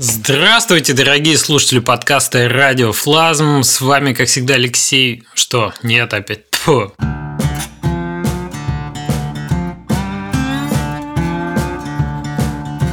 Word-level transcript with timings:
Здравствуйте, 0.00 0.92
дорогие 0.92 1.36
слушатели 1.36 1.80
подкаста 1.80 2.48
Радио 2.48 2.92
Флазм. 2.92 3.64
С 3.64 3.80
вами, 3.80 4.12
как 4.12 4.28
всегда, 4.28 4.54
Алексей. 4.54 5.24
Что? 5.34 5.74
Нет, 5.82 6.14
опять. 6.14 6.44
Фу. 6.52 6.92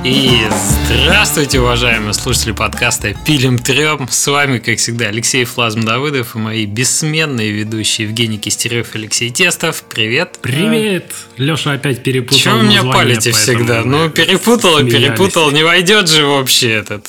И 0.05 0.47
здравствуйте, 0.86 1.60
уважаемые 1.60 2.13
слушатели 2.13 2.52
подкаста 2.52 3.15
«Пилим 3.26 3.58
трем». 3.58 4.08
С 4.08 4.28
вами, 4.28 4.60
как 4.60 4.78
всегда, 4.78 5.08
Алексей 5.08 5.46
Флазм 5.46 5.81
Давыдов 5.81 6.35
и 6.35 6.37
мои 6.37 6.67
бессменные 6.67 7.49
ведущие 7.49 8.08
Евгений 8.08 8.37
Кистерев 8.37 8.94
и 8.94 8.99
Алексей 8.99 9.31
Тестов. 9.31 9.83
Привет. 9.90 10.37
Привет. 10.44 11.12
Леша 11.37 11.72
опять 11.72 12.04
перепутал 12.04 12.37
Чего 12.37 12.58
вы 12.58 12.63
меня 12.65 12.83
палите 12.83 13.31
всегда? 13.31 13.81
Ну, 13.83 14.12
перепутал 14.12 14.78
и 14.78 14.87
перепутал. 14.87 15.49
Не 15.49 15.63
войдет 15.63 16.08
же 16.08 16.23
вообще 16.27 16.73
этот. 16.73 17.08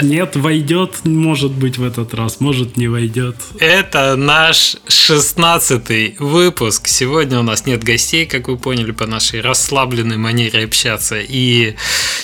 Нет, 0.00 0.36
войдет, 0.36 0.94
может 1.02 1.50
быть, 1.50 1.76
в 1.76 1.82
этот 1.82 2.14
раз. 2.14 2.38
Может, 2.38 2.76
не 2.76 2.86
войдет. 2.86 3.34
Это 3.58 4.14
наш 4.14 4.76
шестнадцатый 4.86 6.14
выпуск. 6.20 6.86
Сегодня 6.86 7.40
у 7.40 7.42
нас 7.42 7.66
нет 7.66 7.82
гостей, 7.82 8.26
как 8.26 8.46
вы 8.46 8.56
поняли, 8.56 8.92
по 8.92 9.06
нашей 9.06 9.40
расслабленной 9.40 10.18
манере 10.18 10.62
общаться. 10.62 11.18
И 11.18 11.74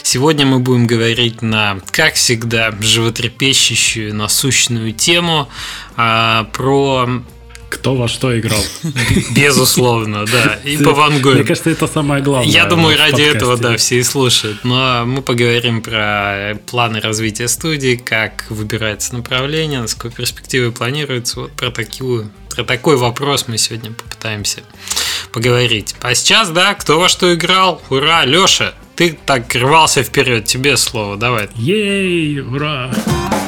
Сегодня 0.04 0.44
мы 0.44 0.58
будем 0.58 0.86
говорить 0.86 1.40
на, 1.40 1.80
как 1.90 2.14
всегда, 2.14 2.72
животрепещущую, 2.78 4.14
насущную 4.14 4.92
тему 4.92 5.48
а, 5.96 6.44
про 6.52 7.08
кто 7.70 7.96
во 7.96 8.06
что 8.06 8.38
играл. 8.38 8.60
Безусловно, 9.34 10.26
да. 10.26 10.60
И 10.62 10.76
по 10.76 10.92
Ван 10.92 11.20
Гогу. 11.20 11.36
Мне 11.36 11.44
кажется, 11.44 11.70
это 11.70 11.86
самое 11.86 12.22
главное. 12.22 12.48
Я 12.48 12.66
думаю, 12.66 12.98
ради 12.98 13.22
этого, 13.22 13.56
да, 13.56 13.78
все 13.78 13.98
и 13.98 14.02
слушают. 14.02 14.62
Но 14.62 15.04
мы 15.06 15.22
поговорим 15.22 15.80
про 15.80 16.58
планы 16.66 17.00
развития 17.00 17.48
студии, 17.48 17.96
как 17.96 18.44
выбирается 18.50 19.16
направление, 19.16 19.80
насколько 19.80 20.16
перспективы 20.16 20.70
планируются. 20.70 21.40
Вот 21.40 21.52
про 21.52 21.70
такую 21.70 22.30
про 22.54 22.62
такой 22.62 22.96
вопрос 22.96 23.46
мы 23.48 23.58
сегодня 23.58 23.90
попытаемся 23.90 24.62
поговорить. 25.28 25.94
А 26.00 26.14
сейчас, 26.14 26.50
да, 26.50 26.74
кто 26.74 26.98
во 27.00 27.08
что 27.08 27.34
играл? 27.34 27.82
Ура, 27.90 28.24
Леша, 28.24 28.74
ты 28.96 29.18
так 29.26 29.54
рвался 29.54 30.02
вперед, 30.02 30.44
тебе 30.44 30.76
слово, 30.76 31.16
давай. 31.16 31.48
Ей, 31.54 32.40
ура! 32.40 32.90
Э, 32.94 33.43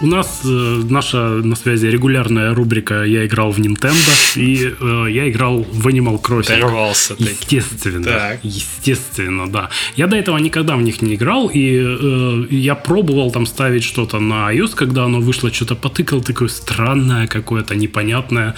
у 0.00 0.06
нас 0.06 0.42
э, 0.44 0.82
наша 0.88 1.18
на 1.18 1.56
связи 1.56 1.86
регулярная 1.86 2.54
рубрика 2.54 3.02
«Я 3.02 3.26
играл 3.26 3.50
в 3.50 3.58
Nintendo», 3.58 4.36
и 4.36 4.72
э, 4.80 5.06
я 5.10 5.28
играл 5.28 5.62
в 5.62 5.86
Animal 5.88 6.20
Crossing. 6.20 6.60
Дорвался 6.60 7.14
Естественно. 7.18 8.04
Так. 8.04 8.40
Естественно, 8.42 9.50
да. 9.50 9.70
Я 9.96 10.06
до 10.06 10.16
этого 10.16 10.38
никогда 10.38 10.76
в 10.76 10.82
них 10.82 11.02
не 11.02 11.14
играл, 11.14 11.50
и 11.52 11.80
э, 11.82 12.46
я 12.50 12.74
пробовал 12.74 13.30
там 13.30 13.46
ставить 13.46 13.84
что-то 13.84 14.20
на 14.20 14.52
iOS, 14.54 14.74
когда 14.74 15.04
оно 15.04 15.20
вышло, 15.20 15.52
что-то 15.52 15.74
потыкал, 15.74 16.22
такое 16.22 16.48
странное 16.48 17.26
какое-то, 17.26 17.74
непонятное. 17.74 18.54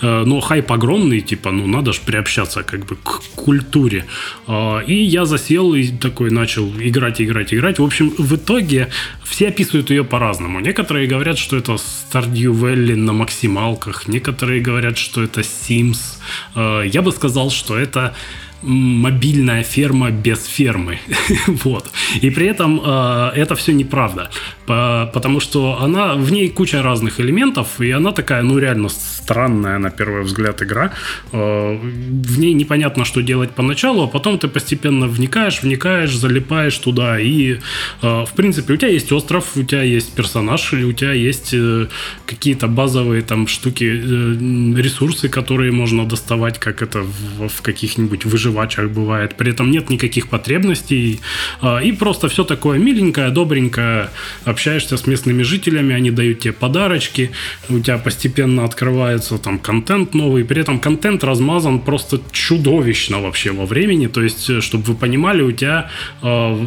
Э, 0.00 0.24
но 0.24 0.40
хайп 0.40 0.72
огромный, 0.72 1.20
типа, 1.20 1.50
ну, 1.50 1.66
надо 1.66 1.92
же 1.92 2.00
приобщаться 2.04 2.62
как 2.62 2.86
бы 2.86 2.96
к 2.96 3.20
культуре. 3.34 4.04
Э, 4.46 4.80
и 4.86 4.94
я 4.94 5.24
засел 5.24 5.74
и 5.74 5.88
такой 5.88 6.30
начал 6.30 6.72
играть, 6.78 7.20
играть, 7.20 7.52
играть. 7.54 7.78
В 7.78 7.84
общем, 7.84 8.12
в 8.16 8.36
итоге 8.36 8.88
все 9.24 9.48
описывают 9.48 9.90
ее 9.90 10.04
по-разному. 10.20 10.60
Некоторые 10.60 11.06
говорят, 11.08 11.38
что 11.38 11.56
это 11.56 11.72
Stardew 11.72 12.52
Valley 12.52 12.94
на 12.94 13.12
максималках, 13.14 14.06
некоторые 14.06 14.60
говорят, 14.60 14.98
что 14.98 15.22
это 15.22 15.40
Sims. 15.40 16.18
Э, 16.54 16.82
я 16.86 17.00
бы 17.00 17.10
сказал, 17.10 17.50
что 17.50 17.78
это 17.78 18.14
мобильная 18.62 19.62
ферма 19.62 20.10
без 20.10 20.46
фермы. 20.46 20.98
вот. 21.46 21.90
И 22.20 22.30
при 22.30 22.46
этом 22.46 22.80
э, 22.84 23.32
это 23.36 23.54
все 23.54 23.72
неправда. 23.72 24.30
По, 24.66 25.10
потому 25.14 25.40
что 25.40 25.78
она, 25.80 26.14
в 26.14 26.30
ней 26.32 26.48
куча 26.48 26.82
разных 26.82 27.20
элементов, 27.20 27.80
и 27.80 27.90
она 27.90 28.12
такая, 28.12 28.42
ну, 28.42 28.58
реально 28.58 28.88
странная, 28.88 29.78
на 29.78 29.90
первый 29.90 30.22
взгляд, 30.22 30.62
игра. 30.62 30.92
Э, 31.32 31.78
в 31.82 32.38
ней 32.38 32.52
непонятно, 32.52 33.04
что 33.04 33.22
делать 33.22 33.50
поначалу, 33.50 34.02
а 34.02 34.06
потом 34.06 34.38
ты 34.38 34.48
постепенно 34.48 35.06
вникаешь, 35.06 35.62
вникаешь, 35.62 36.14
залипаешь 36.14 36.78
туда. 36.78 37.18
И, 37.18 37.60
э, 38.02 38.24
в 38.24 38.32
принципе, 38.36 38.74
у 38.74 38.76
тебя 38.76 38.90
есть 38.90 39.12
остров, 39.12 39.56
у 39.56 39.62
тебя 39.62 39.82
есть 39.82 40.14
персонаж, 40.14 40.72
у 40.72 40.92
тебя 40.92 41.12
есть 41.12 41.54
э, 41.54 41.86
какие-то 42.26 42.68
базовые 42.68 43.22
там 43.22 43.46
штуки, 43.46 43.84
э, 43.84 44.80
ресурсы, 44.82 45.28
которые 45.28 45.72
можно 45.72 46.04
доставать, 46.04 46.58
как 46.58 46.82
это 46.82 47.00
в, 47.00 47.48
в 47.48 47.62
каких-нибудь 47.62 48.26
выживаниях 48.26 48.49
жвачах 48.50 48.90
бывает. 48.90 49.34
При 49.36 49.50
этом 49.50 49.70
нет 49.70 49.90
никаких 49.90 50.28
потребностей. 50.28 51.20
А, 51.60 51.78
и 51.78 51.92
просто 51.92 52.28
все 52.28 52.44
такое 52.44 52.78
миленькое, 52.78 53.30
добренькое. 53.30 54.10
Общаешься 54.44 54.96
с 54.96 55.06
местными 55.06 55.42
жителями, 55.42 55.94
они 55.94 56.10
дают 56.10 56.40
тебе 56.40 56.52
подарочки. 56.52 57.30
У 57.68 57.78
тебя 57.78 57.98
постепенно 57.98 58.64
открывается 58.64 59.38
там 59.38 59.58
контент 59.58 60.14
новый. 60.14 60.44
При 60.44 60.60
этом 60.60 60.78
контент 60.78 61.24
размазан 61.24 61.80
просто 61.80 62.20
чудовищно 62.32 63.20
вообще 63.20 63.52
во 63.52 63.66
времени. 63.66 64.06
То 64.06 64.22
есть, 64.22 64.50
э, 64.50 64.60
чтобы 64.60 64.84
вы 64.84 64.94
понимали, 64.94 65.42
у 65.42 65.52
тебя 65.52 65.90
а, 66.22 66.58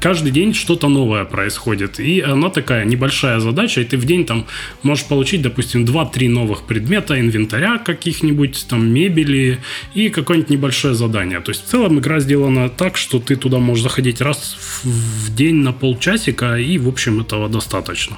каждый 0.00 0.32
день 0.32 0.54
что-то 0.54 0.88
новое 0.88 1.24
происходит. 1.24 2.00
И 2.00 2.20
она 2.20 2.50
такая 2.50 2.84
небольшая 2.84 3.40
задача, 3.40 3.80
и 3.80 3.84
ты 3.84 3.96
в 3.96 4.04
день 4.04 4.24
там 4.24 4.46
можешь 4.82 5.04
получить, 5.06 5.42
допустим, 5.42 5.84
2-3 5.84 6.28
новых 6.28 6.62
предмета, 6.62 7.20
инвентаря 7.20 7.78
каких-нибудь, 7.78 8.66
там 8.68 8.88
мебели 8.88 9.58
и 9.94 10.08
какое-нибудь 10.08 10.50
небольшое 10.50 10.94
задания. 11.00 11.40
То 11.40 11.52
есть 11.52 11.64
в 11.66 11.68
целом 11.68 11.98
игра 11.98 12.20
сделана 12.20 12.68
так, 12.68 12.96
что 12.96 13.18
ты 13.18 13.36
туда 13.36 13.58
можешь 13.58 13.82
заходить 13.82 14.20
раз 14.20 14.56
в 14.84 15.34
день 15.34 15.56
на 15.56 15.72
полчасика, 15.72 16.56
и, 16.56 16.78
в 16.78 16.88
общем, 16.88 17.20
этого 17.20 17.48
достаточно. 17.48 18.16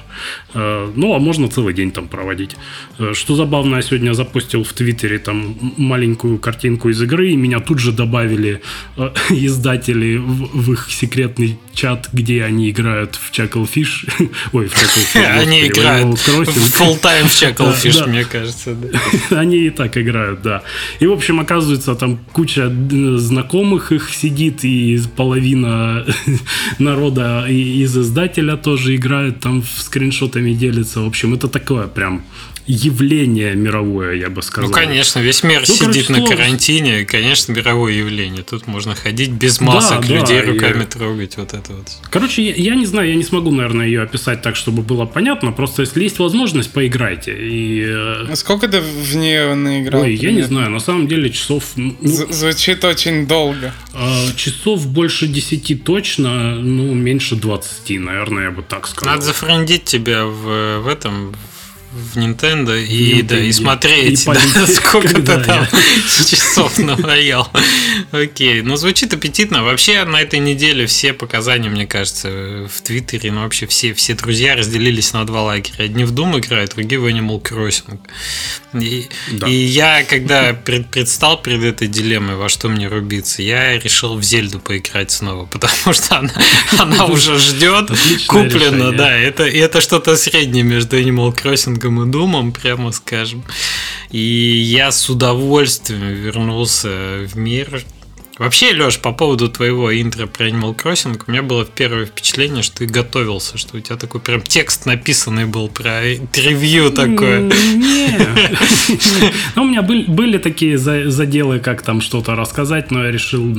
Э, 0.53 0.91
ну, 0.95 1.13
а 1.15 1.19
можно 1.19 1.47
целый 1.47 1.73
день 1.73 1.91
там 1.91 2.07
проводить. 2.07 2.55
Э, 2.99 3.13
что 3.13 3.35
забавно, 3.35 3.77
я 3.77 3.81
сегодня 3.81 4.13
запустил 4.13 4.63
в 4.63 4.73
Твиттере 4.73 5.19
там 5.19 5.55
маленькую 5.77 6.37
картинку 6.37 6.89
из 6.89 7.01
игры, 7.01 7.31
и 7.31 7.35
меня 7.35 7.59
тут 7.59 7.79
же 7.79 7.91
добавили 7.91 8.61
э, 8.97 9.11
издатели 9.29 10.17
в, 10.17 10.73
их 10.73 10.87
секретный 10.89 11.57
чат, 11.73 12.09
где 12.13 12.43
они 12.43 12.69
играют 12.69 13.15
в 13.15 13.31
Chucklefish. 13.31 14.29
Ой, 14.53 14.67
в 14.67 14.73
Chucklefish. 14.73 15.39
Они 15.43 15.67
играют 15.67 16.15
full 16.15 17.01
time 17.01 17.27
в 17.27 17.41
Chucklefish, 17.41 18.07
мне 18.07 18.25
кажется. 18.25 18.75
Они 19.29 19.57
и 19.57 19.69
так 19.69 19.97
играют, 19.97 20.41
да. 20.41 20.63
И, 20.99 21.07
в 21.07 21.11
общем, 21.11 21.39
оказывается, 21.39 21.95
там 21.95 22.17
куча 22.31 22.69
знакомых 23.17 23.91
их 23.91 24.09
сидит, 24.09 24.63
и 24.63 24.99
половина 25.15 26.05
народа 26.79 27.45
из 27.47 27.97
издателя 27.97 28.57
тоже 28.57 28.95
играет, 28.95 29.39
там 29.39 29.63
скриншотами 29.63 30.53
делится. 30.53 31.01
В 31.01 31.07
общем, 31.07 31.33
это 31.33 31.47
такое 31.47 31.87
прям 31.87 32.23
явление 32.65 33.55
мировое, 33.55 34.13
я 34.13 34.29
бы 34.29 34.41
сказал. 34.41 34.69
Ну, 34.69 34.75
конечно, 34.75 35.19
весь 35.19 35.43
мир 35.43 35.63
ну, 35.67 35.73
сидит 35.73 36.07
короче, 36.07 36.21
на 36.21 36.27
карантине, 36.27 37.05
конечно, 37.05 37.51
мировое 37.51 37.93
явление. 37.93 38.43
Тут 38.43 38.67
можно 38.67 38.95
ходить 38.95 39.31
без 39.31 39.59
масок, 39.59 40.07
да, 40.07 40.19
людей 40.19 40.41
да, 40.41 40.47
руками 40.51 40.79
я... 40.79 40.85
трогать, 40.85 41.37
вот 41.37 41.53
это 41.53 41.73
вот. 41.73 41.87
Короче, 42.09 42.43
я, 42.43 42.53
я 42.55 42.75
не 42.75 42.85
знаю, 42.85 43.09
я 43.09 43.15
не 43.15 43.23
смогу, 43.23 43.51
наверное, 43.51 43.85
ее 43.85 44.01
описать 44.01 44.41
так, 44.41 44.55
чтобы 44.55 44.81
было 44.81 45.05
понятно. 45.05 45.51
Просто 45.51 45.81
если 45.81 46.03
есть 46.03 46.19
возможность, 46.19 46.71
поиграйте. 46.71 47.35
И... 47.37 47.83
Э, 47.85 48.27
а 48.31 48.35
сколько 48.35 48.67
ты 48.67 48.79
в 48.79 49.15
нее 49.15 49.53
наиграл? 49.55 50.01
Ой, 50.01 50.15
я 50.15 50.31
не 50.31 50.43
знаю, 50.43 50.69
на 50.69 50.79
самом 50.79 51.07
деле 51.07 51.29
часов... 51.29 51.63
Ну, 51.75 51.95
Звучит 52.01 52.83
очень 52.85 53.27
долго. 53.27 53.73
Э, 53.93 54.27
часов 54.35 54.87
больше 54.87 55.27
10 55.27 55.83
точно, 55.83 56.55
ну, 56.55 56.93
меньше 56.93 57.35
20, 57.35 57.99
наверное, 57.99 58.45
я 58.45 58.51
бы 58.51 58.61
так 58.63 58.87
сказал. 58.87 59.15
Надо 59.15 59.25
зафрендить 59.25 59.83
тебя 59.83 60.25
в, 60.25 60.79
в 60.79 60.87
этом, 60.87 61.35
в 61.93 62.17
Nintendo 62.17 62.83
и, 62.83 63.21
Nintendo. 63.21 63.27
да, 63.27 63.39
и 63.39 63.51
смотреть, 63.51 64.23
и 64.23 64.25
да, 64.25 64.67
сколько 64.67 65.13
ты 65.21 65.37
там 65.37 65.67
часов 66.27 66.79
наваял. 66.79 67.47
Окей, 68.11 68.61
ну 68.63 68.75
звучит 68.77 69.13
аппетитно. 69.13 69.63
Вообще 69.63 70.03
на 70.03 70.19
этой 70.21 70.39
неделе 70.39 70.87
все 70.87 71.13
показания, 71.13 71.69
мне 71.69 71.85
кажется, 71.85 72.67
в 72.67 72.81
Твиттере, 72.81 73.31
ну 73.31 73.41
вообще 73.41 73.67
все, 73.67 73.93
все 73.93 74.15
друзья 74.15 74.55
разделились 74.55 75.13
на 75.13 75.23
два 75.25 75.43
лагеря. 75.43 75.85
Одни 75.85 76.03
в 76.03 76.13
Doom 76.13 76.39
играют, 76.39 76.73
другие 76.73 76.99
в 76.99 77.05
Animal 77.05 77.41
Crossing. 77.41 77.99
И, 78.73 79.07
да. 79.31 79.47
и 79.47 79.53
я, 79.53 80.03
когда 80.03 80.53
пред, 80.53 80.89
предстал 80.89 81.39
перед 81.41 81.63
этой 81.63 81.87
дилеммой, 81.87 82.35
во 82.35 82.49
что 82.49 82.69
мне 82.69 82.87
рубиться, 82.87 83.43
я 83.43 83.77
решил 83.77 84.15
в 84.17 84.23
Зельду 84.23 84.59
поиграть 84.59 85.11
снова, 85.11 85.45
потому 85.51 85.93
что 85.93 86.17
она, 86.17 86.33
она 86.79 87.05
уже 87.05 87.37
ждет, 87.37 87.91
куплена, 88.27 88.91
да, 88.91 89.15
это, 89.15 89.43
это 89.43 89.79
что-то 89.79 90.17
среднее 90.17 90.63
между 90.63 90.99
Animal 90.99 91.35
Crossing 91.35 91.82
и 91.89 92.05
Думом, 92.11 92.51
прямо 92.51 92.91
скажем. 92.91 93.43
И 94.11 94.19
я 94.19 94.91
с 94.91 95.09
удовольствием 95.09 96.13
вернулся 96.13 97.27
в 97.27 97.35
мир. 97.35 97.83
Вообще, 98.39 98.73
Леш, 98.73 98.97
по 98.99 99.11
поводу 99.11 99.47
твоего 99.47 99.93
интро 99.93 100.25
про 100.25 100.47
Animal 100.47 100.75
Crossing, 100.75 101.21
у 101.27 101.31
меня 101.31 101.43
было 101.43 101.65
первое 101.65 102.07
впечатление, 102.07 102.63
что 102.63 102.77
ты 102.77 102.87
готовился, 102.87 103.59
что 103.59 103.77
у 103.77 103.79
тебя 103.79 103.95
такой 103.95 104.21
прям 104.21 104.41
текст 104.41 104.87
написанный 104.87 105.45
был 105.45 105.67
про 105.67 106.01
ревью 106.01 106.89
такое. 106.89 107.51
Ну, 109.55 109.63
у 109.63 109.65
меня 109.65 109.83
были 109.83 110.39
такие 110.39 110.79
заделы, 110.79 111.59
как 111.59 111.83
там 111.83 112.01
что-то 112.01 112.33
рассказать, 112.33 112.89
но 112.89 113.05
я 113.05 113.11
решил 113.11 113.55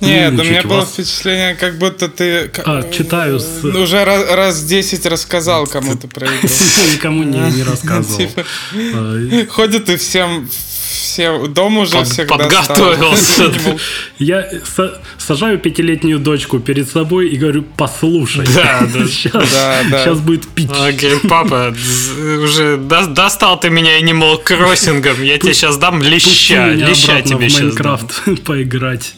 Нет, 0.00 0.32
у 0.38 0.44
меня 0.44 0.62
было 0.62 0.84
впечатление, 0.84 1.54
как 1.54 1.78
будто 1.78 2.08
ты... 2.08 2.50
А, 2.64 2.90
читаю 2.90 3.40
с... 3.40 3.64
Уже 3.64 4.04
раз, 4.04 4.30
раз 4.30 4.62
10 4.64 5.06
рассказал 5.06 5.66
кому-то 5.66 6.08
про 6.08 6.26
игру. 6.26 6.36
Никому 6.92 7.22
не 7.22 7.62
рассказывал. 7.62 8.18
Типа, 8.18 8.44
ходит 9.50 9.88
и 9.88 9.96
всем 9.96 10.48
все 11.16 11.46
дом 11.46 11.78
уже 11.78 11.92
Под, 11.92 12.08
всегда 12.08 12.36
подготовился. 12.36 13.50
Я 14.18 14.46
сажаю 15.16 15.58
пятилетнюю 15.58 16.18
дочку 16.18 16.58
перед 16.58 16.90
собой 16.90 17.30
и 17.30 17.36
говорю, 17.36 17.64
послушай. 17.76 18.46
Да, 18.54 18.86
да. 18.94 19.06
Сейчас, 19.06 19.32
да, 19.32 19.82
да. 19.90 20.04
сейчас 20.04 20.18
будет 20.18 20.46
пить. 20.48 20.68
А, 20.70 20.92
говорит, 20.92 21.22
папа, 21.26 21.74
уже 22.42 22.76
достал 22.76 23.58
ты 23.58 23.70
меня 23.70 23.98
Animal 23.98 24.44
Crossing, 24.44 25.24
я 25.24 25.38
тебе 25.38 25.54
сейчас 25.54 25.78
дам 25.78 26.02
леща. 26.02 26.68
Леща 26.68 27.22
тебе 27.22 27.48
сейчас 27.48 27.62
Майнкрафт 27.62 28.42
поиграть. 28.44 29.14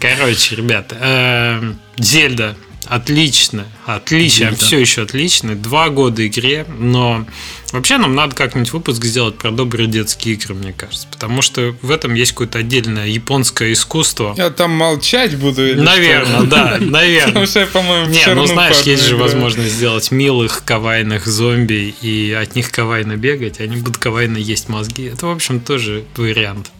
Короче, 0.00 0.56
ребята, 0.56 0.96
эм, 1.00 1.78
Зельда 1.98 2.56
отлично, 2.94 3.66
отлично, 3.86 4.50
да. 4.50 4.56
все 4.56 4.78
еще 4.78 5.02
отлично. 5.02 5.54
Два 5.54 5.88
года 5.88 6.26
игре, 6.26 6.66
но 6.78 7.26
вообще 7.72 7.98
нам 7.98 8.14
надо 8.14 8.34
как-нибудь 8.34 8.72
выпуск 8.72 9.04
сделать 9.04 9.36
про 9.36 9.50
добрые 9.50 9.86
детские 9.86 10.34
игры, 10.34 10.54
мне 10.54 10.72
кажется. 10.72 11.06
Потому 11.10 11.42
что 11.42 11.74
в 11.82 11.90
этом 11.90 12.14
есть 12.14 12.32
какое-то 12.32 12.58
отдельное 12.58 13.06
японское 13.06 13.72
искусство. 13.72 14.34
Я 14.36 14.50
там 14.50 14.72
молчать 14.72 15.36
буду 15.36 15.66
или 15.66 15.80
Наверное, 15.80 16.40
что? 16.40 16.46
да, 16.46 16.76
наверное. 16.80 17.28
Потому 17.28 17.46
что 17.46 17.60
я, 17.60 17.66
по-моему, 17.66 18.10
Не, 18.10 18.34
ну 18.34 18.46
знаешь, 18.46 18.80
есть 18.80 19.04
же 19.04 19.16
возможность 19.16 19.74
сделать 19.74 20.10
милых, 20.10 20.62
кавайных 20.64 21.26
зомби 21.26 21.94
и 22.02 22.32
от 22.32 22.54
них 22.56 22.70
кавайно 22.70 23.16
бегать, 23.16 23.60
они 23.60 23.76
будут 23.76 23.98
кавайно 23.98 24.36
есть 24.36 24.68
мозги. 24.68 25.04
Это, 25.04 25.26
в 25.26 25.30
общем, 25.30 25.60
тоже 25.60 26.04
вариант. 26.16 26.70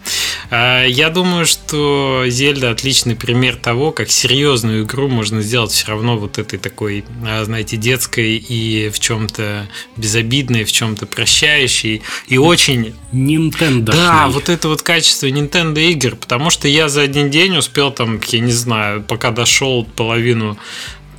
А, 0.54 0.84
я 0.84 1.08
думаю, 1.08 1.46
что 1.46 2.24
Зельда 2.28 2.72
отличный 2.72 3.16
пример 3.16 3.56
того, 3.56 3.90
как 3.90 4.10
серьезную 4.10 4.84
игру 4.84 5.08
можно 5.08 5.40
сделать 5.40 5.72
все 5.72 5.86
равно 5.88 6.18
вот 6.18 6.36
этой 6.36 6.58
такой, 6.58 7.06
а, 7.26 7.42
знаете, 7.44 7.78
детской 7.78 8.36
и 8.36 8.90
в 8.90 9.00
чем-то 9.00 9.66
безобидной, 9.96 10.64
в 10.64 10.72
чем-то 10.72 11.06
прощающей 11.06 12.02
и 12.28 12.36
очень... 12.36 12.94
Nintendo. 13.12 13.92
Да, 13.92 14.28
вот 14.28 14.50
это 14.50 14.68
вот 14.68 14.82
качество 14.82 15.26
Nintendo 15.26 15.80
игр, 15.80 16.16
потому 16.16 16.50
что 16.50 16.68
я 16.68 16.90
за 16.90 17.00
один 17.00 17.30
день 17.30 17.56
успел 17.56 17.90
там, 17.90 18.20
я 18.28 18.40
не 18.40 18.52
знаю, 18.52 19.02
пока 19.02 19.30
дошел 19.30 19.84
половину 19.84 20.58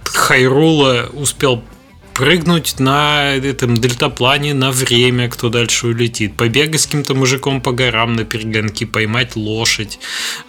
Хайрула, 0.04 1.10
успел 1.12 1.64
прыгнуть 2.14 2.80
на 2.80 3.34
этом 3.34 3.76
дельтаплане 3.76 4.54
на 4.54 4.72
время, 4.72 5.30
кто 5.30 5.50
дальше 5.50 5.88
улетит, 5.88 6.36
побегать 6.38 6.82
с 6.82 6.86
каким-то 6.86 7.16
мужиком 7.16 7.62
по 7.62 7.72
горам 7.72 8.14
на 8.14 8.24
перегонки, 8.24 8.86
поймать 8.86 9.36
лошадь, 9.36 10.00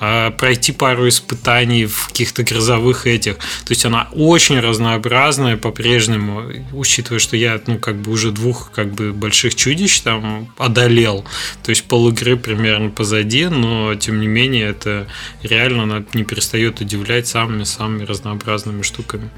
а, 0.01 0.31
пройти 0.31 0.73
пару 0.73 1.09
испытаний 1.09 1.87
в 1.87 2.09
каких-то 2.09 2.43
грозовых 2.43 3.07
этих. 3.07 3.37
То 3.37 3.71
есть 3.71 3.85
она 3.85 4.09
очень 4.13 4.61
разнообразная 4.61 5.57
по-прежнему, 5.57 6.45
учитывая, 6.73 7.19
что 7.19 7.37
я, 7.37 7.61
ну, 7.67 7.79
как 7.79 7.97
бы 7.97 8.13
уже 8.13 8.31
двух 8.31 8.71
как 8.73 8.93
бы 8.93 9.13
больших 9.13 9.55
чудищ 9.55 10.01
там 10.01 10.53
одолел. 10.59 11.25
То 11.63 11.71
есть 11.71 11.85
пол 11.85 12.09
игры 12.11 12.37
примерно 12.37 12.91
позади, 12.91 13.47
но 13.47 13.95
тем 13.95 14.21
не 14.21 14.27
менее 14.27 14.69
это 14.69 15.07
реально 15.43 15.85
она 15.85 16.05
не 16.13 16.25
перестает 16.25 16.81
удивлять 16.81 17.27
самыми-самыми 17.27 18.05
разнообразными 18.05 18.83
штуками. 18.83 19.31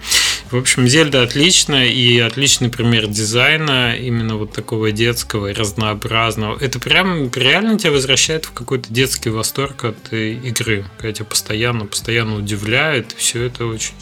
В 0.50 0.56
общем, 0.56 0.86
Зельда 0.86 1.22
отличная 1.22 1.86
и 1.86 2.18
отличный 2.18 2.68
пример 2.68 3.06
дизайна 3.06 3.96
именно 3.96 4.36
вот 4.36 4.52
такого 4.52 4.92
детского 4.92 5.48
и 5.48 5.52
разнообразного. 5.52 6.58
Это 6.60 6.78
прям 6.78 7.30
реально 7.34 7.78
тебя 7.78 7.92
возвращает 7.92 8.44
в 8.44 8.52
какой-то 8.52 8.92
детский 8.92 9.30
восторг 9.30 9.84
от 9.84 10.12
э, 10.12 10.32
игры, 10.32 10.84
когда 10.98 11.12
тебя 11.12 11.24
постоянно, 11.24 11.86
постоянно 11.86 12.36
удивляет, 12.36 13.14
все 13.16 13.42
это 13.44 13.66
очень 13.66 13.94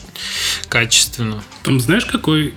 качественно. 0.68 1.42
Там 1.62 1.80
знаешь, 1.80 2.04
какой 2.04 2.52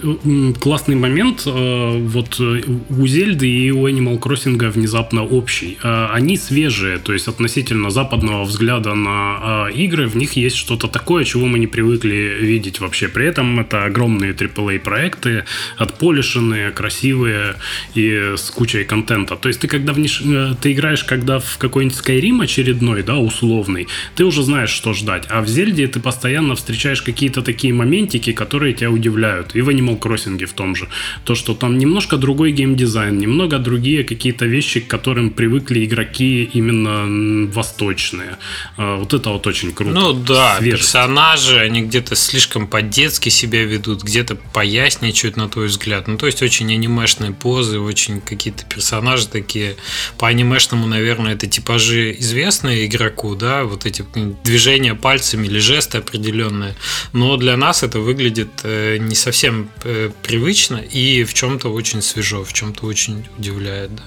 классный 0.60 0.96
момент 0.96 1.44
э, 1.46 1.98
вот 1.98 2.40
э, 2.40 2.62
у 2.90 3.08
Зельды 3.08 3.50
и 3.50 3.72
у 3.72 3.88
Animal 3.88 4.20
Crossing 4.20 4.70
внезапно 4.70 5.24
общий. 5.24 5.78
Они 5.82 6.38
свежие, 6.38 6.98
то 6.98 7.14
есть 7.14 7.28
относительно 7.28 7.90
западного 7.90 8.44
взгляда 8.44 8.94
на 8.94 9.70
игры, 9.74 10.08
в 10.08 10.16
них 10.16 10.34
есть 10.34 10.56
что-то 10.56 10.88
такое, 10.88 11.24
чего 11.24 11.46
мы 11.46 11.60
не 11.60 11.68
привыкли 11.68 12.38
видеть 12.40 12.80
вообще. 12.80 13.08
При 13.08 13.26
этом 13.26 13.60
это 13.68 13.86
огромные 13.86 14.32
AAA 14.32 14.80
проекты, 14.80 15.44
отполишенные, 15.78 16.72
красивые 16.72 17.56
и 17.96 18.34
с 18.38 18.50
кучей 18.52 18.84
контента. 18.84 19.36
То 19.36 19.50
есть 19.50 19.60
ты 19.60 19.68
когда 19.68 19.94
в 19.94 20.00
ниш... 20.00 20.22
Э, 20.26 20.56
ты 20.62 20.72
играешь, 20.72 21.04
когда 21.04 21.40
в 21.40 21.58
какой-нибудь 21.58 21.98
Skyrim 21.98 22.44
очередной, 22.44 23.04
да, 23.04 23.18
условный, 23.18 23.88
ты 24.16 24.24
уже 24.24 24.44
знаешь, 24.44 24.70
что 24.70 24.94
ждать. 24.94 25.26
А 25.30 25.42
в 25.42 25.48
Зельде 25.48 25.88
ты 25.88 26.00
постоянно 26.00 26.56
встречаешь 26.56 27.02
какие-то 27.02 27.42
такие 27.42 27.74
моментики, 27.74 28.32
которые 28.32 28.74
тебя 28.74 28.90
удивляют. 28.90 29.56
И 29.56 29.62
в 29.62 29.70
Animal 29.70 30.00
Crossing 30.00 30.46
в 30.46 30.54
том 30.54 30.76
же. 30.76 30.88
То, 31.24 31.36
что 31.36 31.54
там 31.54 31.78
немножко 31.78 32.18
другой 32.18 32.52
геймдизайн, 32.52 33.18
немного 33.18 33.60
другие 33.60 34.04
какие-то 34.04 34.46
вещи, 34.46 34.80
к 34.80 34.88
которым 34.88 35.30
привыкли 35.30 35.86
игроки 35.86 36.50
именно 36.54 37.48
восточные. 37.52 38.38
А, 38.78 38.98
вот 38.98 39.14
это 39.14 39.30
вот 39.30 39.48
очень 39.48 39.74
круто. 39.74 39.94
Ну 39.94 40.14
да, 40.14 40.58
Свежесть. 40.58 40.78
персонажи, 40.78 41.60
они 41.60 41.82
где-то 41.82 42.16
слишком 42.16 42.68
по-детски 42.68 43.30
себя 43.58 43.66
ведут, 43.66 44.04
где-то 44.04 44.36
поясничают 44.36 45.38
на 45.38 45.50
твой 45.50 45.68
взгляд. 45.68 46.08
Ну, 46.08 46.18
то 46.18 46.26
есть 46.26 46.42
очень 46.42 46.72
анимешные 46.72 47.32
позы, 47.32 47.80
очень 47.80 48.22
какие-то 48.22 48.66
персонажи 48.66 49.28
такие. 49.28 49.76
По 50.18 50.28
анимешному, 50.28 50.88
наверное, 50.88 51.34
это 51.34 51.48
типажи 51.48 52.16
известные 52.20 52.86
игроку, 52.86 53.36
да, 53.36 53.64
вот 53.64 53.86
эти 53.86 54.06
движения 54.44 54.96
пальцами 54.96 55.48
или 55.48 55.60
жесты 55.60 55.98
определенные. 55.98 56.76
Но 57.14 57.38
для 57.38 57.58
нас 57.58 57.84
это 57.84 58.00
выглядит 58.00 58.50
э, 58.64 58.98
не 58.98 59.16
совсем 59.16 59.70
э, 59.84 60.12
привычно 60.24 60.78
и 60.78 61.24
в 61.24 61.34
чем-то 61.34 61.70
очень 61.70 62.02
свежо, 62.02 62.44
в 62.44 62.54
чем-то 62.54 62.86
очень 62.86 63.26
удивляет, 63.38 63.96
да 63.96 64.04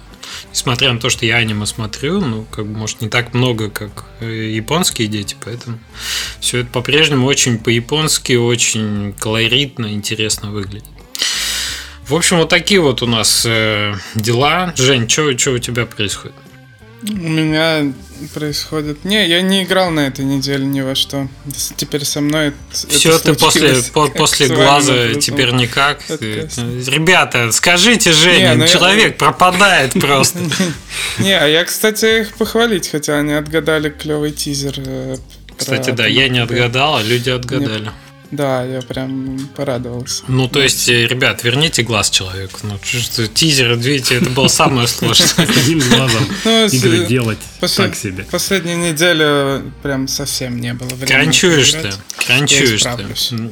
несмотря 0.52 0.92
на 0.92 0.98
то, 0.98 1.10
что 1.10 1.26
я 1.26 1.36
аниме 1.36 1.66
смотрю, 1.66 2.20
ну, 2.20 2.44
как 2.50 2.66
бы, 2.66 2.78
может, 2.78 3.00
не 3.00 3.08
так 3.08 3.34
много, 3.34 3.70
как 3.70 4.04
э, 4.20 4.50
японские 4.50 5.08
дети, 5.08 5.36
поэтому 5.44 5.78
все 6.40 6.58
это 6.58 6.70
по-прежнему 6.70 7.26
очень 7.26 7.58
по-японски, 7.58 8.34
очень 8.34 9.14
колоритно, 9.18 9.92
интересно 9.92 10.50
выглядит. 10.50 10.88
В 12.06 12.14
общем, 12.14 12.38
вот 12.38 12.48
такие 12.48 12.80
вот 12.80 13.02
у 13.02 13.06
нас 13.06 13.44
э, 13.46 13.94
дела. 14.16 14.74
Жень, 14.76 15.08
что 15.08 15.52
у 15.52 15.58
тебя 15.58 15.86
происходит? 15.86 16.34
У 17.02 17.28
меня 17.28 17.92
происходит... 18.34 19.04
Не, 19.04 19.26
я 19.26 19.40
не 19.40 19.64
играл 19.64 19.90
на 19.90 20.00
этой 20.00 20.24
неделе 20.24 20.64
ни 20.66 20.82
во 20.82 20.94
что. 20.94 21.28
Теперь 21.76 22.04
со 22.04 22.20
мной 22.20 22.52
Все, 22.72 23.16
это 23.16 23.32
ты 23.32 23.34
после, 23.34 23.82
по, 23.92 24.06
после 24.16 24.48
глаза 24.48 25.14
теперь 25.14 25.52
никак. 25.52 26.02
Ребята, 26.08 27.52
скажите 27.52 28.12
Жене, 28.12 28.54
ну 28.54 28.66
человек 28.66 29.16
пропадает 29.16 29.92
просто. 30.00 30.40
Не, 31.18 31.38
а 31.38 31.46
я, 31.46 31.64
кстати, 31.64 32.20
их 32.20 32.34
похвалить 32.34 32.88
хотел. 32.88 33.16
Они 33.16 33.32
отгадали 33.32 33.90
клевый 33.90 34.32
тизер. 34.32 34.74
Э, 34.78 35.16
кстати, 35.56 35.90
да, 35.90 36.06
я 36.06 36.28
не 36.28 36.38
отгадал, 36.40 36.96
а 36.96 37.02
люди 37.02 37.30
отгадали. 37.30 37.90
Да, 38.30 38.64
я 38.64 38.80
прям 38.82 39.48
порадовался. 39.56 40.22
Ну, 40.28 40.48
то 40.48 40.62
есть, 40.62 40.88
э, 40.88 41.06
ребят, 41.06 41.42
верните 41.42 41.82
глаз 41.82 42.10
человеку. 42.10 42.60
Ну, 42.62 42.78
что, 42.82 43.26
тизер, 43.26 43.74
видите, 43.76 44.16
это 44.16 44.30
было 44.30 44.46
самое 44.48 44.86
сложное. 44.86 45.28
Одним 45.38 45.80
глазом 45.80 46.26
ну, 46.44 46.66
игры 46.66 47.06
делать 47.06 47.38
так 47.76 47.96
себе. 47.96 48.24
Последнюю 48.30 48.78
неделю 48.78 49.72
прям 49.82 50.06
совсем 50.06 50.60
не 50.60 50.74
было 50.74 50.88
времени. 50.88 51.08
Кранчуешь 51.08 51.72
ты, 51.72 51.90
кранчуешь 52.24 52.82
ты. 52.82 53.50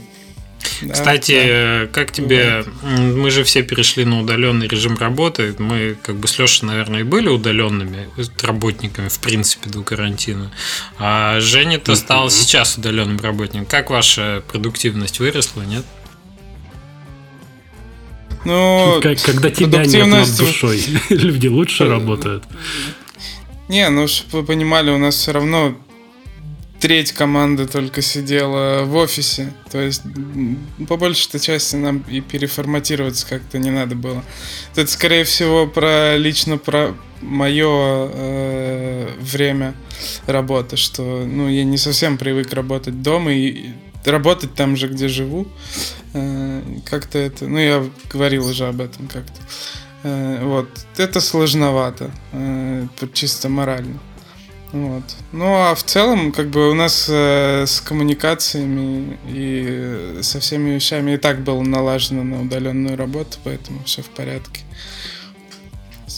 Кстати, 0.92 1.32
да. 1.32 1.38
Э, 1.44 1.86
как 1.92 2.12
тебе... 2.12 2.64
Мы 2.82 3.30
же 3.30 3.44
все 3.44 3.62
перешли 3.62 4.04
на 4.04 4.20
удаленный 4.20 4.68
режим 4.68 4.96
работы. 4.96 5.54
Мы 5.58 5.96
как 6.02 6.16
бы 6.16 6.28
с 6.28 6.38
Лешей, 6.38 6.66
наверное, 6.66 7.00
и 7.00 7.02
были 7.02 7.28
удаленными 7.28 8.08
работниками, 8.42 9.08
в 9.08 9.18
принципе, 9.18 9.70
до 9.70 9.82
карантина. 9.82 10.50
А 10.98 11.40
Женя-то 11.40 11.94
стал 11.94 12.30
сейчас 12.30 12.76
удаленным 12.76 13.18
работником. 13.18 13.66
Как 13.66 13.90
ваша 13.90 14.42
продуктивность 14.48 15.18
выросла, 15.20 15.62
нет? 15.62 15.84
Ну, 18.44 19.00
как, 19.02 19.20
когда 19.20 19.50
тебя 19.50 19.84
нет 19.84 20.06
над 20.06 20.36
душой, 20.36 20.82
люди 21.10 21.48
лучше 21.48 21.84
э, 21.84 21.88
работают. 21.88 22.44
Не, 23.68 23.88
ну, 23.90 24.06
чтобы 24.08 24.40
вы 24.40 24.46
понимали, 24.46 24.90
у 24.90 24.98
нас 24.98 25.16
все 25.16 25.32
равно 25.32 25.76
треть 26.80 27.12
команды 27.12 27.66
только 27.66 28.02
сидела 28.02 28.84
в 28.84 28.94
офисе. 28.96 29.52
То 29.70 29.80
есть, 29.80 30.02
по 30.88 30.96
большей 30.96 31.40
части 31.40 31.76
нам 31.76 32.04
и 32.08 32.20
переформатироваться 32.20 33.26
как-то 33.26 33.58
не 33.58 33.70
надо 33.70 33.94
было. 33.94 34.24
Это, 34.76 34.90
скорее 34.90 35.24
всего, 35.24 35.66
про 35.66 36.16
лично 36.16 36.58
про 36.58 36.94
мое 37.20 38.10
э, 38.12 39.08
время 39.20 39.74
работы, 40.26 40.76
что 40.76 41.24
ну, 41.26 41.48
я 41.48 41.64
не 41.64 41.78
совсем 41.78 42.16
привык 42.16 42.52
работать 42.52 43.02
дома 43.02 43.32
и 43.32 43.70
работать 44.04 44.54
там 44.54 44.76
же, 44.76 44.88
где 44.88 45.08
живу. 45.08 45.48
Э, 46.14 46.62
как-то 46.84 47.18
это, 47.18 47.46
ну, 47.46 47.58
я 47.58 47.84
говорил 48.12 48.46
уже 48.46 48.68
об 48.68 48.80
этом 48.80 49.08
как-то. 49.08 49.40
Э, 50.04 50.44
вот, 50.44 50.68
это 50.96 51.20
сложновато, 51.20 52.10
э, 52.32 52.86
чисто 53.12 53.48
морально. 53.48 53.98
Вот. 54.72 55.02
Ну 55.32 55.46
а 55.46 55.74
в 55.74 55.82
целом, 55.82 56.30
как 56.30 56.48
бы 56.48 56.70
у 56.70 56.74
нас 56.74 57.06
э, 57.08 57.64
с 57.66 57.80
коммуникациями 57.80 59.18
и 59.26 60.18
со 60.22 60.40
всеми 60.40 60.70
вещами 60.70 61.12
и 61.12 61.16
так 61.16 61.40
было 61.40 61.62
налажено 61.62 62.22
на 62.22 62.42
удаленную 62.42 62.96
работу, 62.96 63.38
поэтому 63.44 63.82
все 63.84 64.02
в 64.02 64.10
порядке. 64.10 64.60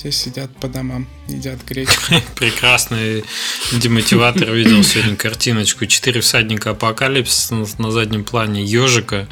Все 0.00 0.12
сидят 0.12 0.50
по 0.56 0.66
домам, 0.66 1.06
едят 1.28 1.58
гречку. 1.68 2.14
Прекрасный 2.34 3.22
демотиватор. 3.70 4.50
Видел 4.50 4.82
сегодня 4.82 5.14
картиночку. 5.14 5.84
Четыре 5.84 6.22
всадника 6.22 6.70
апокалипсиса 6.70 7.66
на 7.76 7.90
заднем 7.90 8.24
плане 8.24 8.64
ежика. 8.64 9.28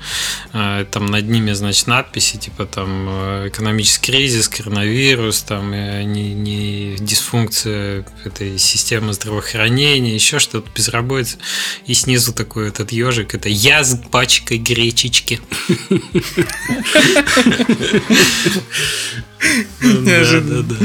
А, 0.53 0.85
там 0.85 1.07
над 1.07 1.27
ними, 1.27 1.53
значит, 1.53 1.87
надписи, 1.87 2.37
типа 2.37 2.67
там 2.67 3.07
э, 3.09 3.49
экономический 3.49 4.13
кризис, 4.13 4.47
коронавирус, 4.47 5.41
там 5.41 5.73
э, 5.73 6.03
не, 6.03 6.35
не 6.35 6.97
дисфункция 6.99 8.05
этой 8.27 8.59
системы 8.59 9.15
здравоохранения, 9.15 10.15
еще 10.15 10.39
что-то, 10.39 10.69
безработица. 10.75 11.39
И 11.87 11.95
снизу 11.95 12.35
такой 12.35 12.69
этот 12.69 12.93
ежик. 12.93 13.35
Это 13.35 13.49
я 13.49 13.83
с 13.83 13.99
пачкой 14.11 14.59
гречечки. 14.59 15.41
Неожиданно. 19.81 20.63
Да, 20.63 20.77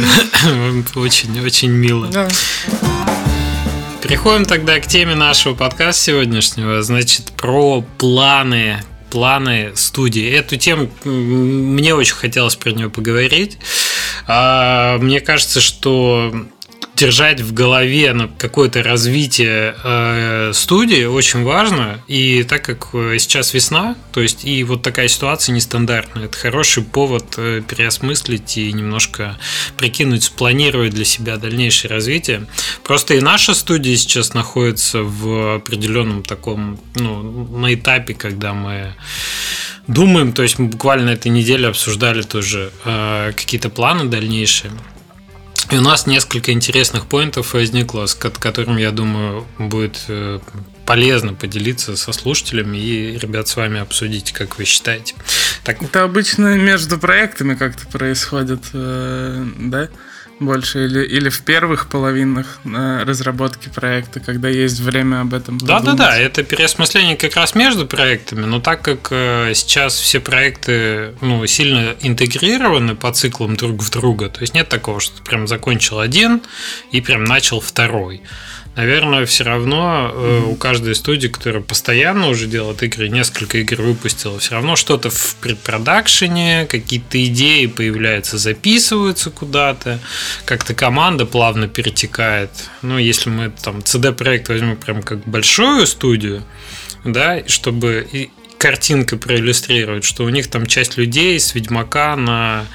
да, 0.44 1.00
Очень-очень 1.00 1.70
мило. 1.70 2.08
Да. 2.08 2.28
Переходим 4.02 4.46
тогда 4.46 4.80
к 4.80 4.88
теме 4.88 5.16
нашего 5.16 5.54
подкаста 5.54 6.04
сегодняшнего. 6.04 6.82
Значит, 6.82 7.32
про 7.38 7.82
планы 7.98 8.84
планы 9.10 9.74
студии. 9.76 10.28
Эту 10.28 10.58
тему 10.58 10.90
мне 11.04 11.94
очень 11.94 12.16
хотелось 12.16 12.56
про 12.56 12.72
нее 12.72 12.90
поговорить. 12.90 13.60
А, 14.26 14.98
мне 14.98 15.22
кажется, 15.22 15.62
что 15.62 16.34
держать 17.04 17.42
в 17.42 17.54
голове 17.54 18.14
на 18.14 18.30
какое-то 18.30 18.82
развитие 18.82 19.76
э, 19.84 20.52
студии 20.54 21.04
очень 21.04 21.44
важно. 21.44 22.00
И 22.08 22.44
так 22.44 22.64
как 22.64 22.88
э, 22.94 23.18
сейчас 23.20 23.54
весна, 23.54 23.98
то 24.14 24.22
есть 24.22 24.46
и 24.46 24.64
вот 24.64 24.84
такая 24.84 25.10
ситуация 25.10 25.52
нестандартная, 25.52 26.26
это 26.26 26.38
хороший 26.38 26.82
повод 26.82 27.26
э, 27.36 27.62
переосмыслить 27.68 28.58
и 28.58 28.72
немножко 28.72 29.38
прикинуть, 29.76 30.24
спланировать 30.24 30.94
для 30.94 31.04
себя 31.04 31.36
дальнейшее 31.36 31.92
развитие. 31.92 32.48
Просто 32.86 33.16
и 33.16 33.20
наша 33.20 33.54
студия 33.54 33.98
сейчас 33.98 34.34
находится 34.34 35.00
в 35.04 35.56
определенном 35.56 36.24
таком, 36.24 36.80
ну, 36.96 37.22
на 37.58 37.74
этапе, 37.74 38.14
когда 38.14 38.54
мы 38.54 38.94
думаем, 39.88 40.32
то 40.32 40.42
есть 40.42 40.58
мы 40.58 40.68
буквально 40.68 41.10
этой 41.10 41.28
неделе 41.28 41.68
обсуждали 41.68 42.22
тоже 42.22 42.72
э, 42.86 43.34
какие-то 43.36 43.70
планы 43.70 44.06
дальнейшие. 44.06 44.72
И 45.74 45.76
у 45.76 45.82
нас 45.82 46.06
несколько 46.06 46.52
интересных 46.52 47.08
поинтов 47.08 47.56
возникло, 47.56 48.06
с 48.06 48.14
которым, 48.14 48.78
я 48.78 48.92
думаю, 48.92 49.48
будет 49.58 50.06
э, 50.08 50.40
полезно 50.86 51.34
поделиться 51.34 51.98
со 51.98 52.14
слушателями 52.14 52.78
и, 52.78 53.18
ребят, 53.18 53.48
с 53.48 53.56
вами 53.56 53.80
обсудить, 53.80 54.34
как 54.34 54.60
вы 54.60 54.66
считаете. 54.66 55.16
Так... 55.64 55.82
Это 55.82 56.04
обычно 56.04 56.60
между 56.60 57.00
проектами 57.00 57.56
как-то 57.56 57.88
происходит, 57.88 58.66
э, 58.74 59.44
да? 59.58 59.90
Больше 60.40 60.86
или, 60.86 61.06
или 61.06 61.30
в 61.30 61.42
первых 61.42 61.88
половинах 61.88 62.60
э, 62.66 63.04
разработки 63.04 63.70
проекта, 63.70 64.20
когда 64.20 64.50
есть 64.50 64.80
время 64.80 65.22
об 65.22 65.34
этом 65.34 65.58
Да, 65.58 65.80
да, 65.80 65.94
да, 65.94 66.18
это 66.18 66.44
переосмысление 66.44 67.16
как 67.16 67.36
раз 67.36 67.56
между 67.56 67.86
проектами, 67.86 68.46
но 68.46 68.60
так 68.60 68.82
как 68.82 69.08
э, 69.12 69.52
сейчас 69.54 69.96
все 69.96 70.20
проекты 70.20 71.14
ну, 71.22 71.46
сильно 71.46 71.96
интегрированы 72.02 72.96
по 72.96 73.12
циклам 73.12 73.56
друг 73.56 73.82
в 73.82 73.90
друга, 73.90 74.30
то 74.30 74.42
есть 74.42 74.54
нет 74.54 74.70
такого, 74.70 75.00
что 75.00 75.18
ты 75.18 75.24
прям 75.24 75.48
закончил 75.48 76.00
один 76.00 76.42
и 76.92 77.02
прям 77.02 77.24
начал 77.24 77.60
второй 77.60 78.22
наверное, 78.76 79.26
все 79.26 79.44
равно 79.44 80.12
э, 80.14 80.42
у 80.48 80.56
каждой 80.56 80.96
студии, 80.96 81.28
которая 81.28 81.62
постоянно 81.62 82.30
уже 82.30 82.48
делает 82.48 82.84
игры, 82.84 83.10
несколько 83.10 83.60
игр 83.60 83.82
выпустила, 83.82 84.40
все 84.40 84.56
равно 84.56 84.76
что-то 84.76 85.10
в 85.10 85.36
предпродакшене, 85.42 86.66
какие-то 86.66 87.24
идеи 87.26 87.68
появляются, 87.68 88.38
записываются 88.38 89.30
куда-то, 89.32 90.00
как-то 90.46 90.74
команда 90.74 91.26
плавно 91.26 91.68
перетекает. 91.68 92.50
Ну, 92.82 92.98
если 92.98 93.30
мы 93.30 93.52
там 93.52 93.80
CD 93.80 93.95
Projekt 93.95 94.50
возьмем 94.50 94.78
прям 94.78 95.02
как 95.02 95.20
большую 95.26 95.86
студию, 95.88 96.44
да, 97.04 97.48
чтобы 97.48 98.30
картинка 98.64 99.18
проиллюстрировать, 99.18 100.06
что 100.06 100.24
у 100.24 100.30
них 100.30 100.48
там 100.48 100.68
часть 100.68 100.96
людей 100.96 101.38
с 101.38 101.54
Ведьмака 101.54 102.16
на 102.16 102.66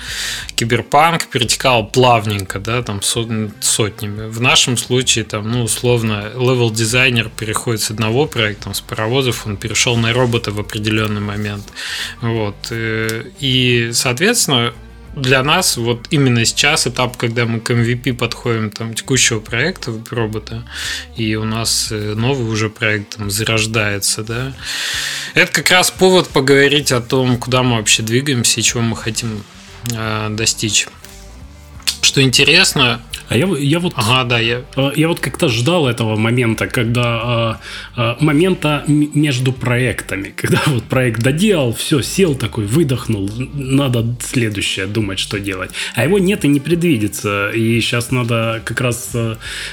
Киберпанк 0.54 1.28
перетекала 1.28 1.82
плавненько, 1.82 2.58
да, 2.58 2.82
там 2.82 3.00
сотнями. 3.00 4.28
В 4.28 4.38
нашем 4.38 4.76
случае, 4.76 5.24
там, 5.24 5.50
ну, 5.50 5.62
условно, 5.62 6.30
level-дизайнер 6.34 7.30
переходит 7.30 7.80
с 7.80 7.90
одного 7.90 8.26
проекта, 8.26 8.74
с 8.74 8.82
паровозов, 8.82 9.46
он 9.46 9.56
перешел 9.56 9.96
на 9.96 10.12
робота 10.12 10.50
в 10.50 10.60
определенный 10.60 11.22
момент. 11.22 11.64
Вот. 12.20 12.68
Э, 12.68 13.24
и, 13.40 13.88
соответственно, 13.94 14.74
для 15.14 15.42
нас 15.42 15.76
вот 15.76 16.06
именно 16.10 16.44
сейчас 16.44 16.86
этап, 16.86 17.16
когда 17.16 17.46
мы 17.46 17.60
к 17.60 17.70
MVP 17.70 18.14
подходим 18.14 18.70
там 18.70 18.94
текущего 18.94 19.40
проекта 19.40 19.92
робота, 20.10 20.64
и 21.16 21.34
у 21.34 21.44
нас 21.44 21.88
э, 21.90 22.14
новый 22.14 22.48
уже 22.48 22.70
проект 22.70 23.16
там 23.16 23.30
зарождается, 23.30 24.22
да, 24.22 24.52
это 25.34 25.52
как 25.52 25.70
раз 25.70 25.90
повод 25.90 26.28
поговорить 26.28 26.92
о 26.92 27.00
том, 27.00 27.38
куда 27.38 27.62
мы 27.62 27.76
вообще 27.76 28.02
двигаемся 28.02 28.60
и 28.60 28.62
чего 28.62 28.82
мы 28.82 28.96
хотим 28.96 29.42
э, 29.92 30.28
достичь. 30.30 30.86
Что 32.00 32.22
интересно, 32.22 33.02
а 33.28 33.36
я, 33.36 33.46
я 33.58 33.78
вот... 33.78 33.92
Ага, 33.96 34.24
да, 34.24 34.38
я... 34.38 34.62
Э, 34.76 34.90
я 34.96 35.08
вот 35.08 35.20
как-то 35.20 35.48
ждал 35.48 35.86
этого 35.86 36.16
момента, 36.16 36.66
когда... 36.66 37.60
Э, 37.96 38.16
момента 38.20 38.84
между 38.86 39.52
проектами. 39.52 40.32
Когда 40.36 40.60
вот 40.66 40.84
проект 40.84 41.20
доделал, 41.20 41.72
все, 41.72 42.00
сел 42.02 42.34
такой, 42.34 42.64
выдохнул, 42.64 43.30
надо 43.54 44.04
следующее 44.20 44.86
думать, 44.86 45.18
что 45.18 45.38
делать. 45.38 45.70
А 45.94 46.04
его 46.04 46.18
нет 46.18 46.44
и 46.44 46.48
не 46.48 46.60
предвидится. 46.60 47.50
И 47.50 47.80
сейчас 47.80 48.10
надо 48.10 48.62
как 48.64 48.80
раз, 48.80 49.14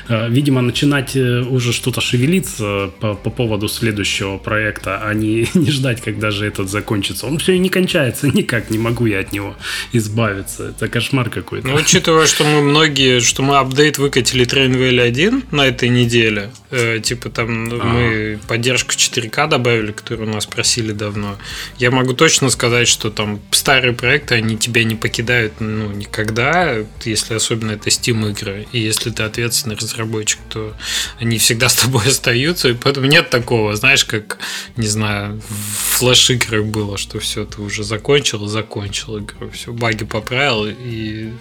видимо, 0.10 0.62
начинать 0.62 1.16
уже 1.16 1.74
что-то 1.74 2.02
шевелиться 2.02 2.92
по, 3.00 3.14
по 3.14 3.30
поводу 3.30 3.68
следующего 3.68 4.38
проекта, 4.38 5.00
а 5.02 5.14
не, 5.14 5.48
не 5.54 5.72
ждать, 5.72 6.02
когда 6.02 6.32
же 6.32 6.46
этот 6.46 6.70
закончится. 6.70 7.28
Он 7.28 7.38
все 7.38 7.54
и 7.54 7.60
не 7.60 7.70
кончается, 7.70 8.28
никак 8.28 8.70
не 8.70 8.78
могу 8.78 9.06
я 9.06 9.20
от 9.20 9.32
него 9.32 9.56
избавиться. 9.94 10.70
Это 10.70 10.88
кошмар 10.88 11.30
какой-то. 11.30 11.68
Ну, 11.68 11.76
учитывая, 11.76 12.28
что 12.28 12.44
мы 12.44 12.62
многие, 12.62 13.20
что 13.20 13.45
мы 13.46 13.58
апдейт 13.58 13.98
выкатили 13.98 14.46
Trainwell 14.46 15.02
1 15.02 15.44
на 15.52 15.68
этой 15.68 15.90
неделе. 15.90 16.52
Э, 16.72 17.00
типа 17.00 17.30
там 17.30 17.70
А-а-а. 17.72 17.86
мы 17.86 18.40
поддержку 18.48 18.92
4К 18.92 19.48
добавили, 19.48 19.92
которую 19.92 20.30
у 20.30 20.34
нас 20.34 20.46
просили 20.46 20.92
давно. 20.92 21.38
Я 21.78 21.92
могу 21.92 22.14
точно 22.14 22.50
сказать, 22.50 22.88
что 22.88 23.10
там 23.10 23.40
старые 23.52 23.94
проекты, 23.94 24.36
они 24.36 24.58
тебя 24.58 24.84
не 24.84 24.96
покидают 24.96 25.54
ну, 25.60 25.92
никогда, 25.92 26.76
если 27.04 27.36
особенно 27.36 27.72
это 27.72 27.90
Steam 27.90 28.30
игры. 28.32 28.68
И 28.72 28.80
если 28.80 29.12
ты 29.12 29.24
ответственный 29.24 29.76
разработчик, 29.76 30.40
то 30.50 30.74
они 31.20 31.38
всегда 31.38 31.70
с 31.76 31.76
тобой 31.76 32.08
остаются. 32.08 32.70
И 32.70 32.74
поэтому 32.74 33.06
нет 33.06 33.30
такого, 33.30 33.76
знаешь, 33.76 34.06
как, 34.06 34.40
не 34.76 34.88
знаю, 34.88 35.42
в 35.48 35.98
флеш-играх 35.98 36.66
было, 36.66 36.98
что 36.98 37.20
все, 37.20 37.46
ты 37.46 37.62
уже 37.62 37.84
закончил, 37.84 38.46
закончил 38.48 39.20
игру, 39.20 39.50
все, 39.52 39.72
баги 39.72 40.04
поправил 40.04 40.66
и 40.66 41.32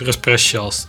распрощался. 0.00 0.88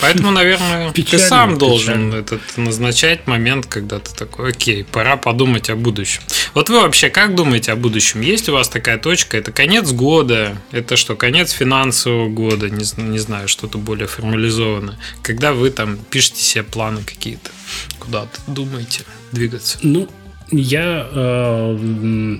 Поэтому, 0.00 0.30
наверное, 0.30 0.92
печально, 0.92 1.10
ты 1.10 1.28
сам 1.28 1.58
должен 1.58 2.14
этот 2.14 2.40
назначать 2.56 3.26
момент, 3.26 3.66
когда 3.66 3.98
ты 3.98 4.14
такой, 4.14 4.50
окей, 4.50 4.84
пора 4.84 5.16
подумать 5.16 5.70
о 5.70 5.76
будущем. 5.76 6.22
Вот 6.54 6.70
вы 6.70 6.80
вообще 6.80 7.10
как 7.10 7.34
думаете 7.34 7.72
о 7.72 7.76
будущем? 7.76 8.20
Есть 8.20 8.48
у 8.48 8.52
вас 8.52 8.68
такая 8.68 8.98
точка? 8.98 9.36
Это 9.36 9.50
конец 9.50 9.90
года? 9.90 10.56
Это 10.70 10.96
что, 10.96 11.16
конец 11.16 11.50
финансового 11.50 12.28
года? 12.28 12.70
Не, 12.70 12.84
не 13.02 13.18
знаю, 13.18 13.48
что-то 13.48 13.78
более 13.78 14.06
формализованное. 14.06 14.98
Когда 15.22 15.52
вы 15.52 15.70
там 15.70 15.96
пишете 15.96 16.42
себе 16.42 16.62
планы 16.62 17.02
какие-то, 17.02 17.50
куда-то 17.98 18.38
думаете 18.46 19.02
двигаться? 19.32 19.78
Ну, 19.82 20.08
я 20.50 21.08
э, 21.10 22.38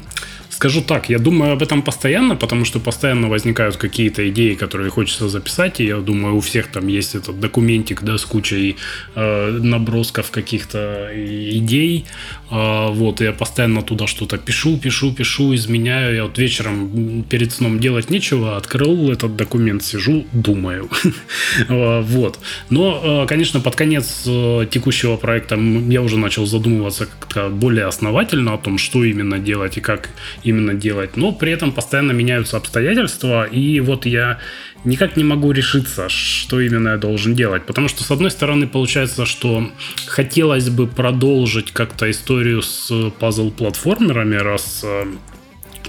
Скажу 0.59 0.83
так, 0.83 1.09
я 1.09 1.19
думаю 1.19 1.53
об 1.53 1.63
этом 1.63 1.83
постоянно, 1.83 2.35
потому 2.35 2.65
что 2.65 2.81
постоянно 2.81 3.29
возникают 3.29 3.77
какие-то 3.77 4.29
идеи, 4.29 4.55
которые 4.55 4.91
хочется 4.91 5.29
записать, 5.29 5.79
и 5.81 5.85
я 5.85 5.99
думаю, 5.99 6.35
у 6.35 6.41
всех 6.41 6.67
там 6.67 6.89
есть 6.89 7.15
этот 7.15 7.39
документик, 7.39 8.03
да, 8.03 8.19
с 8.19 8.25
кучей 8.25 8.77
э, 9.15 9.59
набросков 9.63 10.33
каких-то 10.33 11.11
идей, 11.15 12.07
э, 12.51 12.89
вот, 12.91 13.21
и 13.21 13.25
я 13.25 13.33
постоянно 13.33 13.83
туда 13.83 14.09
что-то 14.09 14.37
пишу, 14.37 14.79
пишу, 14.79 15.13
пишу, 15.13 15.55
изменяю, 15.55 16.17
я 16.17 16.23
вот 16.25 16.39
вечером 16.39 17.23
перед 17.31 17.53
сном 17.53 17.79
делать 17.79 18.11
нечего, 18.11 18.57
открыл 18.57 19.13
этот 19.13 19.37
документ, 19.37 19.85
сижу, 19.85 20.27
думаю, 20.33 20.91
э, 21.69 22.01
вот. 22.01 22.41
Но, 22.69 23.23
э, 23.23 23.27
конечно, 23.29 23.61
под 23.61 23.77
конец 23.77 24.25
э, 24.27 24.67
текущего 24.69 25.17
проекта 25.17 25.55
я 25.55 26.03
уже 26.03 26.19
начал 26.19 26.47
задумываться 26.47 27.07
как-то 27.07 27.49
более 27.49 27.87
основательно 27.87 28.55
о 28.55 28.59
том, 28.59 28.77
что 28.77 29.05
именно 29.05 29.39
делать 29.39 29.77
и 29.77 29.81
как 29.81 30.09
именно 30.49 30.75
делать. 30.75 31.17
Но 31.17 31.33
при 31.33 31.53
этом 31.53 31.73
постоянно 31.73 32.13
меняются 32.13 32.57
обстоятельства, 32.57 33.45
и 33.45 33.81
вот 33.81 34.07
я 34.07 34.39
никак 34.85 35.17
не 35.17 35.25
могу 35.25 35.53
решиться, 35.53 36.09
что 36.09 36.61
именно 36.61 36.91
я 36.91 36.97
должен 36.97 37.35
делать. 37.35 37.67
Потому 37.67 37.89
что, 37.89 38.05
с 38.05 38.11
одной 38.11 38.31
стороны, 38.31 38.67
получается, 38.67 39.27
что 39.27 39.71
хотелось 40.07 40.71
бы 40.71 40.87
продолжить 40.87 41.73
как-то 41.73 42.11
историю 42.11 42.63
с 42.63 42.91
пазл-платформерами, 43.19 44.37
раз 44.37 44.83
э, 44.85 45.05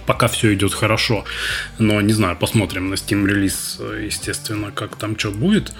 пока 0.06 0.28
все 0.28 0.54
идет 0.54 0.74
хорошо. 0.74 1.24
Но 1.78 2.02
не 2.02 2.14
знаю, 2.14 2.36
посмотрим 2.36 2.90
на 2.90 2.96
Steam 2.96 3.28
релиз, 3.28 3.80
естественно, 4.02 4.72
как 4.72 4.96
там 4.96 5.18
что 5.18 5.32
будет. 5.32 5.72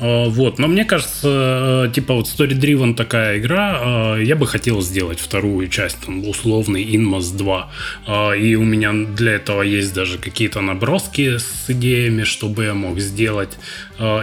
А, 0.00 0.28
вот, 0.28 0.58
но 0.58 0.66
мне 0.66 0.84
кажется, 0.84 1.86
э, 1.88 1.92
типа 1.92 2.14
вот 2.14 2.26
story-driven 2.26 2.94
такая 2.94 3.38
игра, 3.38 4.16
э, 4.16 4.24
я 4.24 4.34
бы 4.34 4.46
хотел 4.46 4.80
сделать 4.80 5.20
вторую 5.20 5.68
часть, 5.68 5.98
там, 6.06 6.26
условный 6.26 6.82
Inmos 6.82 7.36
2. 7.36 7.70
А, 8.06 8.32
и 8.32 8.54
у 8.54 8.64
меня 8.64 8.92
для 8.92 9.32
этого 9.32 9.62
есть 9.62 9.94
даже 9.94 10.18
какие-то 10.18 10.60
наброски 10.60 11.36
с 11.36 11.68
идеями, 11.68 12.24
чтобы 12.24 12.64
я 12.64 12.74
мог 12.74 12.98
сделать. 12.98 13.58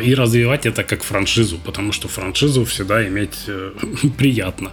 И 0.04 0.16
развивать 0.16 0.66
это 0.66 0.84
как 0.84 1.04
франшизу, 1.04 1.60
потому 1.60 1.92
что 1.92 2.08
франшизу 2.08 2.66
всегда 2.66 3.08
иметь 3.08 3.44
э, 3.48 3.72
приятно. 4.18 4.72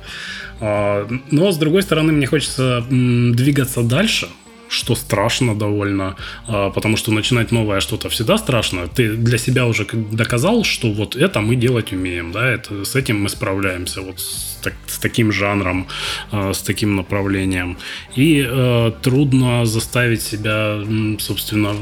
Но, 0.61 1.50
с 1.50 1.58
другой 1.58 1.82
стороны, 1.82 2.12
мне 2.12 2.26
хочется 2.26 2.87
двигаться 2.88 3.82
дальше, 3.82 4.28
что 4.68 4.94
страшно 4.94 5.54
довольно, 5.54 6.16
а, 6.47 6.71
потому 6.71 6.97
что 6.97 7.12
начинать 7.12 7.52
новое 7.52 7.80
что-то 7.80 8.09
всегда 8.09 8.38
страшно. 8.38 8.88
Ты 8.88 9.16
для 9.16 9.38
себя 9.38 9.66
уже 9.66 9.85
доказал, 9.85 10.64
что 10.64 10.92
вот 10.92 11.16
это 11.16 11.40
мы 11.40 11.56
делать 11.56 11.92
умеем, 11.92 12.33
да, 12.33 12.47
это, 12.47 12.85
с 12.85 12.97
этим 12.97 13.23
мы 13.23 13.28
справляемся, 13.28 14.00
вот 14.00 14.21
с, 14.21 14.59
так, 14.62 14.75
с 14.87 14.99
таким 14.99 15.33
жанром, 15.33 15.87
а, 16.30 16.52
с 16.52 16.62
таким 16.62 16.97
направлением. 16.97 17.76
И 18.16 18.44
э, 18.47 18.92
трудно 19.02 19.64
заставить 19.66 20.23
себя, 20.23 20.78
собственно, 21.18 21.75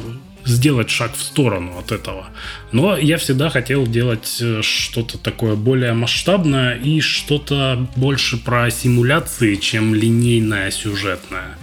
сделать 0.45 0.91
шаг 0.91 1.15
в 1.15 1.23
сторону 1.23 1.79
от 1.79 1.93
этого. 1.93 2.27
Но 2.73 2.97
я 2.97 3.17
всегда 3.17 3.51
хотел 3.51 3.87
делать 3.87 4.39
э, 4.41 4.63
что-то 4.63 5.19
такое 5.19 5.55
более 5.57 5.93
масштабное 5.93 6.77
и 6.77 7.01
что-то 7.01 7.87
больше 7.97 8.37
про 8.37 8.71
симуляции, 8.71 9.57
чем 9.57 9.95
линейное 9.95 10.71
сюжетное. 10.71 11.59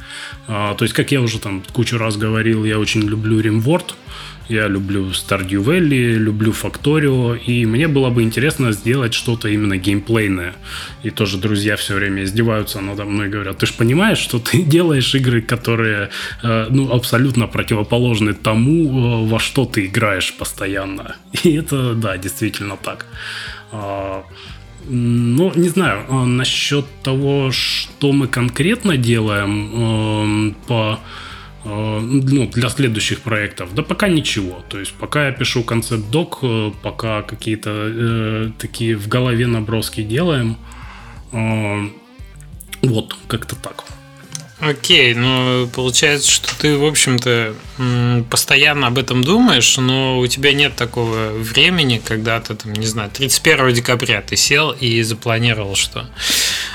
А, 0.51 0.73
то 0.73 0.83
есть, 0.83 0.95
как 0.95 1.11
я 1.11 1.21
уже 1.21 1.39
там 1.39 1.63
кучу 1.71 1.97
раз 1.99 2.17
говорил, 2.17 2.65
я 2.65 2.79
очень 2.79 3.01
люблю 3.03 3.39
Rimworld, 3.39 3.93
я 4.47 4.67
люблю 4.67 5.11
Stardew 5.11 5.63
Valley, 5.63 6.15
люблю 6.15 6.51
Factorio, 6.51 7.37
и 7.37 7.67
мне 7.67 7.87
было 7.87 8.09
бы 8.09 8.23
интересно 8.23 8.71
сделать 8.71 9.13
что-то 9.13 9.47
именно 9.47 9.77
геймплейное. 9.77 10.55
И 11.03 11.11
тоже 11.11 11.37
друзья 11.37 11.75
все 11.75 11.93
время 11.93 12.23
издеваются 12.23 12.81
надо 12.81 13.05
мной 13.05 13.27
и 13.27 13.29
говорят, 13.29 13.59
ты 13.59 13.67
же 13.67 13.73
понимаешь, 13.73 14.17
что 14.17 14.39
ты 14.39 14.63
делаешь 14.75 15.13
игры, 15.13 15.43
которые 15.43 16.09
э, 16.41 16.67
ну, 16.71 16.91
абсолютно 16.91 17.45
противоположны 17.45 18.33
тому, 18.33 19.25
э, 19.25 19.29
во 19.29 19.37
что 19.37 19.65
ты 19.65 19.85
играешь 19.85 20.33
постоянно. 20.33 21.15
И 21.43 21.53
это, 21.53 21.93
да, 21.93 22.17
действительно 22.17 22.75
так. 22.75 23.05
Ну, 24.87 25.51
не 25.55 25.69
знаю, 25.69 26.05
а 26.09 26.25
насчет 26.25 26.85
того, 27.03 27.51
что 27.51 28.11
мы 28.11 28.27
конкретно 28.27 28.97
делаем 28.97 29.71
э, 29.73 30.53
по 30.67 30.99
э, 31.65 31.99
ну, 31.99 32.47
для 32.47 32.69
следующих 32.69 33.21
проектов, 33.21 33.75
да 33.75 33.83
пока 33.83 34.07
ничего. 34.07 34.63
То 34.69 34.79
есть 34.79 34.93
пока 34.93 35.27
я 35.27 35.31
пишу 35.31 35.63
концепт-док, 35.63 36.39
э, 36.41 36.71
пока 36.81 37.21
какие-то 37.21 37.69
э, 37.71 38.51
такие 38.57 38.95
в 38.95 39.07
голове 39.07 39.47
наброски 39.47 40.01
делаем. 40.01 40.57
Э, 41.31 41.87
вот, 42.81 43.15
как-то 43.27 43.55
так. 43.55 43.83
Окей, 44.59 45.13
ну 45.13 45.67
получается, 45.67 46.29
что 46.29 46.53
ты, 46.57 46.77
в 46.77 46.83
общем-то, 46.83 47.55
постоянно 48.29 48.87
об 48.87 48.97
этом 48.97 49.23
думаешь, 49.23 49.77
но 49.77 50.19
у 50.19 50.27
тебя 50.27 50.51
нет 50.51 50.75
такого 50.75 51.31
времени, 51.31 52.01
когда 52.03 52.41
ты, 52.41 52.55
там, 52.55 52.73
не 52.73 52.85
знаю, 52.85 53.09
31 53.09 53.73
декабря 53.73 54.21
ты 54.21 54.35
сел 54.35 54.71
и 54.71 55.01
запланировал, 55.01 55.75
что 55.75 56.09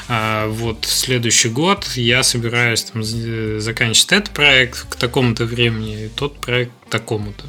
а, 0.08 0.48
вот 0.48 0.86
следующий 0.86 1.50
год 1.50 1.86
я 1.96 2.22
собираюсь 2.22 2.84
там 2.84 3.02
заканчивать 3.02 4.12
этот 4.12 4.30
проект 4.30 4.86
к 4.88 4.96
такому-то 4.96 5.44
времени, 5.44 6.06
и 6.06 6.08
тот 6.08 6.38
проект 6.38 6.72
к 6.86 6.90
такому-то, 6.90 7.44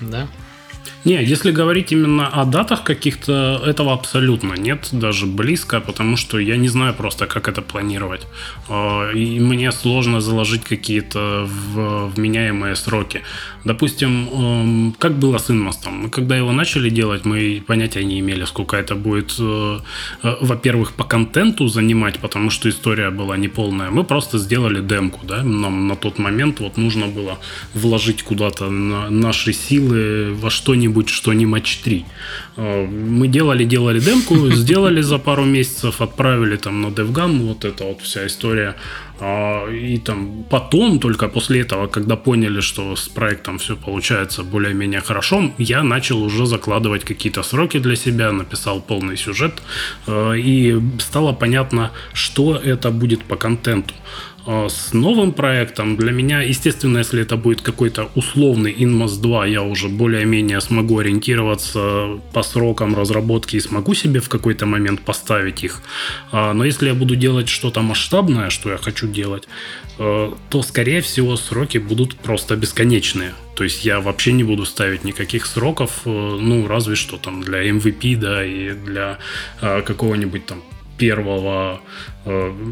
да? 0.00 0.28
Не, 1.04 1.22
если 1.22 1.50
говорить 1.50 1.92
именно 1.92 2.28
о 2.28 2.44
датах 2.44 2.82
каких-то, 2.82 3.62
этого 3.66 3.92
абсолютно 3.92 4.54
нет, 4.54 4.88
даже 4.92 5.26
близко, 5.26 5.80
потому 5.80 6.16
что 6.16 6.38
я 6.38 6.56
не 6.56 6.68
знаю 6.68 6.94
просто, 6.94 7.26
как 7.26 7.48
это 7.48 7.60
планировать. 7.60 8.26
А, 8.68 9.10
и 9.12 9.38
мне 9.38 9.70
сложно 9.72 10.20
заложить 10.20 10.64
какие-то 10.64 11.46
вменяемые 12.16 12.74
сроки. 12.74 13.22
Допустим, 13.64 14.28
эм, 14.28 14.94
как 14.98 15.18
было 15.18 15.38
с 15.38 15.50
Инмостом. 15.50 15.94
Мы 15.94 16.10
когда 16.10 16.36
его 16.36 16.52
начали 16.52 16.90
делать, 16.90 17.24
мы 17.24 17.62
понятия 17.66 18.04
не 18.04 18.20
имели, 18.20 18.44
сколько 18.44 18.76
это 18.76 18.94
будет, 18.94 19.36
э, 19.38 19.78
э, 20.22 20.36
во-первых, 20.40 20.92
по 20.92 21.04
контенту 21.04 21.68
занимать, 21.68 22.18
потому 22.18 22.50
что 22.50 22.68
история 22.68 23.10
была 23.10 23.36
неполная. 23.36 23.90
Мы 23.90 24.04
просто 24.04 24.38
сделали 24.38 24.80
демку, 24.80 25.20
да, 25.26 25.42
нам 25.42 25.88
на 25.88 25.96
тот 25.96 26.18
момент 26.18 26.60
вот 26.60 26.76
нужно 26.76 27.06
было 27.06 27.38
вложить 27.74 28.22
куда-то 28.22 28.70
наши 28.70 29.52
силы 29.52 30.34
во 30.34 30.50
что-нибудь, 30.50 30.93
что 31.02 31.32
не 31.32 31.46
матч 31.46 31.78
3. 31.78 32.04
Э, 32.56 32.86
мы 32.86 33.28
делали, 33.28 33.64
делали 33.64 34.00
демку, 34.00 34.50
сделали 34.50 35.02
за 35.02 35.18
пару 35.18 35.44
месяцев, 35.44 36.00
отправили 36.00 36.56
там 36.56 36.82
на 36.82 36.86
DevGam, 36.86 37.46
вот 37.46 37.64
эта 37.64 37.84
вот 37.84 38.00
вся 38.02 38.26
история. 38.26 38.74
А, 39.20 39.70
и 39.70 39.98
там 39.98 40.44
потом, 40.50 40.98
только 40.98 41.28
после 41.28 41.60
этого, 41.60 41.86
когда 41.86 42.16
поняли, 42.16 42.60
что 42.60 42.96
с 42.96 43.08
проектом 43.08 43.58
все 43.58 43.76
получается 43.76 44.42
более-менее 44.42 45.00
хорошо, 45.00 45.52
я 45.58 45.82
начал 45.82 46.22
уже 46.22 46.46
закладывать 46.46 47.04
какие-то 47.04 47.42
сроки 47.42 47.78
для 47.78 47.96
себя, 47.96 48.32
написал 48.32 48.80
полный 48.80 49.16
сюжет, 49.16 49.62
э, 50.06 50.38
и 50.38 50.80
стало 50.98 51.32
понятно, 51.32 51.90
что 52.12 52.56
это 52.56 52.90
будет 52.90 53.22
по 53.24 53.36
контенту. 53.36 53.94
А, 54.46 54.68
с 54.68 54.92
новым 54.92 55.32
проектом 55.32 55.96
для 55.96 56.12
меня, 56.12 56.42
естественно, 56.42 56.98
если 56.98 57.22
это 57.22 57.36
будет 57.36 57.62
какой-то 57.62 58.10
условный 58.14 58.72
Inmos 58.72 59.20
2, 59.20 59.46
я 59.46 59.62
уже 59.62 59.88
более-менее 59.88 60.60
смогу 60.60 60.98
ориентироваться 60.98 62.20
по 62.32 62.42
срокам 62.42 62.94
разработки 62.94 63.56
и 63.56 63.60
смогу 63.60 63.94
себе 63.94 64.20
в 64.20 64.28
какой-то 64.28 64.66
момент 64.66 65.00
поставить 65.00 65.64
их. 65.64 65.82
А, 66.30 66.52
но 66.52 66.64
если 66.64 66.88
я 66.88 66.94
буду 66.94 67.16
делать 67.16 67.48
что-то 67.48 67.80
масштабное, 67.80 68.50
что 68.50 68.70
я 68.70 68.76
хочу 68.76 69.06
делать, 69.06 69.48
э, 69.98 70.32
то, 70.50 70.62
скорее 70.62 71.00
всего, 71.00 71.36
сроки 71.36 71.78
будут 71.78 72.16
просто 72.16 72.56
бесконечные. 72.56 73.32
То 73.54 73.64
есть 73.64 73.84
я 73.84 74.00
вообще 74.00 74.32
не 74.32 74.44
буду 74.44 74.66
ставить 74.66 75.04
никаких 75.04 75.46
сроков, 75.46 76.02
э, 76.04 76.10
ну, 76.10 76.66
разве 76.66 76.96
что 76.96 77.16
там 77.16 77.42
для 77.42 77.66
MVP, 77.70 78.16
да, 78.16 78.44
и 78.44 78.72
для 78.72 79.18
э, 79.62 79.82
какого-нибудь 79.82 80.46
там 80.46 80.62
первого 80.98 81.80
э, 81.80 82.13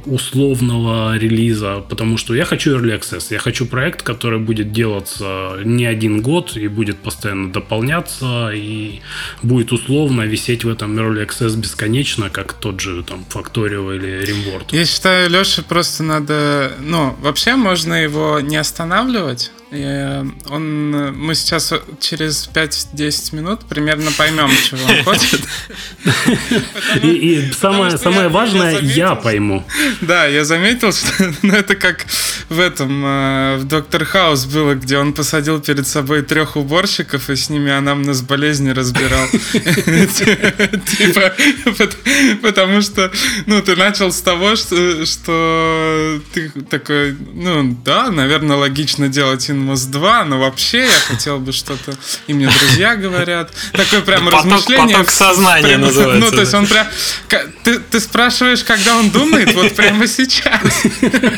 условного 0.06 1.16
релиза, 1.16 1.84
потому 1.88 2.16
что 2.16 2.34
я 2.34 2.44
хочу 2.44 2.78
Early 2.78 2.98
Access, 2.98 3.26
я 3.30 3.38
хочу 3.38 3.66
проект, 3.66 4.02
который 4.02 4.38
будет 4.38 4.72
делаться 4.72 5.58
не 5.64 5.84
один 5.84 6.22
год 6.22 6.56
и 6.56 6.68
будет 6.68 6.98
постоянно 6.98 7.52
дополняться 7.52 8.50
и 8.50 9.00
будет 9.42 9.72
условно 9.72 10.22
висеть 10.22 10.64
в 10.64 10.68
этом 10.68 10.98
Early 10.98 11.26
Access 11.26 11.56
бесконечно, 11.56 12.30
как 12.30 12.54
тот 12.54 12.80
же 12.80 13.02
там 13.02 13.24
Factorio 13.28 13.94
или 13.94 14.22
Rimworld. 14.22 14.68
Я 14.70 14.86
считаю, 14.86 15.28
Леша 15.28 15.62
просто 15.62 16.02
надо, 16.02 16.72
ну, 16.80 17.14
вообще 17.20 17.56
можно 17.56 17.94
его 17.94 18.40
не 18.40 18.56
останавливать, 18.56 19.52
и 19.72 20.22
он, 20.50 20.90
мы 21.16 21.34
сейчас 21.34 21.72
через 21.98 22.48
5-10 22.52 23.34
минут 23.34 23.60
примерно 23.60 24.10
поймем, 24.18 24.50
чего 24.68 24.80
он 24.84 25.02
хочет. 25.02 25.40
И 27.02 27.50
самое 27.58 27.96
самое 27.96 28.28
важное, 28.28 28.80
я 28.80 29.14
пойму. 29.14 29.41
Да, 30.00 30.26
я 30.26 30.44
заметил, 30.44 30.92
что 30.92 31.32
ну, 31.42 31.54
это 31.54 31.74
как 31.74 32.06
в 32.48 32.60
этом, 32.60 33.02
э, 33.04 33.56
в 33.58 33.64
Доктор 33.64 34.04
Хаус 34.04 34.44
было, 34.46 34.74
где 34.74 34.98
он 34.98 35.12
посадил 35.12 35.60
перед 35.60 35.86
собой 35.86 36.22
трех 36.22 36.56
уборщиков 36.56 37.30
и 37.30 37.36
с 37.36 37.50
ними 37.50 37.70
анамнез 37.70 38.20
болезни 38.20 38.70
разбирал. 38.70 39.28
Типа, 40.92 41.32
потому 42.42 42.82
что, 42.82 43.10
ну, 43.46 43.62
ты 43.62 43.76
начал 43.76 44.12
с 44.12 44.20
того, 44.20 44.56
что 44.56 46.20
ты 46.32 46.50
такой, 46.68 47.16
ну, 47.34 47.76
да, 47.84 48.10
наверное, 48.10 48.56
логично 48.56 49.08
делать 49.08 49.48
Inmos 49.48 49.90
2, 49.90 50.24
но 50.24 50.38
вообще 50.40 50.84
я 50.84 50.98
хотел 51.08 51.38
бы 51.38 51.52
что-то, 51.52 51.94
и 52.26 52.34
мне 52.34 52.48
друзья 52.48 52.96
говорят. 52.96 53.52
Такое 53.72 54.00
прям 54.02 54.28
размышление. 54.28 54.96
Поток 54.96 55.10
сознания 55.10 55.76
называется. 55.76 56.12
Ну, 56.22 56.30
то 56.30 56.40
есть 56.40 56.54
он 56.54 56.66
прям... 56.66 56.86
Ты, 57.64 58.00
спрашиваешь, 58.00 58.62
когда 58.64 58.96
он 58.96 59.10
думает, 59.32 59.54
вот 59.54 59.72
прямо 59.72 60.06
сейчас. 60.06 60.86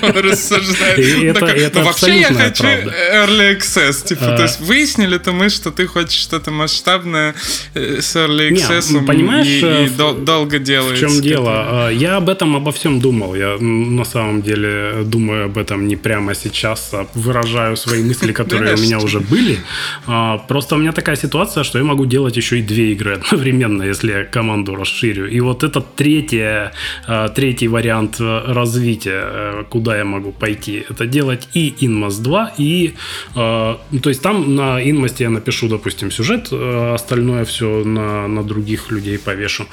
Он 0.03 0.19
рассуждает. 0.19 1.75
Ну, 1.75 1.83
вообще 1.85 2.21
я 2.21 2.33
хочу 2.33 2.65
Early 2.65 3.59
Access. 3.59 4.07
Типа, 4.07 4.27
то 4.37 4.43
есть 4.43 4.61
выяснили-то 4.61 5.33
мы, 5.33 5.49
что 5.49 5.71
ты 5.71 5.87
хочешь 5.87 6.21
что-то 6.21 6.51
масштабное 6.51 7.35
э, 7.75 8.01
с 8.01 8.17
Early 8.17 8.51
Access. 8.51 9.05
Понимаешь, 9.05 9.47
и 9.47 9.87
э, 9.87 10.15
долго 10.25 10.59
делаешь. 10.59 10.99
В 10.99 11.01
чем 11.01 11.21
дело? 11.21 11.91
Я 11.91 12.17
об 12.17 12.29
этом 12.29 12.57
обо 12.57 12.73
всем 12.73 13.01
думал. 13.01 13.35
Я 13.35 13.57
на 13.59 14.05
самом 14.05 14.43
деле 14.43 15.03
думаю 15.05 15.47
об 15.47 15.59
этом 15.59 15.89
не 15.89 15.97
прямо 15.97 16.35
сейчас, 16.35 16.91
а 16.93 17.07
выражаю 17.15 17.77
свои 17.77 18.03
мысли, 18.03 18.33
которые 18.45 18.75
у 18.75 18.79
меня 18.79 18.99
уже 18.99 19.21
были. 19.21 19.59
А, 20.07 20.39
просто 20.39 20.75
у 20.75 20.79
меня 20.79 20.93
такая 20.93 21.17
ситуация, 21.17 21.65
что 21.65 21.79
я 21.79 21.85
могу 21.85 22.07
делать 22.07 22.37
еще 22.37 22.59
и 22.59 22.63
две 22.63 22.93
игры 22.93 23.15
одновременно, 23.15 23.83
если 23.83 24.13
я 24.13 24.25
команду 24.25 24.75
расширю. 24.75 25.29
И 25.29 25.41
вот 25.41 25.65
это 25.65 25.81
третье, 25.81 26.73
а, 27.07 27.29
третий 27.29 27.69
вариант 27.69 27.84
развития, 28.21 29.23
э, 29.25 29.65
куда 29.69 29.97
я 29.97 30.05
могу 30.05 30.33
пойти, 30.33 30.85
это 30.89 31.07
делать 31.07 31.49
и 31.55 31.75
Inmos 31.81 32.23
2, 32.23 32.55
и... 32.59 32.95
А, 33.35 33.81
то 34.03 34.09
есть 34.09 34.23
там 34.23 34.55
на 34.55 34.83
Inmos 34.83 35.15
я 35.19 35.31
напишу, 35.31 35.69
допустим, 35.69 36.11
сюжет, 36.11 36.53
остальное 36.53 37.45
все 37.45 37.85
на, 37.85 38.29
на 38.29 38.43
других 38.43 38.91
людей 38.91 39.19
повешу 39.19 39.67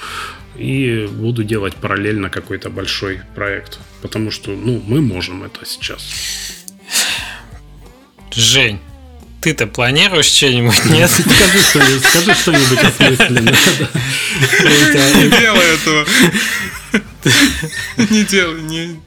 и 0.57 1.07
буду 1.11 1.43
делать 1.43 1.75
параллельно 1.75 2.29
какой-то 2.29 2.69
большой 2.69 3.21
проект. 3.35 3.79
Потому 4.01 4.31
что, 4.31 4.51
ну, 4.51 4.81
мы 4.85 5.01
можем 5.01 5.43
это 5.43 5.65
сейчас. 5.65 6.01
Жень, 8.33 8.79
ты-то 9.41 9.67
планируешь 9.67 10.25
что-нибудь, 10.25 10.85
нет? 10.85 11.09
Скажи 11.09 11.59
что-нибудь, 11.59 12.05
скажи 12.05 12.35
что-нибудь 12.35 12.83
осмысленное. 12.83 13.57
Не 15.23 15.29
делай 15.39 15.75
этого. 15.75 16.05
Не 18.09 18.23
делай, 18.23 18.61
не. 18.61 18.99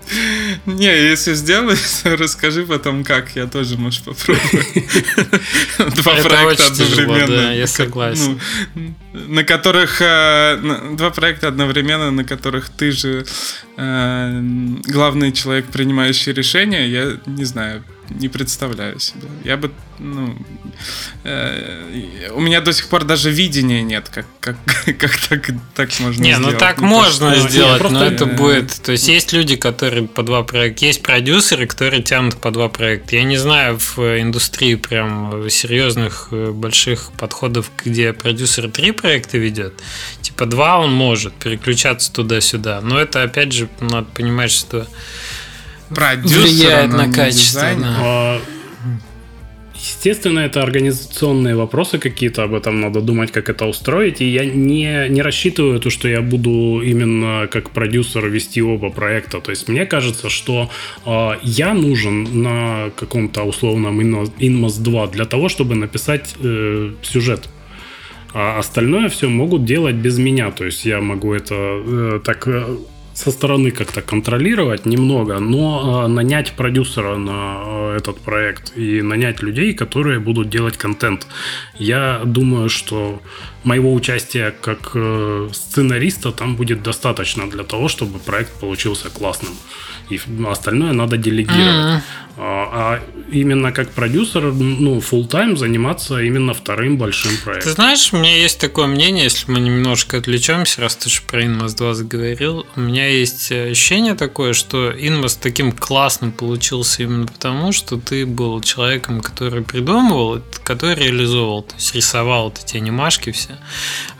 Не, 0.66 1.10
если 1.10 1.34
сделаешь, 1.34 2.04
расскажи 2.04 2.64
потом 2.64 3.04
как, 3.04 3.34
я 3.34 3.46
тоже, 3.46 3.76
можешь 3.76 4.02
попробовать. 4.02 4.84
Два 5.96 6.14
проекта 6.14 6.66
одновременно. 6.66 7.54
Я 7.54 7.66
согласен. 7.66 8.40
Ну, 8.74 8.94
на 9.12 9.44
которых 9.44 10.00
э, 10.00 10.58
два 10.92 11.10
проекта 11.10 11.48
одновременно, 11.48 12.10
на 12.10 12.24
которых 12.24 12.68
ты 12.68 12.92
же 12.92 13.26
э, 13.76 14.40
главный 14.84 15.32
человек, 15.32 15.66
принимающий 15.66 16.32
решения, 16.32 16.86
я 16.86 17.18
не 17.26 17.44
знаю, 17.44 17.84
не 18.10 18.28
представляю 18.28 19.00
себе. 19.00 19.28
Я 19.44 19.56
бы, 19.56 19.70
ну, 19.98 20.36
э, 21.24 22.30
у 22.32 22.40
меня 22.40 22.60
до 22.60 22.72
сих 22.72 22.88
пор 22.88 23.04
даже 23.04 23.30
видения 23.30 23.82
нет, 23.82 24.08
как, 24.08 24.26
как, 24.40 24.56
как 24.98 25.16
так, 25.28 25.50
так 25.74 26.00
можно 26.00 26.22
не, 26.22 26.32
ну 26.32 26.36
сделать. 26.36 26.46
Не, 26.46 26.52
ну 26.52 26.58
так 26.58 26.80
ну, 26.80 26.86
можно 26.86 27.34
то, 27.34 27.48
сделать, 27.48 27.78
просто, 27.78 27.98
но 27.98 28.04
это 28.04 28.26
будет... 28.26 28.80
То 28.82 28.92
есть 28.92 29.08
есть 29.08 29.32
люди, 29.32 29.56
которые 29.56 30.06
по 30.06 30.22
два 30.22 30.42
проекта, 30.42 30.86
есть 30.86 31.02
продюсеры, 31.02 31.66
которые 31.66 32.02
тянут 32.02 32.36
по 32.36 32.50
два 32.50 32.68
проекта. 32.68 33.16
Я 33.16 33.24
не 33.24 33.36
знаю 33.36 33.78
в 33.78 33.98
индустрии 33.98 34.74
прям 34.74 35.48
серьезных 35.50 36.28
э, 36.30 36.50
больших 36.50 37.12
подходов, 37.18 37.70
где 37.84 38.12
продюсер 38.12 38.70
три 38.70 38.92
проекта 38.92 39.38
ведет. 39.38 39.74
Типа 40.22 40.46
два 40.46 40.78
он 40.78 40.92
может 40.92 41.34
переключаться 41.34 42.12
туда-сюда. 42.12 42.80
Но 42.80 42.98
это 42.98 43.22
опять 43.22 43.52
же 43.52 43.68
надо 43.80 44.06
понимать, 44.14 44.50
что 44.50 44.86
продюсера, 45.88 46.42
влияет 46.42 46.92
на 46.92 47.12
качество. 47.12 47.62
А, 47.82 48.40
естественно, 49.74 50.40
это 50.40 50.62
организационные 50.62 51.56
вопросы 51.56 51.98
какие-то, 51.98 52.42
об 52.44 52.54
этом 52.54 52.80
надо 52.80 53.00
думать, 53.00 53.32
как 53.32 53.48
это 53.48 53.66
устроить. 53.66 54.20
И 54.20 54.28
я 54.28 54.44
не, 54.44 55.08
не 55.08 55.22
рассчитываю 55.22 55.80
то, 55.80 55.90
что 55.90 56.08
я 56.08 56.22
буду 56.22 56.82
именно 56.82 57.48
как 57.50 57.70
продюсер 57.70 58.28
вести 58.28 58.62
оба 58.62 58.90
проекта. 58.90 59.40
То 59.40 59.50
есть 59.50 59.68
мне 59.68 59.86
кажется, 59.86 60.28
что 60.28 60.70
э, 61.06 61.30
я 61.42 61.74
нужен 61.74 62.42
на 62.42 62.90
каком-то 62.96 63.42
условном 63.42 64.00
Inmos 64.00 64.82
2 64.82 65.06
для 65.08 65.24
того, 65.24 65.48
чтобы 65.48 65.74
написать 65.74 66.34
э, 66.42 66.92
сюжет. 67.02 67.48
А 68.32 68.58
остальное 68.58 69.08
все 69.08 69.28
могут 69.28 69.64
делать 69.64 69.94
без 69.94 70.18
меня. 70.18 70.50
То 70.50 70.64
есть 70.64 70.84
я 70.84 71.00
могу 71.00 71.32
это 71.32 71.54
э, 71.54 72.20
так 72.24 72.48
э, 72.48 72.76
со 73.14 73.30
стороны 73.30 73.70
как-то 73.70 74.02
контролировать 74.02 74.86
немного, 74.86 75.38
но 75.38 76.04
э, 76.04 76.08
нанять 76.08 76.52
продюсера 76.52 77.16
на 77.16 77.62
э, 77.64 77.96
этот 77.98 78.20
проект 78.20 78.76
и 78.76 79.02
нанять 79.02 79.42
людей, 79.42 79.72
которые 79.72 80.18
будут 80.18 80.50
делать 80.50 80.76
контент. 80.76 81.26
Я 81.78 82.22
думаю, 82.24 82.68
что 82.68 83.20
моего 83.62 83.94
участия 83.94 84.52
как 84.60 84.90
э, 84.94 85.48
сценариста 85.52 86.32
там 86.32 86.56
будет 86.56 86.82
достаточно 86.82 87.48
для 87.48 87.62
того, 87.62 87.88
чтобы 87.88 88.18
проект 88.18 88.52
получился 88.60 89.10
классным. 89.10 89.52
И 90.10 90.20
остальное 90.46 90.92
надо 90.92 91.16
делегировать. 91.16 91.96
Mm-hmm. 91.96 92.00
А, 92.36 92.68
а 92.72 93.00
именно 93.30 93.70
как 93.70 93.90
продюсер, 93.90 94.52
ну, 94.52 94.98
full 94.98 95.28
time 95.28 95.56
заниматься 95.56 96.20
именно 96.20 96.52
вторым 96.52 96.98
большим 96.98 97.30
проектом. 97.44 97.70
Ты 97.70 97.74
знаешь, 97.74 98.12
у 98.12 98.16
меня 98.16 98.36
есть 98.36 98.58
такое 98.58 98.86
мнение, 98.86 99.24
если 99.24 99.50
мы 99.52 99.60
немножко 99.60 100.18
отвлечемся, 100.18 100.80
раз 100.80 100.96
ты 100.96 101.10
же 101.10 101.20
про 101.22 101.44
Inmost 101.44 101.76
2 101.76 101.94
заговорил, 101.94 102.66
у 102.74 102.80
меня 102.80 103.03
есть 103.08 103.50
ощущение 103.52 104.14
такое, 104.14 104.52
что 104.52 104.90
Inmost 104.90 105.38
таким 105.40 105.72
классным 105.72 106.32
получился 106.32 107.02
именно 107.02 107.26
потому, 107.26 107.72
что 107.72 107.96
ты 107.96 108.26
был 108.26 108.60
человеком, 108.60 109.20
который 109.20 109.62
придумывал, 109.62 110.40
который 110.62 110.94
реализовывал, 110.94 111.62
то 111.62 111.74
есть 111.76 111.94
рисовал 111.94 112.44
вот 112.44 112.60
эти 112.64 112.76
анимашки 112.76 113.32
все 113.32 113.58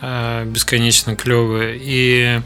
э, 0.01 0.45
бесконечно 0.47 1.17
клевые. 1.17 1.79
И 1.81 2.41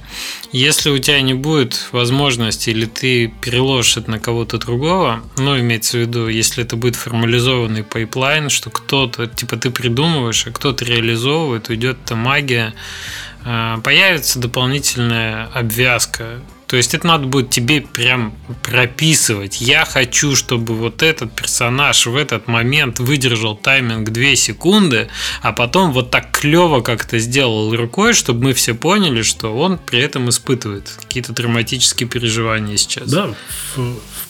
если 0.52 0.90
у 0.90 0.98
тебя 0.98 1.20
не 1.20 1.34
будет 1.34 1.88
возможности 1.92 2.70
или 2.70 2.86
ты 2.86 3.28
переложишь 3.40 3.98
это 3.98 4.10
на 4.10 4.18
кого-то 4.18 4.58
другого, 4.58 5.22
ну, 5.36 5.58
имеется 5.58 5.98
в 5.98 6.00
виду, 6.00 6.28
если 6.28 6.64
это 6.64 6.76
будет 6.76 6.96
формализованный 6.96 7.84
pipeline, 7.84 8.48
что 8.48 8.70
кто-то, 8.70 9.26
типа 9.26 9.56
ты 9.56 9.70
придумываешь, 9.70 10.46
а 10.46 10.50
кто-то 10.50 10.84
реализовывает, 10.84 11.68
уйдет 11.68 11.98
эта 12.04 12.16
магия, 12.16 12.72
а, 12.72 13.27
появится 13.44 14.38
дополнительная 14.38 15.46
обвязка 15.54 16.40
то 16.68 16.76
есть 16.76 16.92
это 16.92 17.06
надо 17.06 17.26
будет 17.26 17.48
тебе 17.48 17.80
прям 17.80 18.34
прописывать. 18.62 19.62
Я 19.62 19.86
хочу, 19.86 20.36
чтобы 20.36 20.74
вот 20.74 21.02
этот 21.02 21.34
персонаж 21.34 22.06
в 22.06 22.14
этот 22.14 22.46
момент 22.46 23.00
выдержал 23.00 23.56
тайминг 23.56 24.10
2 24.10 24.36
секунды, 24.36 25.08
а 25.40 25.52
потом 25.52 25.92
вот 25.92 26.10
так 26.10 26.30
клево 26.30 26.82
как-то 26.82 27.18
сделал 27.18 27.74
рукой, 27.74 28.12
чтобы 28.12 28.44
мы 28.44 28.52
все 28.52 28.74
поняли, 28.74 29.22
что 29.22 29.56
он 29.56 29.78
при 29.78 30.00
этом 30.00 30.28
испытывает 30.28 30.90
какие-то 30.90 31.32
драматические 31.32 32.06
переживания 32.06 32.76
сейчас. 32.76 33.10
Да, 33.10 33.30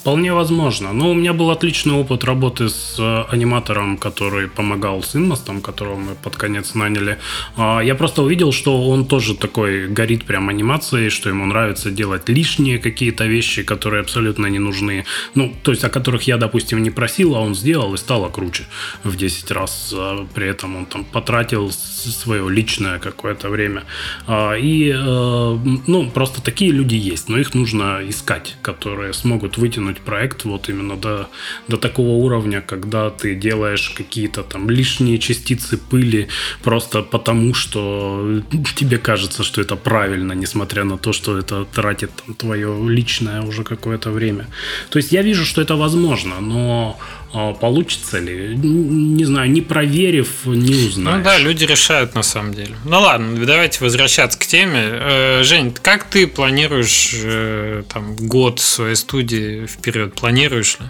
Вполне 0.08 0.32
возможно. 0.32 0.94
Но 0.94 1.10
у 1.10 1.14
меня 1.14 1.34
был 1.34 1.50
отличный 1.50 1.92
опыт 1.92 2.24
работы 2.24 2.70
с 2.70 2.96
э, 2.98 3.24
аниматором, 3.30 3.98
который 3.98 4.48
помогал 4.48 5.02
с 5.02 5.14
Инмостом, 5.14 5.60
которого 5.60 5.96
мы 5.96 6.14
под 6.14 6.34
конец 6.34 6.74
наняли. 6.74 7.18
А, 7.58 7.80
я 7.80 7.94
просто 7.94 8.22
увидел, 8.22 8.50
что 8.50 8.88
он 8.88 9.04
тоже 9.04 9.34
такой 9.34 9.86
горит 9.86 10.24
прям 10.24 10.48
анимацией, 10.48 11.10
что 11.10 11.28
ему 11.28 11.44
нравится 11.44 11.90
делать 11.90 12.30
лишние 12.30 12.78
какие-то 12.78 13.26
вещи, 13.26 13.62
которые 13.62 14.00
абсолютно 14.00 14.46
не 14.46 14.58
нужны. 14.58 15.04
Ну, 15.34 15.52
то 15.62 15.72
есть, 15.72 15.84
о 15.84 15.90
которых 15.90 16.22
я, 16.22 16.38
допустим, 16.38 16.82
не 16.82 16.90
просил, 16.90 17.34
а 17.34 17.40
он 17.40 17.54
сделал 17.54 17.92
и 17.92 17.98
стало 17.98 18.30
круче 18.30 18.64
в 19.04 19.14
10 19.14 19.50
раз. 19.50 19.92
А, 19.94 20.26
при 20.34 20.46
этом 20.46 20.76
он 20.76 20.86
там 20.86 21.04
потратил 21.04 21.70
свое 21.70 22.48
личное 22.48 22.98
какое-то 22.98 23.50
время. 23.50 23.84
А, 24.26 24.54
и, 24.54 24.90
э, 24.90 25.58
ну, 25.86 26.10
просто 26.10 26.40
такие 26.42 26.70
люди 26.70 26.94
есть, 26.94 27.28
но 27.28 27.38
их 27.38 27.54
нужно 27.54 28.00
искать, 28.08 28.56
которые 28.62 29.12
смогут 29.12 29.58
вытянуть 29.58 29.97
доводить 29.98 30.04
проект 30.04 30.44
вот 30.44 30.68
именно 30.68 30.96
до, 30.96 31.26
до 31.68 31.76
такого 31.76 32.24
уровня, 32.24 32.60
когда 32.60 33.10
ты 33.10 33.34
делаешь 33.34 33.90
какие-то 33.96 34.42
там 34.42 34.70
лишние 34.70 35.18
частицы 35.18 35.76
пыли 35.76 36.28
просто 36.62 37.02
потому, 37.02 37.54
что 37.54 38.42
тебе 38.76 38.98
кажется, 38.98 39.42
что 39.42 39.60
это 39.60 39.76
правильно, 39.76 40.34
несмотря 40.34 40.84
на 40.84 40.96
то, 40.96 41.12
что 41.12 41.38
это 41.38 41.64
тратит 41.64 42.10
там, 42.26 42.34
твое 42.34 42.68
личное 42.88 43.42
уже 43.42 43.64
какое-то 43.64 44.10
время. 44.10 44.46
То 44.90 44.98
есть 44.98 45.12
я 45.12 45.22
вижу, 45.22 45.44
что 45.44 45.60
это 45.60 45.76
возможно, 45.76 46.40
но 46.40 46.96
получится 47.32 48.18
ли? 48.18 48.56
Не 48.56 49.24
знаю, 49.24 49.50
не 49.50 49.60
проверив, 49.60 50.46
не 50.46 50.86
узнаешь. 50.86 51.18
Ну 51.18 51.22
да, 51.22 51.38
люди 51.38 51.64
решают 51.64 52.14
на 52.14 52.22
самом 52.22 52.54
деле. 52.54 52.74
Ну 52.84 53.00
ладно, 53.00 53.44
давайте 53.44 53.84
возвращаться 53.84 54.38
к 54.38 54.46
теме. 54.46 54.82
Э, 54.82 55.42
Жень, 55.42 55.74
как 55.82 56.04
ты 56.04 56.26
планируешь 56.26 57.12
э, 57.14 57.82
там 57.92 58.16
год 58.16 58.60
своей 58.60 58.96
студии 58.96 59.66
вперед? 59.66 60.14
Планируешь 60.14 60.78
ли? 60.80 60.86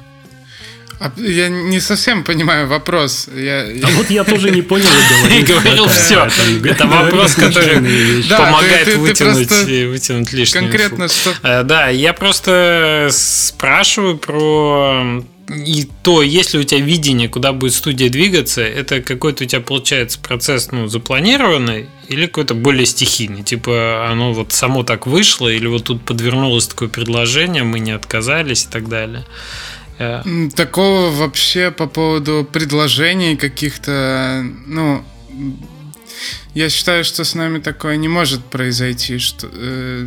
А 1.00 1.12
я 1.16 1.48
не 1.48 1.78
совсем 1.80 2.24
понимаю 2.24 2.66
вопрос. 2.66 3.28
Я, 3.32 3.66
а 3.84 3.88
вот 3.96 4.10
я 4.10 4.24
тоже 4.24 4.50
не 4.50 4.62
понял 4.62 4.86
и 5.30 5.42
говорил 5.42 5.86
все. 5.88 6.28
Это 6.64 6.86
вопрос, 6.86 7.34
который 7.34 8.22
помогает 8.28 8.96
вытянуть 8.96 10.32
лишнее. 10.32 10.62
Конкретно 10.62 11.08
что? 11.08 11.34
Э, 11.42 11.62
да, 11.62 11.88
я 11.88 12.12
просто 12.12 13.08
спрашиваю 13.10 14.18
про 14.18 15.24
и 15.48 15.88
то, 16.02 16.22
если 16.22 16.58
у 16.58 16.62
тебя 16.62 16.80
видение, 16.80 17.28
куда 17.28 17.52
будет 17.52 17.72
студия 17.72 18.10
двигаться, 18.10 18.60
это 18.60 19.00
какой-то 19.00 19.44
у 19.44 19.46
тебя 19.46 19.60
получается 19.60 20.18
процесс, 20.18 20.70
ну, 20.72 20.88
запланированный 20.88 21.86
или 22.08 22.26
какой-то 22.26 22.54
более 22.54 22.86
стихийный, 22.86 23.42
типа 23.42 24.08
оно 24.10 24.32
вот 24.32 24.52
само 24.52 24.82
так 24.82 25.06
вышло, 25.06 25.48
или 25.48 25.66
вот 25.66 25.84
тут 25.84 26.04
подвернулось 26.04 26.68
такое 26.68 26.88
предложение, 26.88 27.62
мы 27.62 27.80
не 27.80 27.92
отказались 27.92 28.64
и 28.64 28.68
так 28.68 28.88
далее. 28.88 29.24
Э, 29.98 30.22
такого 30.54 31.10
вообще 31.10 31.70
по 31.70 31.86
поводу 31.86 32.46
предложений 32.50 33.36
каких-то, 33.36 34.44
ну, 34.66 35.02
я 36.54 36.68
считаю, 36.68 37.04
что 37.04 37.24
с 37.24 37.34
нами 37.34 37.58
такое 37.58 37.96
не 37.96 38.08
может 38.08 38.44
произойти, 38.44 39.18
что 39.18 39.48
э, 39.50 40.06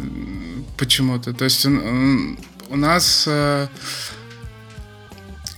почему-то. 0.77 1.34
То 1.34 1.45
есть 1.45 1.65
он, 1.65 2.38
у 2.69 2.75
нас 2.75 3.25
э, 3.27 3.67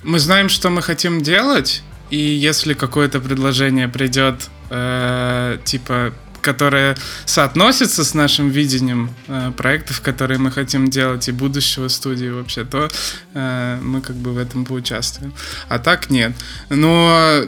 мы 0.03 0.19
знаем, 0.19 0.49
что 0.49 0.69
мы 0.69 0.81
хотим 0.81 1.21
делать, 1.21 1.83
и 2.09 2.17
если 2.17 2.73
какое-то 2.73 3.19
предложение 3.19 3.87
придет, 3.87 4.49
э, 4.69 5.57
типа 5.63 6.13
которое 6.43 6.95
соотносится 7.25 8.03
с 8.03 8.13
нашим 8.13 8.49
видением 8.49 9.09
э, 9.27 9.51
проектов, 9.55 10.01
которые 10.01 10.37
мы 10.37 10.51
хотим 10.51 10.89
делать, 10.89 11.29
и 11.29 11.31
будущего 11.31 11.87
студии 11.87 12.29
вообще, 12.29 12.65
то 12.65 12.89
э, 13.33 13.79
мы 13.81 14.01
как 14.01 14.15
бы 14.17 14.33
в 14.33 14.37
этом 14.37 14.65
поучаствуем. 14.65 15.33
А 15.69 15.79
так 15.79 16.09
нет. 16.09 16.33
Но 16.69 17.45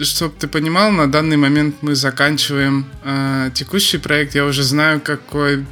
чтобы 0.00 0.34
ты 0.38 0.46
понимал, 0.46 0.92
на 0.92 1.10
данный 1.10 1.36
момент 1.36 1.76
мы 1.82 1.94
заканчиваем 1.94 2.86
э, 3.02 3.50
текущий 3.54 3.98
проект. 3.98 4.34
Я 4.34 4.44
уже 4.44 4.62
знаю, 4.62 5.00
какой 5.00 5.66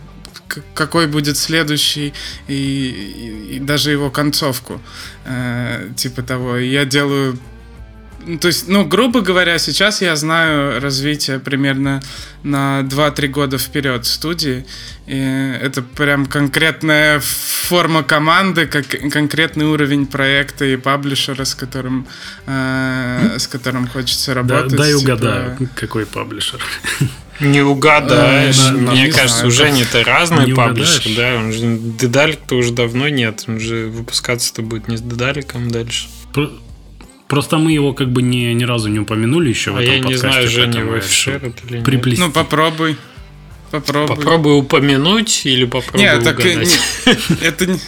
какой 0.75 1.07
будет 1.07 1.37
следующий 1.37 2.15
и, 2.49 2.55
и, 2.55 3.57
и 3.57 3.59
даже 3.59 3.91
его 3.91 4.11
концовку 4.11 4.81
э, 5.25 5.91
типа 5.97 6.23
того. 6.23 6.57
Я 6.57 6.85
делаю 6.85 7.39
то 8.41 8.49
есть, 8.49 8.67
ну, 8.67 8.85
грубо 8.85 9.21
говоря, 9.21 9.59
сейчас 9.59 10.03
я 10.03 10.17
знаю 10.17 10.81
развитие 10.81 11.39
примерно 11.39 12.03
на 12.43 12.81
2-3 12.81 13.29
года 13.29 13.59
вперед 13.59 14.05
студии. 14.05 14.67
И 15.07 15.17
это 15.63 15.83
прям 15.83 16.27
конкретная 16.27 17.21
форма 17.21 18.03
команды, 18.03 18.67
как 18.67 18.89
конкретный 19.13 19.67
уровень 19.67 20.07
проекта 20.07 20.65
и 20.65 20.77
паблишера, 20.77 21.45
с 21.45 21.55
которым, 21.55 22.09
э, 22.47 23.37
с 23.39 23.47
которым 23.47 23.87
хочется 23.87 24.35
работать. 24.35 24.73
Да, 24.73 24.79
дай 24.79 24.89
типа... 24.89 25.01
угадаю, 25.01 25.59
какой 25.77 26.05
паблишер. 26.05 26.61
Не 27.39 27.63
угадаешь. 27.63 28.59
Э, 28.59 28.73
Мне 28.73 29.13
кажется, 29.13 29.47
у 29.47 29.51
Жени-то 29.51 30.03
разные 30.03 30.53
паблишеры, 30.53 31.15
да? 31.15 31.37
Он 31.37 31.53
же 31.53 31.79
Дедалик-то 31.79 32.57
уже 32.57 32.73
давно 32.73 33.09
нет. 33.09 33.45
Он 33.47 33.61
же 33.61 33.87
выпускаться-то 33.87 34.63
будет 34.63 34.89
не 34.89 34.97
с 34.97 35.01
Дедаликом 35.01 35.71
дальше. 35.71 36.09
Просто 37.29 37.59
мы 37.59 37.73
его 37.73 37.93
как 37.93 38.11
бы 38.11 38.23
не, 38.23 38.55
ни 38.55 38.65
разу 38.65 38.89
не 38.89 39.01
упомянули 39.01 39.49
еще 39.49 39.73
а 39.73 39.75
в 39.75 39.79
этом 39.79 39.95
я 39.95 40.03
подкасте. 40.03 40.27
я 40.27 40.33
не 40.33 40.33
знаю, 40.33 40.49
Женя 40.49 40.81
его 40.81 41.01
шерит 41.01 41.61
или 41.69 41.79
нет. 41.79 42.19
Ну, 42.19 42.31
попробуй. 42.31 42.97
Попробуй. 43.71 44.17
Попробуй 44.17 44.59
упомянуть 44.59 45.45
или 45.45 45.65
попробуй 45.65 46.01
Нет, 46.01 46.23
так 46.23 46.39
угадать. 46.39 46.81
Не, 47.07 47.47
это 47.47 47.79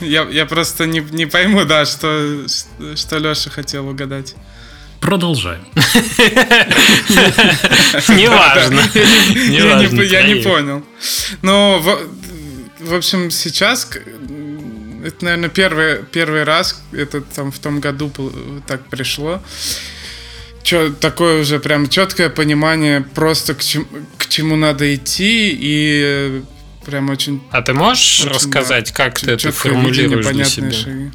я, 0.00 0.28
я 0.30 0.46
просто 0.46 0.86
не, 0.86 1.00
не 1.10 1.26
пойму, 1.26 1.64
да, 1.64 1.84
что, 1.84 2.46
что 2.94 3.18
Леша 3.18 3.50
хотел 3.50 3.88
угадать. 3.88 4.36
Продолжаем. 5.00 5.66
Неважно. 8.08 8.80
Я 10.02 10.22
не 10.22 10.36
понял. 10.36 10.84
Ну, 11.42 11.80
в 12.78 12.94
общем, 12.94 13.30
сейчас 13.30 13.90
это, 15.04 15.24
наверное, 15.24 15.50
первый, 15.50 16.02
первый 16.02 16.44
раз, 16.44 16.82
это 16.92 17.20
там 17.20 17.52
в 17.52 17.58
том 17.58 17.80
году 17.80 18.10
так 18.66 18.86
пришло. 18.86 19.42
Чё, 20.62 20.92
такое 20.92 21.42
уже 21.42 21.60
прям 21.60 21.90
четкое 21.90 22.30
понимание 22.30 23.02
просто 23.02 23.54
к, 23.54 23.62
чем, 23.62 23.86
к 24.16 24.26
чему 24.28 24.56
надо 24.56 24.94
идти 24.94 25.54
и 25.60 26.42
прям 26.86 27.10
очень... 27.10 27.42
А 27.50 27.60
ты 27.60 27.74
можешь 27.74 28.20
очень, 28.20 28.30
рассказать, 28.30 28.94
да, 28.96 29.04
как 29.04 29.20
ты 29.20 29.32
это 29.32 29.52
формулируешь 29.52 30.26
для 30.26 30.44
себя? 30.44 30.72
Шаги. 30.72 31.10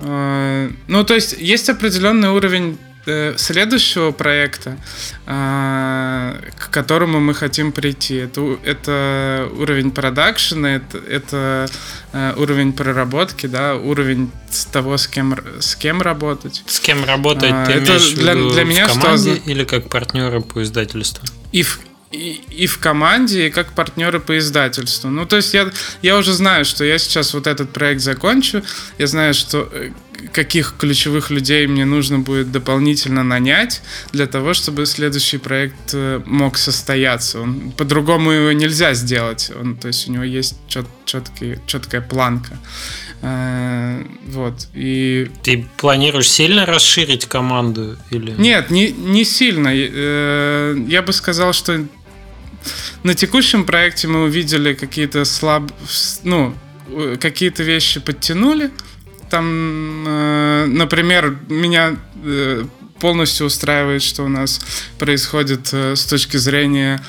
А, 0.00 0.70
ну, 0.86 1.02
то 1.02 1.14
есть 1.14 1.34
есть 1.38 1.70
определенный 1.70 2.28
уровень 2.28 2.78
Э, 2.78 2.95
следующего 3.36 4.10
проекта, 4.10 4.76
а, 5.26 6.38
к 6.58 6.70
которому 6.70 7.20
мы 7.20 7.34
хотим 7.34 7.72
прийти. 7.72 8.16
Это, 8.16 8.58
это 8.64 9.48
уровень 9.56 9.90
продакшена, 9.90 10.76
это, 10.76 10.98
это 10.98 11.68
э, 12.12 12.34
уровень 12.36 12.72
проработки, 12.72 13.46
да, 13.46 13.76
уровень 13.76 14.30
того, 14.72 14.96
с 14.96 15.06
кем, 15.06 15.38
с 15.60 15.76
кем 15.76 16.02
работать. 16.02 16.62
С 16.66 16.80
кем 16.80 17.04
работать 17.04 17.50
а, 17.52 17.66
ты 17.66 17.72
это 17.72 17.92
имеешь 17.92 18.12
для, 18.12 18.34
в 18.34 18.36
виду 18.36 18.50
для 18.50 18.64
меня 18.64 18.88
в 18.88 19.00
команде 19.00 19.36
что... 19.36 19.50
или 19.50 19.64
как 19.64 19.88
партнеры 19.88 20.40
по 20.40 20.62
издательству? 20.62 21.24
И 21.52 21.62
в, 21.62 21.80
и, 22.10 22.40
и 22.50 22.66
в 22.66 22.78
команде, 22.78 23.48
и 23.48 23.50
как 23.50 23.72
партнеры 23.72 24.20
по 24.20 24.38
издательству. 24.38 25.10
Ну, 25.10 25.26
то 25.26 25.36
есть 25.36 25.54
я, 25.54 25.70
я 26.02 26.16
уже 26.16 26.32
знаю, 26.32 26.64
что 26.64 26.84
я 26.84 26.98
сейчас 26.98 27.34
вот 27.34 27.46
этот 27.46 27.70
проект 27.70 28.00
закончу, 28.00 28.62
я 28.98 29.06
знаю, 29.06 29.34
что 29.34 29.68
э, 29.72 29.90
каких 30.32 30.74
ключевых 30.78 31.30
людей 31.30 31.66
мне 31.66 31.84
нужно 31.84 32.18
будет 32.18 32.52
дополнительно 32.52 33.22
нанять 33.22 33.82
для 34.12 34.26
того, 34.26 34.54
чтобы 34.54 34.86
следующий 34.86 35.38
проект 35.38 35.94
э, 35.94 36.20
мог 36.26 36.58
состояться. 36.58 37.40
Он, 37.40 37.72
по-другому 37.72 38.30
его 38.30 38.52
нельзя 38.52 38.94
сделать. 38.94 39.50
Он, 39.60 39.76
то 39.76 39.88
есть 39.88 40.08
у 40.08 40.12
него 40.12 40.24
есть 40.24 40.56
чет, 40.68 40.86
четкий, 41.04 41.58
четкая 41.66 42.00
планка. 42.00 42.58
Э, 43.22 44.04
вот. 44.28 44.68
И... 44.74 45.30
Ты 45.42 45.66
планируешь 45.76 46.28
сильно 46.28 46.66
расширить 46.66 47.26
команду? 47.26 47.96
Или... 48.10 48.32
Нет, 48.32 48.70
не, 48.70 48.90
не 48.92 49.24
сильно. 49.24 49.70
Э, 49.72 50.76
я 50.88 51.02
бы 51.02 51.12
сказал, 51.12 51.52
что 51.52 51.84
на 53.02 53.14
текущем 53.14 53.64
проекте 53.64 54.08
мы 54.08 54.24
увидели 54.24 54.74
какие-то 54.74 55.24
слаб... 55.24 55.70
Ну, 56.24 56.54
какие-то 57.20 57.62
вещи 57.62 58.00
подтянули, 58.00 58.70
там, 59.30 60.04
э, 60.06 60.66
например, 60.66 61.36
меня 61.48 61.96
э, 62.24 62.64
полностью 63.00 63.46
устраивает, 63.46 64.02
что 64.02 64.24
у 64.24 64.28
нас 64.28 64.60
происходит 64.98 65.70
э, 65.72 65.96
с 65.96 66.04
точки 66.04 66.36
зрения 66.36 67.00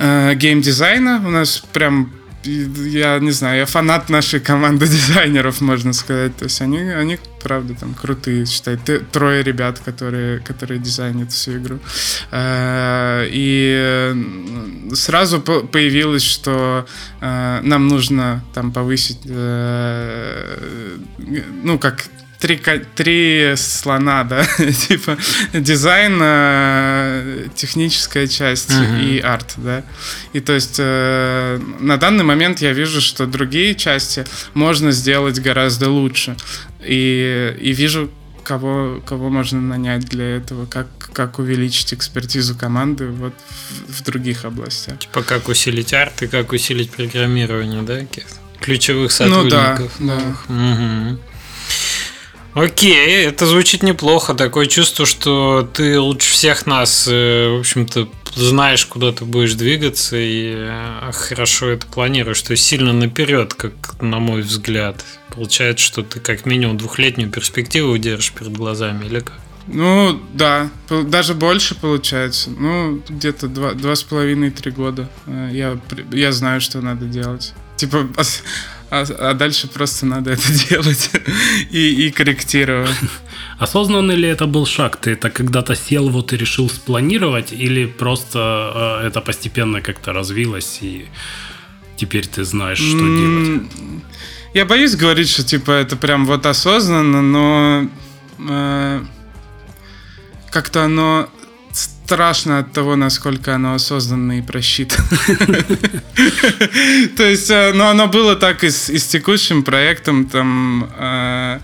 геймдизайна. 0.00 1.22
У 1.24 1.30
нас 1.30 1.62
прям 1.72 2.12
я 2.44 3.18
не 3.18 3.30
знаю, 3.30 3.58
я 3.58 3.66
фанат 3.66 4.10
нашей 4.10 4.40
команды 4.40 4.86
дизайнеров, 4.88 5.60
можно 5.60 5.92
сказать. 5.92 6.36
То 6.36 6.44
есть 6.44 6.60
они, 6.60 6.78
они 6.78 7.18
правда, 7.42 7.74
там 7.74 7.94
крутые, 7.94 8.46
считай, 8.46 8.78
трое 9.12 9.42
ребят, 9.42 9.78
которые, 9.78 10.40
которые 10.40 10.80
дизайнят 10.80 11.30
всю 11.30 11.58
игру. 11.58 11.78
Э, 12.30 13.26
и 13.30 14.14
сразу 14.94 15.40
появилось, 15.40 16.22
что 16.22 16.86
э, 17.20 17.60
нам 17.62 17.86
нужно 17.88 18.42
там 18.54 18.72
повысить, 18.72 19.20
э, 19.26 20.96
ну, 21.62 21.78
как 21.78 22.04
три, 22.44 22.60
три 22.94 23.54
слона, 23.56 24.22
да, 24.22 24.44
типа 24.88 25.16
дизайн, 25.54 26.18
э, 26.20 27.48
техническая 27.54 28.26
часть 28.26 28.70
uh-huh. 28.70 29.02
и 29.02 29.18
арт, 29.20 29.54
да. 29.56 29.82
И 30.34 30.40
то 30.40 30.52
есть 30.52 30.76
э, 30.78 31.58
на 31.80 31.96
данный 31.96 32.22
момент 32.24 32.60
я 32.60 32.74
вижу, 32.74 33.00
что 33.00 33.24
другие 33.26 33.74
части 33.74 34.26
можно 34.52 34.92
сделать 34.92 35.40
гораздо 35.40 35.88
лучше. 35.88 36.36
И, 36.82 37.56
и 37.58 37.72
вижу, 37.72 38.10
кого, 38.42 39.02
кого 39.06 39.30
можно 39.30 39.62
нанять 39.62 40.04
для 40.04 40.36
этого, 40.36 40.66
как, 40.66 40.88
как 41.14 41.38
увеличить 41.38 41.94
экспертизу 41.94 42.54
команды 42.54 43.06
вот 43.06 43.32
в, 43.88 44.00
в 44.00 44.04
других 44.04 44.44
областях. 44.44 44.98
Типа 44.98 45.22
как 45.22 45.48
усилить 45.48 45.94
арт 45.94 46.24
и 46.24 46.26
как 46.26 46.52
усилить 46.52 46.90
программирование, 46.90 47.80
да, 47.80 48.00
ключевых 48.60 49.12
сотрудников. 49.12 49.92
Ну 49.98 50.08
да, 50.08 50.18
да. 50.48 50.54
Угу. 50.54 51.20
Окей, 52.54 53.24
это 53.24 53.46
звучит 53.46 53.82
неплохо. 53.82 54.32
Такое 54.34 54.66
чувство, 54.66 55.06
что 55.06 55.68
ты 55.72 55.98
лучше 55.98 56.32
всех 56.32 56.66
нас, 56.66 57.08
э, 57.10 57.48
в 57.48 57.60
общем-то, 57.60 58.08
знаешь, 58.36 58.86
куда 58.86 59.10
ты 59.12 59.24
будешь 59.24 59.54
двигаться 59.54 60.16
и 60.16 60.54
э, 60.56 61.10
хорошо 61.12 61.70
это 61.70 61.86
планируешь. 61.86 62.40
То 62.42 62.52
есть 62.52 62.64
сильно 62.64 62.92
наперед, 62.92 63.54
как 63.54 64.00
на 64.00 64.20
мой 64.20 64.42
взгляд. 64.42 65.04
Получается, 65.30 65.84
что 65.84 66.02
ты 66.02 66.20
как 66.20 66.46
минимум 66.46 66.78
двухлетнюю 66.78 67.28
перспективу 67.28 67.98
держишь 67.98 68.32
перед 68.32 68.52
глазами, 68.52 69.06
или 69.06 69.18
как? 69.18 69.40
Ну, 69.66 70.20
да, 70.32 70.70
даже 70.88 71.34
больше 71.34 71.74
получается. 71.74 72.50
Ну, 72.50 73.02
где-то 73.08 73.48
два, 73.48 73.72
два 73.72 73.96
с 73.96 74.02
половиной-три 74.02 74.70
года. 74.70 75.08
Э, 75.26 75.48
я, 75.50 75.78
я 76.12 76.30
знаю, 76.30 76.60
что 76.60 76.80
надо 76.80 77.06
делать. 77.06 77.52
Типа, 77.76 78.06
а, 79.00 79.30
а 79.30 79.34
дальше 79.34 79.68
просто 79.68 80.06
надо 80.06 80.30
это 80.30 80.52
делать 80.68 81.10
и, 81.70 82.06
и 82.06 82.10
корректировать. 82.10 82.90
Осознанный 83.58 84.16
ли 84.16 84.28
это 84.28 84.46
был 84.46 84.66
шаг? 84.66 84.96
Ты 84.96 85.12
это 85.12 85.30
когда-то 85.30 85.74
сел 85.74 86.08
вот 86.08 86.32
и 86.32 86.36
решил 86.36 86.68
спланировать, 86.68 87.52
или 87.52 87.86
просто 87.86 89.00
э, 89.02 89.06
это 89.06 89.20
постепенно 89.20 89.80
как-то 89.80 90.12
развилось 90.12 90.78
и 90.82 91.06
теперь 91.96 92.26
ты 92.26 92.44
знаешь, 92.44 92.78
что 92.78 92.98
делать? 92.98 93.62
я 94.54 94.64
боюсь 94.64 94.96
говорить, 94.96 95.28
что 95.28 95.44
типа 95.44 95.72
это 95.72 95.96
прям 95.96 96.26
вот 96.26 96.46
осознанно, 96.46 97.22
но 97.22 97.88
э, 98.48 99.04
как-то 100.50 100.84
оно 100.84 101.28
страшно 102.04 102.58
от 102.58 102.72
того, 102.72 102.96
насколько 102.96 103.54
оно 103.54 103.74
осознанно 103.74 104.38
и 104.38 104.42
просчитано. 104.42 105.08
То 107.16 107.24
есть, 107.24 107.50
э, 107.50 107.72
но 107.72 107.88
оно 107.88 108.08
было 108.08 108.36
так 108.36 108.64
и 108.64 108.70
с, 108.70 109.06
текущим 109.06 109.62
проектом, 109.62 110.26
там, 110.26 110.90
э, 110.98 111.60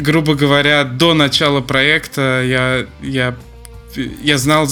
грубо 0.00 0.34
говоря, 0.34 0.84
до 0.84 1.14
начала 1.14 1.60
проекта 1.60 2.42
я, 2.44 2.86
я 3.02 3.36
я 4.22 4.38
знал, 4.38 4.68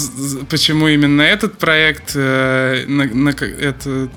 почему 0.49 0.89
именно 0.89 1.21
этот 1.21 1.59
проект, 1.59 2.13
э, 2.15 2.85
на, 2.87 3.05
на, 3.05 3.31
это, 3.31 4.09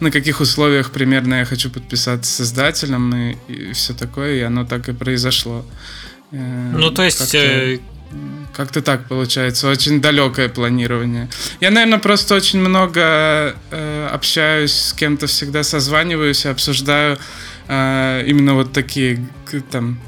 на 0.00 0.10
каких 0.10 0.40
условиях 0.40 0.90
примерно 0.90 1.36
я 1.36 1.44
хочу 1.44 1.70
подписаться 1.70 2.32
с 2.32 2.40
издателем 2.40 3.14
и, 3.14 3.36
и 3.46 3.72
все 3.74 3.94
такое, 3.94 4.34
и 4.34 4.40
оно 4.40 4.64
так 4.64 4.88
и 4.88 4.92
произошло. 4.92 5.64
Э, 6.32 6.72
ну, 6.72 6.90
то 6.90 7.04
есть... 7.04 7.32
Э, 7.34 7.78
как-то 8.54 8.82
так 8.82 9.08
получается, 9.08 9.68
очень 9.68 10.00
далекое 10.00 10.48
планирование. 10.48 11.28
Я, 11.60 11.70
наверное, 11.70 11.98
просто 11.98 12.34
очень 12.34 12.60
много 12.60 13.54
э, 13.70 14.08
общаюсь 14.12 14.72
с 14.72 14.92
кем-то, 14.92 15.26
всегда 15.26 15.62
созваниваюсь 15.62 16.46
обсуждаю 16.46 17.18
э, 17.68 18.24
именно 18.26 18.54
вот 18.54 18.72
такие 18.72 19.26
там 19.70 19.98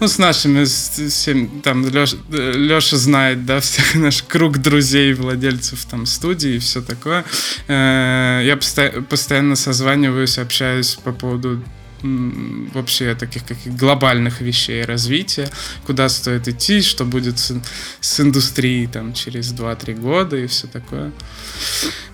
ну, 0.00 0.06
с 0.06 0.18
нашими, 0.18 0.64
с, 0.64 1.34
там, 1.64 1.88
Леша, 1.88 2.16
Леша 2.30 2.96
знает, 2.96 3.44
да, 3.44 3.58
всех 3.60 3.96
наш 3.96 4.22
круг 4.22 4.58
друзей, 4.58 5.12
владельцев 5.12 5.84
там 5.86 6.06
студии 6.06 6.54
и 6.54 6.58
все 6.58 6.82
такое. 6.82 7.24
Э, 7.66 8.40
я 8.44 8.56
постоянно 9.02 9.56
созваниваюсь, 9.56 10.38
общаюсь 10.38 10.94
по 10.94 11.12
поводу 11.12 11.62
вообще 12.02 13.14
таких 13.14 13.44
каких 13.44 13.74
глобальных 13.74 14.40
вещей 14.40 14.84
развития, 14.84 15.48
куда 15.86 16.08
стоит 16.08 16.48
идти, 16.48 16.80
что 16.82 17.04
будет 17.04 17.38
с, 17.38 17.54
с 18.00 18.20
индустрией 18.20 18.86
там 18.86 19.12
через 19.12 19.52
2-3 19.52 19.94
года 19.94 20.36
и 20.36 20.46
все 20.46 20.66
такое. 20.66 21.12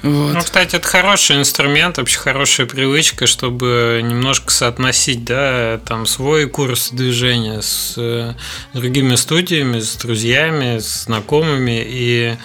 Вот. 0.03 0.35
Ну, 0.35 0.40
кстати, 0.40 0.77
это 0.77 0.87
хороший 0.87 1.38
инструмент, 1.38 1.97
вообще 1.97 2.18
хорошая 2.18 2.66
привычка, 2.66 3.27
чтобы 3.27 4.03
немножко 4.05 4.51
соотносить, 4.53 5.25
да, 5.25 5.81
там 5.87 6.07
свой 6.07 6.47
курс 6.47 6.90
движения 6.90 7.62
с 7.62 7.94
э, 7.97 8.35
другими 8.75 9.14
студиями, 9.14 9.81
с 9.81 9.97
друзьями, 9.97 10.79
с 10.79 11.05
знакомыми, 11.05 11.83
и 11.87 12.37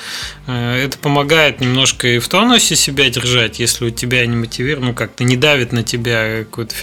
э, 0.47 0.83
это 0.85 0.97
помогает 0.99 1.59
немножко 1.59 2.07
и 2.07 2.19
в 2.19 2.29
тонусе 2.29 2.77
себя 2.77 3.09
держать, 3.09 3.59
если 3.59 3.87
у 3.87 3.89
тебя 3.89 4.25
не 4.25 4.37
мотивирует, 4.37 4.85
ну, 4.85 4.93
как-то 4.93 5.25
не 5.25 5.35
давит 5.35 5.73
на 5.73 5.83
тебя 5.83 6.45
какой-то 6.45 6.73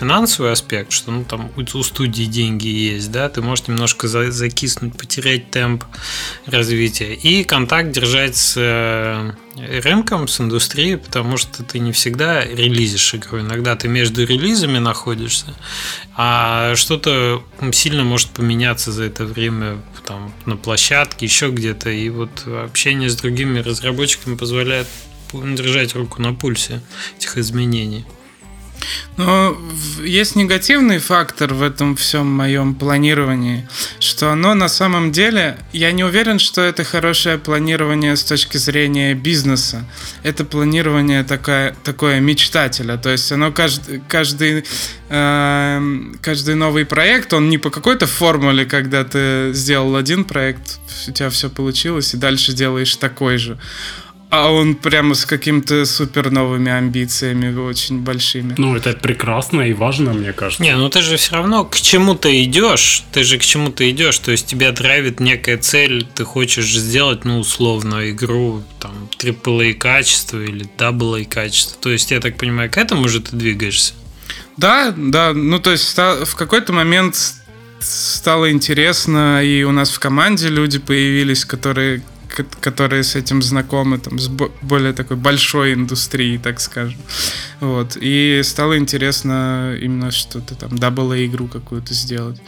финансовый 0.46 0.52
аспект, 0.52 0.92
что, 0.92 1.10
ну, 1.10 1.24
там 1.24 1.50
у 1.56 1.82
студии 1.82 2.24
деньги 2.24 2.68
есть, 2.68 3.10
да, 3.10 3.28
ты 3.28 3.42
можешь 3.42 3.68
немножко 3.68 4.08
закиснуть, 4.08 4.96
потерять 4.96 5.50
темп 5.50 5.84
развития, 6.46 7.14
и 7.14 7.44
контакт 7.44 7.90
держать 7.90 8.36
с 8.36 8.54
э, 8.56 9.32
рынком, 9.82 10.28
с 10.28 10.40
индустрией, 10.40 10.96
потому 10.96 11.36
что 11.36 11.62
ты 11.62 11.78
не 11.78 11.92
всегда 11.92 12.44
релизишь 12.44 13.14
игру. 13.14 13.40
Иногда 13.40 13.74
ты 13.76 13.88
между 13.88 14.24
релизами 14.24 14.78
находишься, 14.78 15.54
а 16.16 16.74
что-то 16.76 17.42
сильно 17.72 18.04
может 18.04 18.28
поменяться 18.30 18.92
за 18.92 19.04
это 19.04 19.24
время 19.24 19.78
там, 20.06 20.32
на 20.46 20.56
площадке, 20.56 21.26
еще 21.26 21.50
где-то. 21.50 21.90
И 21.90 22.08
вот 22.10 22.46
общение 22.46 23.08
с 23.08 23.16
другими 23.16 23.60
разработчиками 23.60 24.36
позволяет 24.36 24.86
держать 25.32 25.94
руку 25.94 26.22
на 26.22 26.32
пульсе 26.32 26.80
этих 27.18 27.36
изменений. 27.38 28.04
Но 29.16 29.56
есть 30.04 30.36
негативный 30.36 30.98
фактор 30.98 31.54
в 31.54 31.62
этом 31.62 31.96
всем 31.96 32.26
моем 32.26 32.74
планировании, 32.74 33.66
что 33.98 34.30
оно 34.30 34.54
на 34.54 34.68
самом 34.68 35.10
деле, 35.10 35.58
я 35.72 35.92
не 35.92 36.04
уверен, 36.04 36.38
что 36.38 36.60
это 36.60 36.84
хорошее 36.84 37.38
планирование 37.38 38.14
с 38.16 38.24
точки 38.24 38.58
зрения 38.58 39.14
бизнеса. 39.14 39.84
Это 40.22 40.44
планирование 40.44 41.24
такое, 41.24 41.74
такое 41.82 42.20
мечтателя. 42.20 42.96
То 42.98 43.10
есть 43.10 43.32
оно 43.32 43.52
каждый, 43.52 44.02
каждый, 44.08 44.64
э, 45.08 46.02
каждый 46.20 46.54
новый 46.54 46.84
проект, 46.84 47.32
он 47.32 47.48
не 47.48 47.58
по 47.58 47.70
какой-то 47.70 48.06
формуле, 48.06 48.66
когда 48.66 49.04
ты 49.04 49.50
сделал 49.54 49.96
один 49.96 50.24
проект, 50.24 50.78
у 51.08 51.12
тебя 51.12 51.30
все 51.30 51.48
получилось, 51.48 52.12
и 52.14 52.16
дальше 52.16 52.52
делаешь 52.52 52.94
такой 52.96 53.38
же 53.38 53.58
а 54.28 54.50
он 54.50 54.74
прямо 54.74 55.14
с 55.14 55.24
какими-то 55.24 55.84
супер 55.84 56.30
новыми 56.30 56.70
амбициями, 56.70 57.56
очень 57.56 58.00
большими. 58.00 58.54
Ну, 58.58 58.74
это 58.74 58.92
прекрасно 58.92 59.62
и 59.62 59.72
важно, 59.72 60.12
мне 60.12 60.32
кажется. 60.32 60.62
Не, 60.62 60.76
ну 60.76 60.88
ты 60.88 61.00
же 61.00 61.16
все 61.16 61.36
равно 61.36 61.64
к 61.64 61.76
чему-то 61.76 62.28
идешь, 62.42 63.04
ты 63.12 63.22
же 63.22 63.38
к 63.38 63.42
чему-то 63.42 63.88
идешь, 63.88 64.18
то 64.18 64.32
есть 64.32 64.46
тебя 64.46 64.72
драйвит 64.72 65.20
некая 65.20 65.58
цель, 65.58 66.06
ты 66.14 66.24
хочешь 66.24 66.76
сделать, 66.76 67.24
ну, 67.24 67.38
условно, 67.38 68.10
игру, 68.10 68.64
там, 68.80 69.08
AAA 69.18 69.74
качество 69.74 70.42
или 70.42 70.66
AA 70.76 71.24
качество. 71.24 71.78
То 71.80 71.90
есть, 71.90 72.10
я 72.10 72.20
так 72.20 72.36
понимаю, 72.36 72.70
к 72.70 72.78
этому 72.78 73.08
же 73.08 73.20
ты 73.20 73.36
двигаешься? 73.36 73.94
Да, 74.56 74.92
да, 74.96 75.32
ну, 75.34 75.60
то 75.60 75.70
есть 75.70 75.96
в 75.96 76.34
какой-то 76.34 76.72
момент 76.72 77.16
стало 77.78 78.50
интересно, 78.50 79.44
и 79.44 79.62
у 79.62 79.70
нас 79.70 79.90
в 79.90 79.98
команде 79.98 80.48
люди 80.48 80.78
появились, 80.78 81.44
которые 81.44 82.02
которые 82.60 83.02
с 83.02 83.16
этим 83.16 83.42
знакомы, 83.42 83.98
там, 83.98 84.18
с 84.18 84.28
более 84.28 84.92
такой 84.92 85.16
большой 85.16 85.74
индустрией, 85.74 86.38
так 86.38 86.60
скажем. 86.60 87.00
Вот. 87.60 87.96
И 88.00 88.40
стало 88.44 88.78
интересно 88.78 89.76
именно 89.80 90.10
что-то 90.10 90.54
там, 90.54 90.78
пазл 90.78 91.14
игру 91.14 91.48
какую-то 91.48 91.94
сделать, 91.94 92.40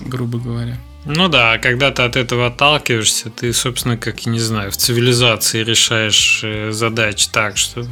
грубо 0.00 0.38
говоря. 0.38 0.78
Ну 1.04 1.28
да, 1.28 1.58
когда 1.58 1.92
ты 1.92 2.02
от 2.02 2.16
этого 2.16 2.48
отталкиваешься, 2.48 3.30
ты, 3.30 3.52
собственно, 3.52 3.96
как, 3.96 4.26
не 4.26 4.40
знаю, 4.40 4.72
в 4.72 4.76
цивилизации 4.76 5.62
решаешь 5.62 6.40
э, 6.42 6.72
задачи 6.72 7.28
так, 7.30 7.56
что 7.56 7.86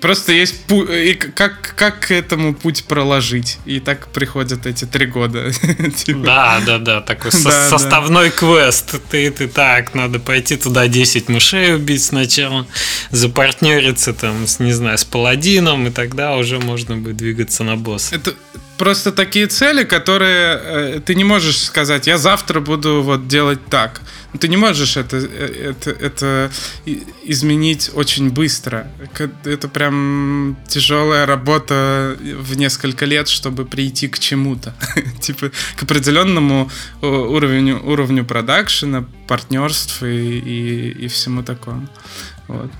Просто 0.00 0.32
есть 0.32 0.66
пу- 0.68 0.86
и 0.86 1.14
как, 1.14 1.74
как 1.76 2.08
к 2.08 2.10
этому 2.10 2.54
путь 2.54 2.84
проложить. 2.84 3.58
И 3.64 3.80
так 3.80 4.08
приходят 4.08 4.66
эти 4.66 4.84
три 4.84 5.06
года. 5.06 5.50
Типа. 6.04 6.20
Да, 6.20 6.60
да, 6.64 6.78
да, 6.78 7.00
такой 7.00 7.32
составной 7.32 8.30
квест. 8.30 8.94
Ты, 9.10 9.30
ты 9.30 9.48
так, 9.48 9.94
надо 9.94 10.18
пойти 10.18 10.56
туда 10.56 10.88
10 10.88 11.28
мышей 11.28 11.74
убить 11.74 12.04
сначала, 12.04 12.66
запартнериться 13.10 14.12
там, 14.12 14.46
с, 14.46 14.60
не 14.60 14.72
знаю, 14.72 14.98
с 14.98 15.04
паладином, 15.04 15.86
и 15.86 15.90
тогда 15.90 16.36
уже 16.36 16.58
можно 16.58 16.96
будет 16.96 17.16
двигаться 17.16 17.64
на 17.64 17.76
босс. 17.76 18.12
Это 18.12 18.34
просто 18.78 19.12
такие 19.12 19.46
цели, 19.46 19.84
которые 19.84 20.60
э, 20.62 21.00
ты 21.00 21.14
не 21.14 21.24
можешь 21.24 21.58
сказать, 21.58 22.06
я 22.06 22.18
завтра 22.18 22.60
буду 22.60 23.02
вот 23.02 23.28
делать 23.28 23.66
так. 23.66 24.00
Ты 24.40 24.48
не 24.48 24.56
можешь 24.56 24.96
это, 24.96 25.16
э, 25.16 25.70
это, 25.70 25.90
это 25.90 26.50
изменить 27.24 27.90
очень 27.94 28.30
быстро. 28.30 28.86
Это 29.44 29.68
прям 29.68 30.56
тяжелая 30.68 31.26
работа 31.26 32.16
в 32.20 32.56
несколько 32.56 33.06
лет, 33.06 33.28
чтобы 33.28 33.64
прийти 33.64 34.08
к 34.08 34.18
чему-то. 34.18 34.74
типа 35.20 35.50
к 35.76 35.82
определенному 35.82 36.70
уровню, 37.00 37.80
уровню 37.84 38.24
продакшена, 38.24 39.04
партнерств 39.26 40.02
и, 40.02 40.38
и, 40.38 41.04
и 41.04 41.08
всему 41.08 41.42
такому. 41.42 41.88
Вот. 42.48 42.70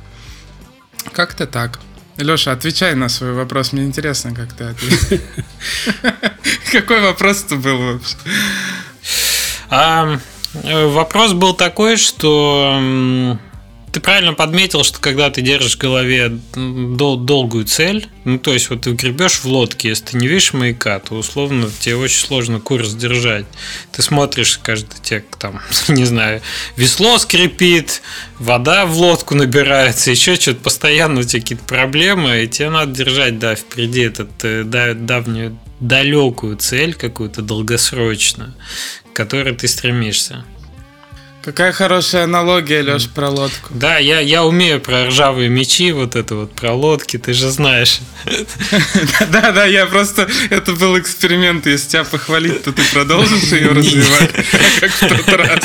Как-то 1.13 1.47
так. 1.47 1.79
Леша, 2.19 2.53
отвечай 2.53 2.95
на 2.95 3.09
свой 3.09 3.33
вопрос. 3.33 3.73
Мне 3.73 3.85
интересно, 3.85 4.35
как 4.35 4.53
ты 4.53 4.65
ответил. 4.65 5.21
Какой 6.73 7.01
вопрос-то 7.01 7.57
был 7.57 7.79
вообще? 7.79 8.17
Вопрос 10.63 11.33
был 11.35 11.53
такой, 11.55 11.97
что 11.97 13.39
ты 13.97 14.01
правильно 14.01 14.35
подметил, 14.35 14.85
что 14.85 15.01
когда 15.01 15.31
ты 15.31 15.41
держишь 15.41 15.77
в 15.77 15.79
голове 15.79 16.39
дол- 16.55 17.17
долгую 17.17 17.65
цель, 17.65 18.07
ну 18.25 18.39
то 18.39 18.53
есть 18.53 18.69
вот 18.69 18.83
ты 18.83 18.91
гребешь 18.91 19.37
в 19.41 19.47
лодке, 19.47 19.89
если 19.89 20.05
ты 20.05 20.19
не 20.19 20.27
видишь 20.27 20.53
маяка, 20.53 20.99
то 20.99 21.15
условно 21.15 21.71
тебе 21.81 21.97
очень 21.97 22.27
сложно 22.27 22.61
курс 22.61 22.93
держать. 22.93 23.47
Ты 23.93 24.03
смотришь 24.03 24.59
каждый 24.63 25.01
тек, 25.01 25.25
там, 25.39 25.63
не 25.89 26.05
знаю, 26.05 26.43
весло 26.77 27.17
скрипит, 27.17 28.03
вода 28.39 28.85
в 28.85 28.99
лодку 28.99 29.35
набирается, 29.35 30.11
еще 30.11 30.35
что-то, 30.35 30.61
постоянно 30.61 31.21
у 31.21 31.23
тебя 31.23 31.41
какие-то 31.41 31.65
проблемы, 31.65 32.45
и 32.45 32.49
тебе 32.49 32.69
надо 32.69 32.93
держать, 32.93 33.39
да, 33.39 33.55
впереди 33.55 34.03
этот 34.03 34.29
э, 34.43 34.93
давнюю 34.95 35.59
далекую 35.81 36.59
цель 36.59 36.93
какую-то 36.93 37.41
долгосрочную, 37.41 38.53
к 39.11 39.17
которой 39.17 39.55
ты 39.55 39.67
стремишься. 39.69 40.45
Какая 41.47 41.71
хорошая 41.71 42.25
аналогия, 42.25 42.83
Леш, 42.83 43.09
про 43.09 43.31
лодку. 43.31 43.69
Да, 43.71 43.99
я, 43.99 44.19
я 44.19 44.43
умею 44.43 44.81
про 44.81 45.07
ржавые 45.07 45.49
мечи, 45.49 45.93
вот 45.93 46.17
это 46.17 46.35
вот 46.35 46.53
про 46.53 46.73
лодки, 46.73 47.19
ты 47.19 47.33
же 47.35 47.51
знаешь. 47.51 48.01
Да, 49.31 49.53
да, 49.53 49.65
я 49.65 49.87
просто... 49.87 50.29
Это 50.51 50.73
был 50.73 50.99
эксперимент, 50.99 51.67
если 51.67 51.89
тебя 51.91 52.05
похвалить, 52.05 52.65
то 52.65 52.73
ты 52.73 52.83
продолжишь 52.93 53.53
ее 53.53 53.69
развивать, 53.69 54.31
как 54.81 54.91
в 54.91 55.09
тот 55.09 55.29
раз. 55.37 55.61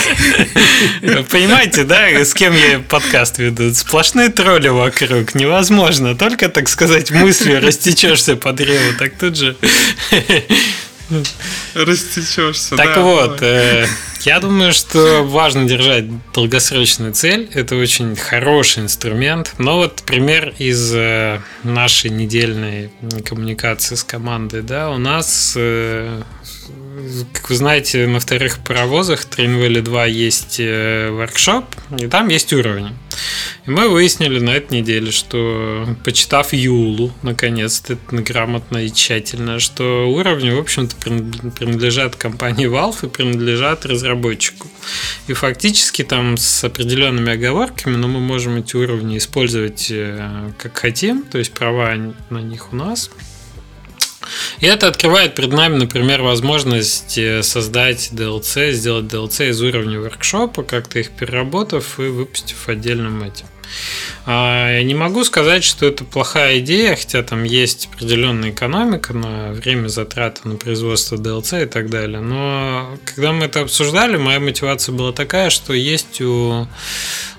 Понимаете, 1.31 1.83
да, 1.83 2.09
с 2.09 2.35
кем 2.35 2.53
я 2.53 2.79
подкаст 2.79 3.39
веду? 3.39 3.73
Сплошные 3.73 4.29
тролли 4.29 4.67
вокруг, 4.67 5.33
невозможно. 5.33 6.15
Только, 6.15 6.49
так 6.49 6.69
сказать, 6.69 7.09
мыслью 7.09 7.59
растечешься 7.59 8.35
по 8.35 8.53
древу, 8.53 8.97
так 8.99 9.17
тут 9.17 9.35
же 9.35 9.57
Растечешься. 11.73 12.75
Так 12.75 12.95
да, 12.95 13.01
вот, 13.01 13.41
э, 13.41 13.85
я 14.21 14.39
думаю, 14.39 14.71
что 14.73 15.23
важно 15.23 15.67
держать 15.67 16.05
долгосрочную 16.33 17.13
цель. 17.13 17.49
Это 17.53 17.75
очень 17.75 18.15
хороший 18.15 18.83
инструмент. 18.83 19.55
Но 19.57 19.77
вот 19.77 20.03
пример 20.03 20.53
из 20.57 20.93
э, 20.93 21.41
нашей 21.63 22.09
недельной 22.09 22.91
коммуникации 23.25 23.95
с 23.95 24.03
командой, 24.03 24.61
да, 24.61 24.91
у 24.91 24.97
нас 24.97 25.53
э, 25.57 26.21
как 27.33 27.49
вы 27.49 27.55
знаете, 27.55 28.07
на 28.07 28.19
вторых 28.19 28.59
паровозах 28.59 29.25
Train 29.25 29.81
2 29.81 30.05
есть 30.05 30.57
э, 30.59 31.09
воркшоп, 31.11 31.65
и 31.97 32.07
там 32.07 32.27
есть 32.29 32.51
уровни. 32.53 32.91
И 33.65 33.69
мы 33.69 33.89
выяснили 33.89 34.39
на 34.39 34.51
этой 34.51 34.79
неделе, 34.79 35.11
что, 35.11 35.87
почитав 36.03 36.53
Юлу, 36.53 37.13
наконец-то, 37.21 37.97
грамотно 38.09 38.79
и 38.79 38.91
тщательно, 38.91 39.59
что 39.59 40.09
уровни, 40.09 40.49
в 40.49 40.59
общем-то, 40.59 40.95
принадлежат 41.51 42.15
компании 42.15 42.67
Valve 42.67 43.05
и 43.05 43.09
принадлежат 43.09 43.85
разработчику. 43.85 44.67
И 45.27 45.33
фактически 45.33 46.03
там 46.03 46.37
с 46.37 46.63
определенными 46.63 47.33
оговорками, 47.33 47.95
но 47.95 48.07
мы 48.07 48.19
можем 48.19 48.57
эти 48.57 48.75
уровни 48.75 49.17
использовать 49.17 49.87
э, 49.91 50.51
как 50.57 50.77
хотим, 50.77 51.23
то 51.23 51.37
есть 51.37 51.53
права 51.53 51.93
на 52.29 52.39
них 52.39 52.73
у 52.73 52.75
нас– 52.75 53.09
и 54.59 54.65
это 54.65 54.87
открывает 54.87 55.35
перед 55.35 55.51
нами, 55.51 55.77
например, 55.77 56.21
возможность 56.21 57.17
э, 57.17 57.43
создать 57.43 58.09
DLC, 58.11 58.71
сделать 58.71 59.05
DLC 59.05 59.49
из 59.49 59.61
уровня 59.61 59.99
воркшопа, 59.99 60.63
как-то 60.63 60.99
их 60.99 61.11
переработав 61.11 61.99
и 61.99 62.03
выпустив 62.03 62.69
отдельным 62.69 63.23
этим. 63.23 63.45
А, 64.25 64.81
не 64.81 64.93
могу 64.93 65.23
сказать, 65.23 65.63
что 65.63 65.85
это 65.85 66.03
плохая 66.03 66.59
идея, 66.59 66.95
хотя 66.95 67.23
там 67.23 67.43
есть 67.43 67.89
определенная 67.91 68.51
экономика 68.51 69.13
на 69.13 69.51
время 69.51 69.87
затраты 69.87 70.47
на 70.47 70.55
производство 70.55 71.15
DLC 71.15 71.63
и 71.63 71.65
так 71.65 71.89
далее. 71.89 72.19
Но 72.19 72.97
когда 73.05 73.31
мы 73.31 73.45
это 73.45 73.61
обсуждали, 73.61 74.17
моя 74.17 74.39
мотивация 74.39 74.93
была 74.93 75.11
такая, 75.11 75.49
что 75.49 75.73
есть 75.73 76.21
у 76.21 76.67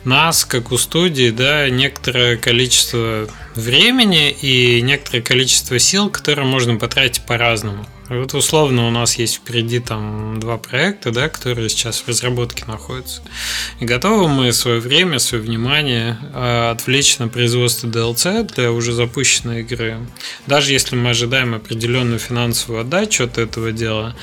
нас, 0.05 0.45
как 0.45 0.73
у 0.73 0.79
студии, 0.79 1.31
да, 1.31 1.69
некоторое 1.69 2.37
количество 2.37 3.29
времени 3.55 4.31
и 4.31 4.81
некоторое 4.83 5.23
количество 5.23 5.79
сил, 5.79 6.11
которые 6.11 6.47
можно 6.47 6.77
потратить 6.77 7.23
по-разному. 7.23 7.87
Вот 8.19 8.35
условно 8.35 8.87
у 8.87 8.91
нас 8.91 9.17
есть 9.17 9.37
впереди 9.37 9.81
там 9.81 10.39
два 10.39 10.59
проекта, 10.59 11.11
да, 11.11 11.31
которые 11.31 11.71
сейчас 11.71 12.01
в 12.01 12.09
разработке 12.09 12.65
находятся. 12.67 13.23
И 13.81 13.87
готовы 13.87 14.29
мы 14.29 14.53
свое 14.53 14.81
время, 14.81 15.19
свое 15.19 15.43
внимание 15.43 16.19
э, 16.35 16.71
отвлечь 16.71 17.19
на 17.19 17.29
производство 17.29 17.87
DLC 17.87 18.53
для 18.55 18.71
уже 18.71 18.93
запущенной 18.93 19.63
игры. 19.63 19.99
Даже 20.47 20.73
если 20.73 20.95
мы 20.95 21.11
ожидаем 21.11 21.55
определенную 21.55 22.19
финансовую 22.19 22.83
отдачу 22.83 23.25
от 23.25 23.39
этого 23.39 23.73
дела, 23.73 24.15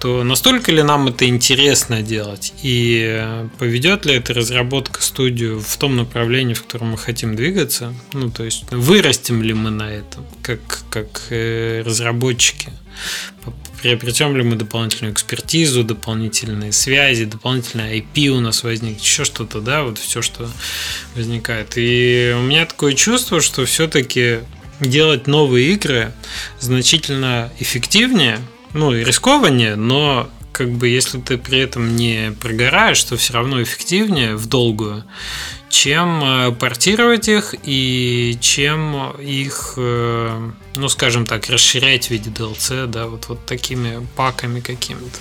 то 0.00 0.24
настолько 0.24 0.72
ли 0.72 0.82
нам 0.82 1.08
это 1.08 1.28
интересно 1.28 2.02
делать? 2.02 2.54
И 2.62 3.22
поведет 3.58 4.06
ли 4.06 4.14
эта 4.14 4.32
разработка 4.32 5.02
студию 5.02 5.60
в 5.60 5.76
том 5.76 5.96
направлении, 5.96 6.54
в 6.54 6.62
котором 6.62 6.92
мы 6.92 6.98
хотим 6.98 7.36
двигаться, 7.36 7.94
ну 8.14 8.30
то 8.30 8.44
есть 8.44 8.64
вырастем 8.70 9.42
ли 9.42 9.52
мы 9.52 9.70
на 9.70 9.90
этом 9.90 10.26
как, 10.42 10.60
как 10.90 11.22
э, 11.28 11.82
разработчики, 11.84 12.72
приобретем 13.82 14.36
ли 14.36 14.42
мы 14.42 14.56
дополнительную 14.56 15.12
экспертизу, 15.12 15.84
дополнительные 15.84 16.72
связи, 16.72 17.24
дополнительное 17.24 17.96
IP 17.96 18.28
у 18.28 18.40
нас 18.40 18.62
возникнет, 18.62 19.02
еще 19.02 19.24
что-то, 19.24 19.60
да, 19.60 19.82
вот 19.82 19.98
все, 19.98 20.22
что 20.22 20.48
возникает. 21.14 21.72
И 21.76 22.34
у 22.36 22.42
меня 22.42 22.66
такое 22.66 22.94
чувство, 22.94 23.40
что 23.40 23.64
все-таки 23.64 24.40
делать 24.80 25.26
новые 25.26 25.72
игры 25.74 26.12
значительно 26.58 27.52
эффективнее, 27.58 28.38
ну 28.72 28.92
и 28.92 29.04
рискованнее, 29.04 29.76
но 29.76 30.30
как 30.52 30.70
бы 30.70 30.88
если 30.88 31.20
ты 31.20 31.38
при 31.38 31.60
этом 31.60 31.96
не 31.96 32.32
прогораешь, 32.40 33.02
то 33.04 33.16
все 33.16 33.32
равно 33.32 33.62
эффективнее 33.62 34.36
в 34.36 34.46
долгую, 34.46 35.04
чем 35.70 36.22
э, 36.22 36.52
портировать 36.52 37.28
их 37.28 37.54
и 37.62 38.36
чем 38.40 39.12
их, 39.20 39.74
э, 39.76 40.50
ну 40.74 40.88
скажем 40.88 41.24
так, 41.24 41.48
расширять 41.48 42.08
в 42.08 42.10
виде 42.10 42.30
DLC, 42.30 42.86
да, 42.86 43.06
вот, 43.06 43.28
вот 43.28 43.46
такими 43.46 44.06
паками 44.16 44.60
какими-то. 44.60 45.18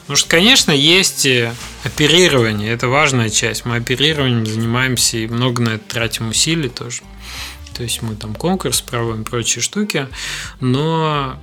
Потому 0.00 0.16
что, 0.16 0.28
конечно, 0.28 0.72
есть 0.72 1.26
э, 1.26 1.54
оперирование, 1.84 2.72
это 2.72 2.88
важная 2.88 3.30
часть. 3.30 3.64
Мы 3.64 3.76
оперированием 3.76 4.46
занимаемся 4.46 5.18
и 5.18 5.26
много 5.26 5.62
на 5.62 5.70
это 5.70 5.84
тратим 5.88 6.28
усилий 6.28 6.68
тоже. 6.68 7.02
То 7.74 7.82
есть 7.82 8.02
мы 8.02 8.16
там 8.16 8.34
конкурс 8.34 8.80
проводим, 8.80 9.24
прочие 9.24 9.62
штуки, 9.62 10.08
но 10.60 11.38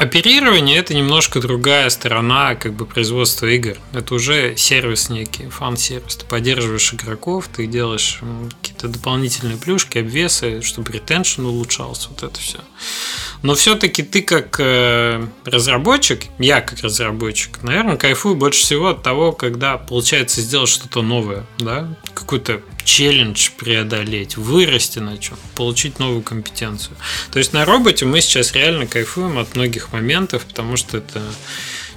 Оперирование 0.00 0.78
это 0.78 0.94
немножко 0.94 1.40
другая 1.40 1.90
сторона 1.90 2.54
как 2.54 2.72
бы 2.72 2.86
производства 2.86 3.44
игр. 3.44 3.76
Это 3.92 4.14
уже 4.14 4.56
сервис 4.56 5.10
некий, 5.10 5.48
фан-сервис. 5.50 6.16
Ты 6.16 6.24
поддерживаешь 6.24 6.94
игроков, 6.94 7.50
ты 7.54 7.66
делаешь 7.66 8.20
какие-то 8.62 8.88
дополнительные 8.88 9.58
плюшки, 9.58 9.98
обвесы, 9.98 10.62
чтобы 10.62 10.90
ретеншн 10.90 11.44
улучшался, 11.44 12.08
вот 12.08 12.22
это 12.22 12.40
все. 12.40 12.60
Но 13.42 13.54
все-таки 13.54 14.02
ты 14.02 14.22
как 14.22 14.56
э, 14.58 15.22
разработчик, 15.44 16.22
я 16.38 16.62
как 16.62 16.80
разработчик, 16.80 17.62
наверное, 17.62 17.98
кайфую 17.98 18.36
больше 18.36 18.62
всего 18.62 18.88
от 18.88 19.02
того, 19.02 19.32
когда 19.32 19.76
получается 19.76 20.40
сделать 20.40 20.70
что-то 20.70 21.02
новое, 21.02 21.44
да, 21.58 21.94
какой-то 22.14 22.62
челлендж 22.84 23.50
преодолеть, 23.56 24.36
вырасти 24.36 24.98
на 24.98 25.18
чем, 25.18 25.36
получить 25.54 25.98
новую 25.98 26.22
компетенцию. 26.22 26.96
То 27.32 27.38
есть 27.38 27.52
на 27.52 27.64
роботе 27.64 28.04
мы 28.04 28.20
сейчас 28.20 28.52
реально 28.54 28.86
кайфуем 28.86 29.38
от 29.38 29.54
многих 29.54 29.92
моментов, 29.92 30.44
потому 30.44 30.76
что 30.76 30.98
это 30.98 31.22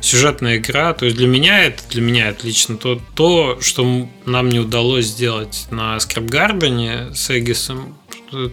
сюжетная 0.04 0.58
игра. 0.58 0.94
То 0.94 1.06
есть 1.06 1.18
для 1.18 1.28
меня 1.28 1.64
это, 1.64 1.82
для 1.90 2.02
меня 2.02 2.30
отлично 2.30 2.78
то, 2.78 3.02
то, 3.16 3.58
что 3.62 4.10
нам 4.26 4.50
не 4.50 4.60
удалось 4.60 5.06
сделать 5.06 5.66
на 5.72 6.00
Скрипгардене 6.00 7.14
с 7.16 7.32
Эгисом, 7.32 7.98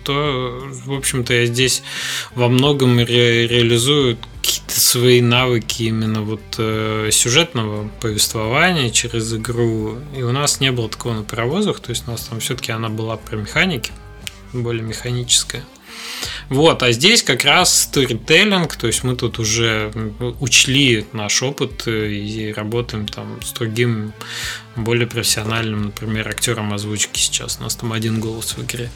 то, 0.04 0.68
в 0.86 0.92
общем-то, 0.92 1.32
я 1.34 1.46
здесь 1.46 1.82
во 2.34 2.48
многом 2.48 2.98
ре- 2.98 3.46
реализую 3.46 4.18
какие-то 4.40 4.80
свои 4.80 5.20
навыки 5.20 5.84
именно 5.84 6.22
вот 6.22 6.40
э, 6.58 7.10
сюжетного 7.12 7.88
повествования 8.00 8.90
через 8.90 9.32
игру. 9.34 9.98
И 10.16 10.22
у 10.22 10.32
нас 10.32 10.60
не 10.60 10.72
было 10.72 10.88
такого 10.88 11.14
на 11.14 11.22
паровозах, 11.22 11.80
то 11.80 11.90
есть 11.90 12.04
у 12.06 12.10
нас 12.10 12.22
там 12.22 12.40
все-таки 12.40 12.72
она 12.72 12.88
была 12.88 13.16
про 13.16 13.36
механики, 13.36 13.92
более 14.52 14.82
механическая. 14.82 15.64
Вот, 16.48 16.82
а 16.82 16.92
здесь 16.92 17.22
как 17.22 17.44
раз 17.44 17.82
сторителлинг, 17.82 18.76
то 18.76 18.86
есть 18.86 19.04
мы 19.04 19.16
тут 19.16 19.38
уже 19.38 19.92
учли 20.40 21.06
наш 21.12 21.42
опыт 21.42 21.86
и 21.86 22.52
работаем 22.56 23.06
там 23.06 23.40
с 23.42 23.52
другим 23.52 24.12
более 24.76 25.06
профессиональным, 25.06 25.86
например, 25.86 26.28
актером 26.28 26.72
озвучки 26.72 27.18
сейчас. 27.18 27.58
У 27.60 27.64
нас 27.64 27.76
там 27.76 27.92
один 27.92 28.20
голос 28.20 28.56
в 28.56 28.64
игре. 28.64 28.90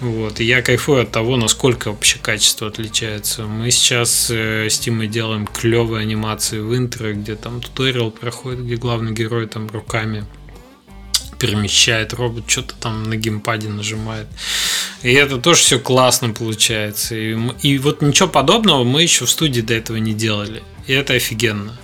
Вот. 0.00 0.40
И 0.40 0.44
я 0.44 0.62
кайфую 0.62 1.02
от 1.02 1.10
того, 1.10 1.36
насколько 1.36 1.90
вообще 1.90 2.18
качество 2.18 2.68
отличается. 2.68 3.44
Мы 3.44 3.70
сейчас 3.70 4.30
э, 4.30 4.68
с 4.68 4.78
Тимой 4.78 5.08
делаем 5.08 5.46
клевые 5.46 6.02
анимации 6.02 6.60
в 6.60 6.76
интро, 6.76 7.12
где 7.12 7.34
там 7.34 7.60
туториал 7.60 8.10
проходит, 8.10 8.64
где 8.64 8.76
главный 8.76 9.12
герой 9.12 9.46
там 9.46 9.68
руками 9.68 10.24
перемещает 11.38 12.12
робот, 12.12 12.44
что-то 12.50 12.74
там 12.74 13.04
на 13.04 13.16
геймпаде 13.16 13.68
нажимает. 13.68 14.26
И 15.02 15.12
это 15.12 15.38
тоже 15.38 15.60
все 15.60 15.78
классно 15.78 16.30
получается. 16.30 17.14
И, 17.14 17.36
и 17.62 17.78
вот 17.78 18.02
ничего 18.02 18.28
подобного 18.28 18.84
мы 18.84 19.02
еще 19.02 19.24
в 19.24 19.30
студии 19.30 19.60
до 19.60 19.74
этого 19.74 19.96
не 19.96 20.14
делали. 20.14 20.62
И 20.86 20.92
это 20.92 21.14
офигенно. 21.14 21.78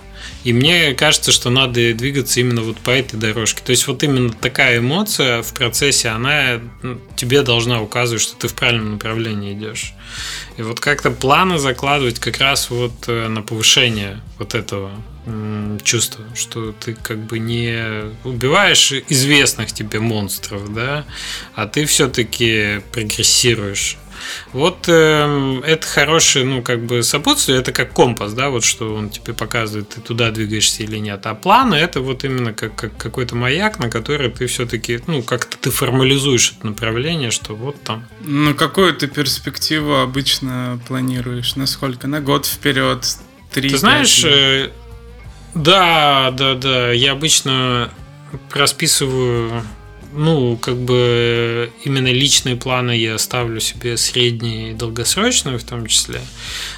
И 0.45 0.53
мне 0.53 0.93
кажется, 0.93 1.31
что 1.31 1.49
надо 1.49 1.95
двигаться 1.95 2.39
именно 2.39 2.61
вот 2.61 2.77
по 2.77 2.91
этой 2.91 3.17
дорожке. 3.17 3.63
То 3.65 3.71
есть 3.71 3.87
вот 3.87 4.03
именно 4.03 4.31
такая 4.31 4.77
эмоция 4.77 5.41
в 5.41 5.51
процессе, 5.55 6.09
она 6.09 6.61
ну, 6.83 7.01
тебе 7.15 7.41
должна 7.41 7.81
указывать, 7.81 8.21
что 8.21 8.35
ты 8.35 8.47
в 8.47 8.53
правильном 8.53 8.91
направлении 8.91 9.53
идешь. 9.53 9.95
И 10.57 10.61
вот 10.61 10.79
как-то 10.79 11.09
планы 11.09 11.57
закладывать 11.57 12.19
как 12.19 12.37
раз 12.37 12.69
вот 12.69 12.93
э, 13.07 13.27
на 13.27 13.41
повышение 13.41 14.21
вот 14.37 14.53
этого 14.53 14.91
чувства, 15.83 16.23
что 16.35 16.71
ты 16.71 16.93
как 16.93 17.17
бы 17.25 17.39
не 17.39 18.11
убиваешь 18.23 18.91
известных 19.09 19.71
тебе 19.71 19.99
монстров, 19.99 20.71
да, 20.71 21.03
а 21.55 21.65
ты 21.65 21.85
все-таки 21.85 22.81
прогрессируешь. 22.91 23.97
Вот 24.53 24.85
э, 24.87 25.61
это 25.65 25.85
хорошее, 25.85 26.45
ну, 26.45 26.61
как 26.61 26.85
бы 26.85 27.03
сопутствие, 27.03 27.59
это 27.59 27.71
как 27.71 27.93
компас, 27.93 28.33
да, 28.33 28.49
вот 28.49 28.63
что 28.63 28.95
он 28.95 29.09
тебе 29.09 29.33
показывает, 29.33 29.89
ты 29.89 30.01
туда 30.01 30.31
двигаешься 30.31 30.83
или 30.83 30.97
нет. 30.97 31.25
А 31.25 31.35
планы 31.35 31.75
это 31.75 32.01
вот 32.01 32.23
именно 32.23 32.53
как, 32.53 32.75
как 32.75 32.97
какой-то 32.97 33.35
маяк, 33.35 33.79
на 33.79 33.89
который 33.89 34.29
ты 34.29 34.47
все-таки, 34.47 34.99
ну, 35.07 35.23
как-то 35.23 35.57
ты 35.57 35.71
формализуешь 35.71 36.55
это 36.57 36.67
направление, 36.67 37.31
что 37.31 37.55
вот 37.55 37.81
там. 37.83 38.05
Ну, 38.21 38.55
какую 38.55 38.93
ты 38.93 39.07
перспективу 39.07 39.95
обычно 39.95 40.79
планируешь? 40.87 41.55
Насколько? 41.55 42.07
На 42.07 42.21
год 42.21 42.45
вперед? 42.45 43.05
Три, 43.51 43.69
ты 43.69 43.77
знаешь, 43.77 44.23
э, 44.25 44.71
да, 45.53 46.31
да, 46.31 46.55
да, 46.55 46.91
я 46.91 47.13
обычно 47.13 47.89
расписываю 48.51 49.63
ну, 50.15 50.57
как 50.57 50.77
бы 50.77 51.71
именно 51.83 52.11
личные 52.11 52.55
планы 52.55 52.91
я 52.91 53.17
ставлю 53.17 53.59
себе 53.59 53.97
средние 53.97 54.71
и 54.71 54.73
долгосрочные 54.73 55.57
в 55.57 55.63
том 55.63 55.85
числе. 55.87 56.21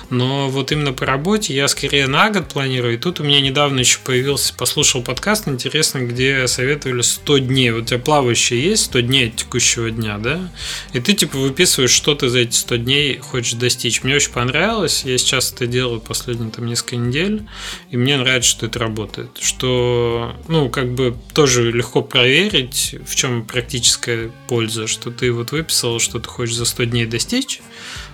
Но 0.09 0.49
вот 0.49 0.71
именно 0.71 0.93
по 0.93 1.05
работе 1.05 1.53
я 1.53 1.67
скорее 1.67 2.07
на 2.07 2.29
год 2.29 2.47
планирую. 2.47 2.93
И 2.93 2.97
тут 2.97 3.19
у 3.19 3.23
меня 3.23 3.41
недавно 3.41 3.79
еще 3.79 3.99
появился, 4.03 4.53
послушал 4.53 5.03
подкаст 5.03 5.47
интересный, 5.47 6.05
где 6.07 6.47
советовали 6.47 7.01
100 7.01 7.37
дней. 7.39 7.71
Вот 7.71 7.83
у 7.83 7.85
тебя 7.85 7.99
плавающие 7.99 8.63
есть 8.63 8.85
100 8.85 8.99
дней 9.01 9.29
текущего 9.31 9.91
дня, 9.91 10.17
да? 10.17 10.49
И 10.93 10.99
ты 10.99 11.13
типа 11.13 11.37
выписываешь, 11.37 11.91
что 11.91 12.15
ты 12.15 12.29
за 12.29 12.39
эти 12.39 12.55
100 12.55 12.75
дней 12.77 13.17
хочешь 13.17 13.53
достичь. 13.53 14.03
Мне 14.03 14.15
очень 14.15 14.31
понравилось. 14.31 15.03
Я 15.03 15.17
сейчас 15.17 15.51
это 15.51 15.67
делаю 15.67 15.99
последние 15.99 16.51
там 16.51 16.65
несколько 16.65 16.95
недель. 16.95 17.43
И 17.91 17.97
мне 17.97 18.17
нравится, 18.17 18.49
что 18.49 18.65
это 18.67 18.79
работает. 18.79 19.31
Что, 19.41 20.35
ну, 20.47 20.69
как 20.69 20.93
бы 20.93 21.15
тоже 21.33 21.71
легко 21.71 22.01
проверить, 22.01 22.95
в 23.05 23.15
чем 23.15 23.45
практическая 23.45 24.31
польза. 24.47 24.87
Что 24.87 25.11
ты 25.11 25.31
вот 25.31 25.51
выписал, 25.51 25.99
что 25.99 26.19
ты 26.19 26.29
хочешь 26.29 26.55
за 26.55 26.65
100 26.65 26.85
дней 26.85 27.05
достичь 27.05 27.61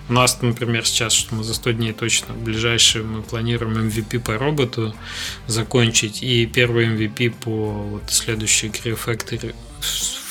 у 0.08 0.12
нас, 0.12 0.42
например, 0.42 0.86
сейчас, 0.86 1.12
что 1.12 1.34
мы 1.34 1.44
за 1.44 1.54
100 1.54 1.72
дней 1.72 1.92
точно, 1.92 2.34
ближайшие 2.34 3.04
мы 3.04 3.22
планируем 3.22 3.88
MVP 3.88 4.20
по 4.20 4.36
роботу 4.36 4.94
закончить 5.46 6.22
и 6.22 6.46
первый 6.46 6.88
MVP 6.88 7.34
по 7.42 7.72
вот 7.72 8.02
следующей 8.08 8.68
Crew 8.68 8.98
Factory 9.02 9.54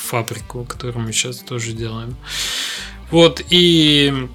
фабрику, 0.04 0.64
которую 0.64 1.06
мы 1.06 1.12
сейчас 1.12 1.38
тоже 1.38 1.72
делаем. 1.72 2.16
Вот, 3.10 3.42
и 3.50 4.28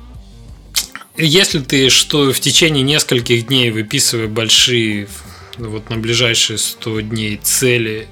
если 1.15 1.59
ты 1.59 1.89
что 1.89 2.31
в 2.31 2.39
течение 2.39 2.83
нескольких 2.83 3.47
дней 3.47 3.71
выписывая 3.71 4.27
большие 4.27 5.07
вот 5.57 5.89
на 5.89 5.97
ближайшие 5.97 6.57
100 6.57 7.01
дней 7.01 7.37
цели 7.37 8.07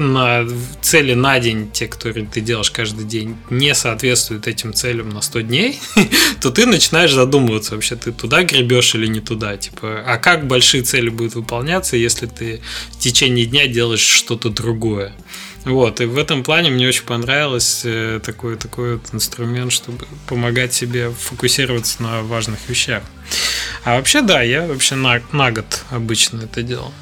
на 0.00 0.46
цели 0.80 1.14
на 1.14 1.38
день, 1.38 1.70
те, 1.70 1.86
которые 1.86 2.26
ты 2.26 2.40
делаешь 2.40 2.70
каждый 2.70 3.04
день, 3.04 3.36
не 3.50 3.74
соответствуют 3.74 4.46
этим 4.46 4.74
целям 4.74 5.10
на 5.10 5.20
100 5.20 5.40
дней, 5.42 5.78
то 6.40 6.50
ты 6.50 6.66
начинаешь 6.66 7.12
задумываться 7.12 7.74
вообще, 7.74 7.96
ты 7.96 8.12
туда 8.12 8.42
гребешь 8.42 8.94
или 8.94 9.06
не 9.06 9.20
туда. 9.20 9.56
Типа, 9.56 10.02
а 10.06 10.18
как 10.18 10.46
большие 10.46 10.82
цели 10.82 11.10
будут 11.10 11.34
выполняться, 11.34 11.96
если 11.96 12.26
ты 12.26 12.60
в 12.90 12.98
течение 12.98 13.46
дня 13.46 13.66
делаешь 13.66 14.00
что-то 14.00 14.50
другое? 14.50 15.12
Вот, 15.64 16.00
и 16.00 16.06
в 16.06 16.16
этом 16.16 16.42
плане 16.42 16.70
мне 16.70 16.88
очень 16.88 17.04
понравилось 17.04 17.82
э, 17.84 18.18
такой, 18.24 18.56
такой 18.56 18.94
вот 18.94 19.12
инструмент, 19.12 19.72
чтобы 19.72 20.06
помогать 20.26 20.72
себе 20.72 21.10
фокусироваться 21.10 22.02
на 22.02 22.22
важных 22.22 22.58
вещах. 22.68 23.02
А 23.84 23.96
вообще, 23.96 24.22
да, 24.22 24.40
я 24.40 24.66
вообще 24.66 24.94
на, 24.94 25.20
на 25.32 25.52
год 25.52 25.84
обычно 25.90 26.44
это 26.44 26.62
делал 26.62 26.92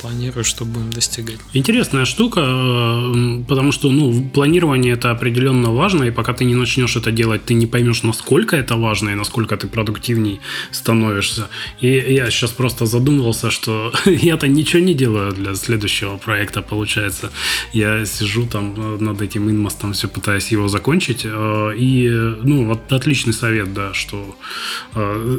планирую, 0.00 0.44
что 0.44 0.64
будем 0.64 0.90
достигать. 0.90 1.38
Интересная 1.52 2.04
штука, 2.04 2.40
э, 2.40 3.44
потому 3.48 3.72
что 3.72 3.90
ну, 3.90 4.30
планирование 4.34 4.94
это 4.94 5.10
определенно 5.10 5.70
важно, 5.70 6.04
и 6.04 6.10
пока 6.10 6.32
ты 6.32 6.44
не 6.44 6.54
начнешь 6.54 6.96
это 6.96 7.12
делать, 7.12 7.44
ты 7.44 7.54
не 7.54 7.66
поймешь, 7.66 8.02
насколько 8.02 8.56
это 8.56 8.76
важно 8.76 9.10
и 9.10 9.14
насколько 9.14 9.56
ты 9.56 9.66
продуктивней 9.66 10.40
становишься. 10.72 11.48
И 11.80 11.88
я 11.88 12.30
сейчас 12.30 12.50
просто 12.50 12.86
задумывался, 12.86 13.50
что 13.50 13.92
я-то 14.06 14.48
ничего 14.48 14.82
не 14.82 14.94
делаю 14.94 15.32
для 15.32 15.54
следующего 15.54 16.16
проекта, 16.16 16.62
получается. 16.62 17.30
Я 17.72 18.06
сижу 18.06 18.46
там 18.46 18.74
э, 18.76 18.98
над 19.00 19.20
этим 19.22 19.50
инмостом, 19.50 19.92
все 19.92 20.08
пытаясь 20.08 20.52
его 20.52 20.68
закончить. 20.68 21.22
Э, 21.24 21.72
и, 21.76 22.08
ну, 22.42 22.66
вот 22.66 22.92
отличный 22.92 23.32
совет, 23.32 23.72
да, 23.74 23.94
что 23.94 24.36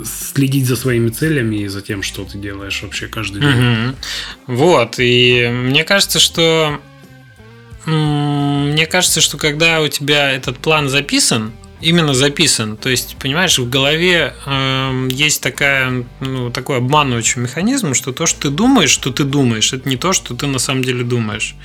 следить 0.03 0.65
за 0.65 0.75
своими 0.75 1.09
целями 1.09 1.57
и 1.57 1.67
за 1.67 1.81
тем, 1.81 2.03
что 2.03 2.23
ты 2.23 2.37
делаешь 2.37 2.81
вообще 2.83 3.07
каждый 3.07 3.41
день. 3.41 3.95
Угу. 4.47 4.50
Вот, 4.51 4.95
и 4.97 5.47
мне 5.49 5.85
кажется, 5.85 6.19
что 6.19 6.77
мне 7.85 8.85
кажется, 8.85 9.21
что 9.21 9.37
когда 9.37 9.79
у 9.79 9.87
тебя 9.87 10.29
этот 10.29 10.57
план 10.57 10.89
записан, 10.89 11.53
именно 11.81 12.13
записан. 12.13 12.77
То 12.77 12.89
есть, 12.89 13.17
понимаешь, 13.17 13.59
в 13.59 13.69
голове 13.69 14.33
э, 14.45 15.07
есть 15.11 15.41
такая, 15.41 16.05
ну, 16.19 16.49
такой 16.51 16.77
обманывающий 16.77 17.41
механизм, 17.41 17.93
что 17.93 18.11
то, 18.11 18.25
что 18.25 18.41
ты 18.41 18.49
думаешь, 18.49 18.89
что 18.89 19.11
ты 19.11 19.23
думаешь, 19.23 19.73
это 19.73 19.87
не 19.87 19.97
то, 19.97 20.13
что 20.13 20.35
ты 20.35 20.47
на 20.47 20.59
самом 20.59 20.83
деле 20.83 21.03
думаешь. 21.03 21.55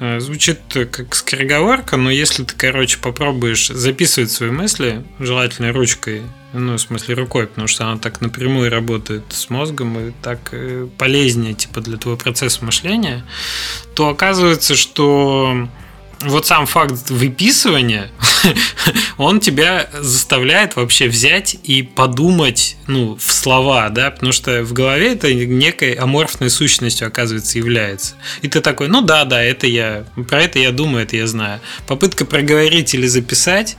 Э, 0.00 0.20
звучит 0.20 0.60
как 0.90 1.14
скороговорка, 1.14 1.96
но 1.96 2.10
если 2.10 2.44
ты, 2.44 2.54
короче, 2.56 2.98
попробуешь 2.98 3.68
записывать 3.68 4.30
свои 4.30 4.50
мысли, 4.50 5.04
желательно 5.18 5.72
ручкой, 5.72 6.22
ну, 6.52 6.74
в 6.74 6.78
смысле, 6.78 7.14
рукой, 7.14 7.46
потому 7.46 7.66
что 7.68 7.84
она 7.84 7.98
так 7.98 8.20
напрямую 8.20 8.70
работает 8.70 9.24
с 9.30 9.50
мозгом 9.50 9.98
и 9.98 10.12
так 10.22 10.38
э, 10.52 10.88
полезнее, 10.96 11.54
типа, 11.54 11.80
для 11.80 11.98
твоего 11.98 12.18
процесса 12.18 12.64
мышления, 12.64 13.24
то 13.94 14.08
оказывается, 14.08 14.74
что 14.74 15.68
вот 16.20 16.46
сам 16.46 16.66
факт 16.66 17.10
выписывания, 17.10 18.10
он 19.18 19.40
тебя 19.40 19.88
заставляет 19.92 20.76
вообще 20.76 21.08
взять 21.08 21.56
и 21.62 21.82
подумать, 21.82 22.76
ну, 22.86 23.16
в 23.16 23.32
слова, 23.32 23.88
да, 23.90 24.10
потому 24.10 24.32
что 24.32 24.62
в 24.62 24.72
голове 24.72 25.12
это 25.12 25.32
некой 25.32 25.92
аморфной 25.92 26.50
сущностью, 26.50 27.06
оказывается, 27.06 27.58
является. 27.58 28.14
И 28.42 28.48
ты 28.48 28.60
такой, 28.60 28.88
ну 28.88 29.00
да, 29.00 29.24
да, 29.24 29.42
это 29.42 29.66
я, 29.66 30.04
про 30.28 30.42
это 30.42 30.58
я 30.58 30.72
думаю, 30.72 31.04
это 31.04 31.16
я 31.16 31.26
знаю. 31.26 31.60
Попытка 31.86 32.24
проговорить 32.24 32.94
или 32.94 33.06
записать 33.06 33.76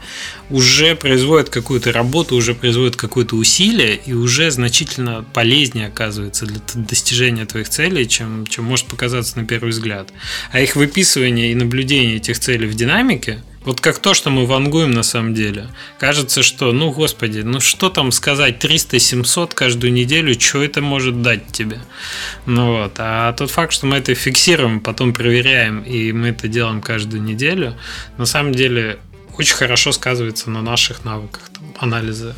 уже 0.49 0.95
производит 0.95 1.49
какую-то 1.49 1.91
работу, 1.91 2.35
уже 2.35 2.53
производит 2.53 2.95
какое-то 2.95 3.35
усилие 3.35 3.95
и 3.95 4.13
уже 4.13 4.51
значительно 4.51 5.25
полезнее 5.33 5.87
оказывается 5.87 6.45
для 6.45 6.59
достижения 6.75 7.45
твоих 7.45 7.69
целей, 7.69 8.07
чем, 8.07 8.47
чем 8.47 8.65
может 8.65 8.87
показаться 8.87 9.37
на 9.37 9.45
первый 9.45 9.69
взгляд. 9.69 10.11
А 10.51 10.59
их 10.59 10.75
выписывание 10.75 11.51
и 11.51 11.55
наблюдение 11.55 12.17
этих 12.17 12.39
целей 12.39 12.67
в 12.67 12.75
динамике 12.75 13.43
вот 13.65 13.81
как 13.81 13.99
то, 13.99 14.13
что 14.13 14.29
мы 14.29 14.45
вангуем 14.45 14.91
на 14.91 15.03
самом 15.03 15.33
деле. 15.33 15.67
Кажется, 15.99 16.43
что, 16.43 16.71
ну, 16.71 16.91
господи, 16.91 17.39
ну 17.39 17.59
что 17.59 17.89
там 17.89 18.11
сказать, 18.11 18.63
300-700 18.63 19.53
каждую 19.53 19.91
неделю, 19.93 20.39
что 20.39 20.63
это 20.63 20.81
может 20.81 21.21
дать 21.21 21.51
тебе? 21.51 21.79
Ну 22.45 22.81
вот, 22.81 22.93
а 22.97 23.33
тот 23.33 23.51
факт, 23.51 23.73
что 23.73 23.85
мы 23.85 23.97
это 23.97 24.15
фиксируем, 24.15 24.79
потом 24.79 25.13
проверяем, 25.13 25.81
и 25.81 26.11
мы 26.13 26.29
это 26.29 26.47
делаем 26.47 26.81
каждую 26.81 27.21
неделю, 27.21 27.75
на 28.17 28.25
самом 28.25 28.53
деле 28.53 28.97
очень 29.39 29.55
хорошо 29.55 29.91
сказывается 29.91 30.49
на 30.49 30.61
наших 30.61 31.05
навыках 31.05 31.49
там, 31.53 31.63
анализа 31.79 32.35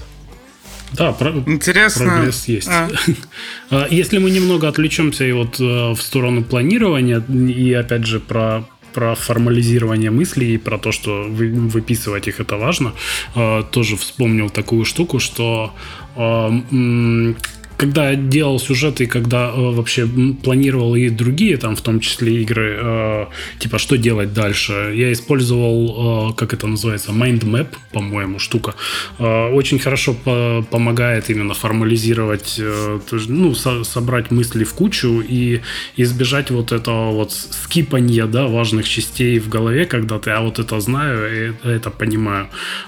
да, 0.93 1.13
про... 1.13 1.31
Интересно. 1.45 2.05
прогресс 2.05 2.47
есть. 2.47 2.67
А. 2.67 2.89
а. 3.69 3.87
Если 3.89 4.17
мы 4.17 4.29
немного 4.29 4.67
отвлечемся 4.67 5.25
и 5.25 5.31
вот 5.31 5.59
э, 5.59 5.91
в 5.91 6.01
сторону 6.01 6.43
планирования 6.43 7.21
и 7.21 7.73
опять 7.73 8.05
же 8.05 8.19
про 8.19 8.65
про 8.93 9.15
формализирование 9.15 10.11
мыслей 10.11 10.55
и 10.55 10.57
про 10.57 10.77
то, 10.77 10.91
что 10.91 11.23
вы, 11.23 11.49
выписывать 11.49 12.27
их 12.27 12.41
это 12.41 12.57
важно, 12.57 12.93
э, 13.35 13.63
тоже 13.71 13.95
вспомнил 13.95 14.49
такую 14.49 14.83
штуку, 14.83 15.19
что 15.19 15.73
э, 16.17 17.33
когда 17.81 18.15
делал 18.15 18.59
сюжеты, 18.59 19.07
когда 19.07 19.49
э, 19.49 19.71
вообще 19.71 20.07
планировал 20.43 20.95
и 20.95 21.09
другие, 21.09 21.57
там, 21.57 21.75
в 21.75 21.81
том 21.81 21.99
числе 21.99 22.43
игры, 22.43 22.77
э, 22.79 23.25
типа, 23.59 23.79
что 23.79 23.97
делать 23.97 24.33
дальше, 24.33 24.93
я 24.95 25.11
использовал, 25.11 26.29
э, 26.29 26.33
как 26.35 26.53
это 26.53 26.67
называется, 26.67 27.11
mind 27.11 27.43
map, 27.43 27.67
по-моему, 27.91 28.37
штука. 28.39 28.75
Э, 29.19 29.49
очень 29.55 29.79
хорошо 29.79 30.13
по 30.13 30.63
помогает 30.71 31.29
именно 31.31 31.53
формализировать, 31.53 32.59
э, 32.59 32.99
ну, 33.27 33.55
со 33.55 33.83
собрать 33.83 34.31
мысли 34.31 34.63
в 34.63 34.73
кучу 34.73 35.23
и 35.29 35.61
избежать 35.97 36.51
вот 36.51 36.71
этого 36.71 37.11
вот 37.11 37.31
скипания, 37.31 38.27
да, 38.27 38.45
важных 38.47 38.87
частей 38.87 39.39
в 39.39 39.49
голове, 39.49 39.85
когда 39.85 40.19
ты, 40.19 40.29
а 40.29 40.41
вот 40.41 40.59
это 40.59 40.79
знаю, 40.79 41.17
и 41.31 41.67
это 41.67 41.89
понимаю. 41.89 42.47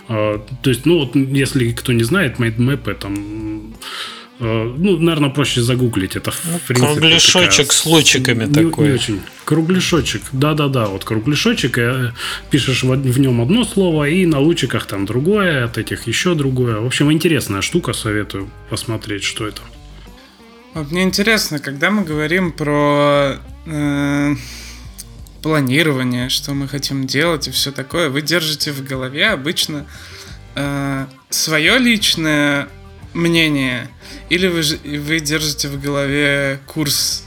Э, 0.09 0.39
то 0.61 0.69
есть, 0.69 0.85
ну, 0.85 0.99
вот, 0.99 1.15
если 1.15 1.71
кто 1.71 1.93
не 1.93 2.03
знает, 2.03 2.39
mind 2.39 2.57
map 2.57 2.91
это 2.91 3.07
Э, 3.07 4.22
ну, 4.43 4.97
наверное, 4.97 5.29
проще 5.29 5.61
загуглить. 5.61 6.15
Это, 6.15 6.31
в 6.31 6.41
ну, 6.45 6.59
принципе, 6.67 6.93
Кругляшочек 6.93 7.67
такая... 7.67 7.77
с 7.77 7.85
лучиками 7.85 8.45
не, 8.45 8.53
такой. 8.53 8.87
Не 8.87 8.93
очень. 8.93 9.21
Кругляшочек. 9.45 10.21
Да-да-да, 10.31 10.87
вот 10.87 11.03
кругляшочек. 11.03 11.77
Э, 11.77 12.13
пишешь 12.49 12.83
в, 12.83 12.89
в 12.89 13.19
нем 13.19 13.41
одно 13.41 13.63
слово, 13.63 14.09
и 14.09 14.25
на 14.25 14.39
лучиках 14.39 14.85
там 14.85 15.05
другое, 15.05 15.65
от 15.65 15.77
этих 15.77 16.07
еще 16.07 16.35
другое. 16.35 16.79
В 16.79 16.85
общем, 16.85 17.11
интересная 17.11 17.61
штука, 17.61 17.93
советую 17.93 18.49
посмотреть, 18.69 19.23
что 19.23 19.47
это. 19.47 19.61
Вот 20.73 20.91
мне 20.91 21.03
интересно, 21.03 21.59
когда 21.59 21.91
мы 21.91 22.03
говорим 22.03 22.51
про 22.51 23.37
э, 23.65 24.35
планирование, 25.43 26.29
что 26.29 26.53
мы 26.53 26.67
хотим 26.67 27.05
делать 27.05 27.47
и 27.47 27.51
все 27.51 27.71
такое, 27.71 28.09
вы 28.09 28.21
держите 28.21 28.71
в 28.71 28.83
голове 28.83 29.27
обычно 29.29 29.85
э, 30.55 31.05
свое 31.29 31.77
личное 31.77 32.69
мнение, 33.13 33.89
или 34.29 34.47
вы, 34.47 34.61
вы 34.99 35.19
держите 35.19 35.67
в 35.67 35.81
голове 35.81 36.59
курс 36.65 37.23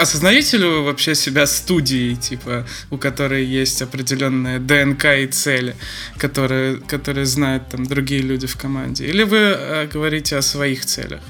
Осознаете 0.00 0.56
ли 0.56 0.64
вы 0.64 0.82
вообще 0.82 1.14
себя 1.14 1.46
студией, 1.46 2.16
типа, 2.16 2.66
у 2.90 2.96
которой 2.96 3.44
есть 3.44 3.82
определенная 3.82 4.58
ДНК 4.58 5.04
и 5.04 5.26
цели, 5.26 5.76
которые, 6.16 6.76
которые 6.76 7.26
знают 7.26 7.68
там 7.68 7.84
другие 7.84 8.22
люди 8.22 8.46
в 8.46 8.56
команде? 8.56 9.04
Или 9.04 9.24
вы 9.24 9.36
э, 9.36 9.86
говорите 9.92 10.36
о 10.36 10.42
своих 10.42 10.86
целях 10.86 11.20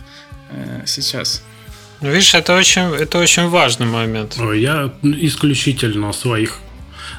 э, 0.51 0.83
сейчас? 0.87 1.43
Ну, 2.01 2.11
видишь, 2.11 2.35
это 2.35 2.57
очень, 2.57 2.95
это 2.95 3.18
очень 3.18 3.49
важный 3.49 3.87
момент. 3.87 4.37
Я 4.37 4.93
исключительно 5.03 6.12
своих 6.12 6.61
Э, 6.62 6.64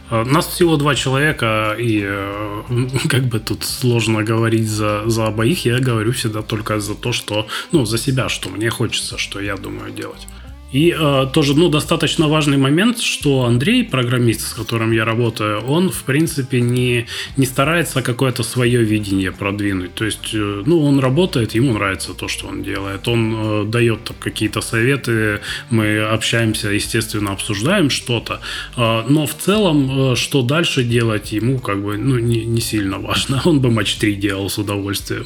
нас 0.10 0.48
всего 0.48 0.78
два 0.78 0.96
человека, 0.96 1.76
и 1.80 2.04
э, 2.06 2.64
как 3.10 3.24
бы 3.24 3.40
тут 3.40 3.64
сложно 3.64 4.24
говорить 4.24 4.68
за, 4.68 5.04
за 5.10 5.28
обоих. 5.28 5.66
Я 5.66 5.80
говорю 5.80 6.12
всегда 6.12 6.42
только 6.42 6.80
за 6.80 6.96
то, 6.96 7.12
что, 7.12 7.48
ну, 7.72 7.86
за 7.86 7.98
себя, 7.98 8.30
что 8.30 8.50
мне 8.50 8.70
хочется, 8.70 9.18
что 9.18 9.40
я 9.40 9.56
думаю 9.56 9.92
делать. 9.92 10.28
И 10.72 10.96
э, 10.98 11.28
тоже, 11.32 11.54
ну, 11.54 11.70
достаточно 11.70 12.28
важный 12.28 12.58
момент, 12.58 13.00
что 13.00 13.46
Андрей, 13.46 13.84
программист, 13.84 14.42
с 14.42 14.54
которым 14.54 14.92
я 14.92 15.06
работаю, 15.06 15.62
он, 15.62 15.90
в 15.90 16.04
принципе, 16.04 16.60
не, 16.60 17.06
не 17.38 17.46
старается 17.46 18.02
какое-то 18.02 18.44
свое 18.44 18.84
видение 18.84 19.32
продвинуть. 19.32 19.94
То 19.94 20.06
есть, 20.06 20.34
э, 20.34 20.64
ну, 20.66 20.84
он 20.84 21.00
работает, 21.00 21.56
ему 21.56 21.74
нравится 21.74 22.14
то, 22.14 22.28
что 22.28 22.48
он 22.48 22.64
делает. 22.64 23.08
Он 23.08 23.36
э, 23.36 23.64
дает 23.66 24.12
какие-то 24.20 24.62
советы, 24.62 25.40
мы 25.70 26.02
общаемся, 26.02 26.70
естественно, 26.70 27.32
обсуждаем 27.32 27.90
что-то. 27.90 28.42
Э, 28.76 29.04
но 29.08 29.26
в 29.28 29.36
целом, 29.36 30.12
э, 30.14 30.16
что 30.16 30.42
дальше 30.42 30.84
делать, 30.84 31.32
ему 31.32 31.60
как 31.60 31.84
бы, 31.84 31.98
ну, 31.98 32.20
не, 32.20 32.44
не 32.46 32.62
сильно 32.62 32.98
важно. 32.98 33.42
Он 33.46 33.60
бы 33.60 33.72
матч 33.72 33.96
3 33.96 34.16
делал 34.16 34.50
с 34.50 34.58
удовольствием. 34.58 35.26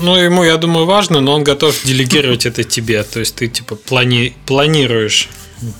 Ну, 0.00 0.16
ему, 0.16 0.44
я 0.44 0.56
думаю, 0.56 0.86
важно, 0.86 1.20
но 1.20 1.34
он 1.34 1.44
готов 1.44 1.84
делегировать 1.84 2.46
это 2.46 2.64
тебе. 2.64 3.02
То 3.04 3.20
есть, 3.20 3.36
ты, 3.36 3.46
типа, 3.46 3.76
плани 3.76 4.31
планируешь. 4.46 5.28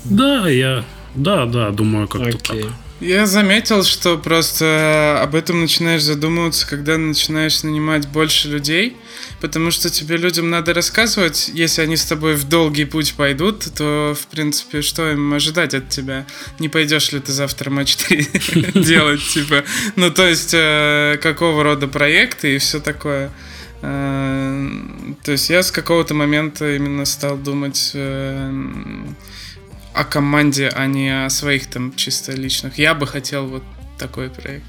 Да, 0.03 0.49
я... 0.49 0.83
Да, 1.15 1.45
да, 1.45 1.69
думаю, 1.71 2.07
как-то 2.07 2.37
так. 2.37 2.73
Я 3.03 3.25
заметил, 3.25 3.83
что 3.83 4.17
просто 4.17 5.19
об 5.21 5.35
этом 5.35 5.59
начинаешь 5.59 6.03
задумываться, 6.03 6.65
когда 6.65 6.97
начинаешь 6.97 7.61
нанимать 7.63 8.07
больше 8.07 8.47
людей, 8.47 8.95
потому 9.41 9.71
что 9.71 9.89
тебе 9.89 10.15
людям 10.15 10.49
надо 10.49 10.73
рассказывать, 10.73 11.51
если 11.53 11.81
они 11.81 11.97
с 11.97 12.05
тобой 12.05 12.35
в 12.35 12.47
долгий 12.47 12.85
путь 12.85 13.13
пойдут, 13.15 13.67
то, 13.75 14.15
в 14.17 14.27
принципе, 14.27 14.81
что 14.81 15.11
им 15.11 15.33
ожидать 15.33 15.73
от 15.73 15.89
тебя? 15.89 16.25
Не 16.59 16.69
пойдешь 16.69 17.11
ли 17.11 17.19
ты 17.19 17.33
завтра 17.33 17.69
матч 17.69 17.97
3 17.97 18.27
делать, 18.75 19.27
типа? 19.27 19.65
Ну, 19.97 20.09
то 20.09 20.25
есть, 20.25 20.53
э, 20.53 21.17
какого 21.21 21.61
рода 21.61 21.89
проекты 21.89 22.55
и 22.55 22.57
все 22.57 22.79
такое. 22.79 23.31
Э, 23.85 24.69
то 25.23 25.33
есть 25.33 25.49
я 25.49 25.61
с 25.61 25.71
какого-то 25.71 26.13
момента 26.13 26.73
именно 26.75 27.03
стал 27.03 27.35
думать 27.35 27.91
э, 27.93 28.51
о 29.93 30.05
команде, 30.05 30.69
а 30.69 30.87
не 30.87 31.25
о 31.25 31.29
своих 31.29 31.69
там 31.69 31.93
чисто 31.93 32.31
личных. 32.31 32.77
Я 32.77 32.93
бы 32.93 33.05
хотел 33.05 33.45
вот 33.47 33.63
такой 33.97 34.29
проект. 34.29 34.63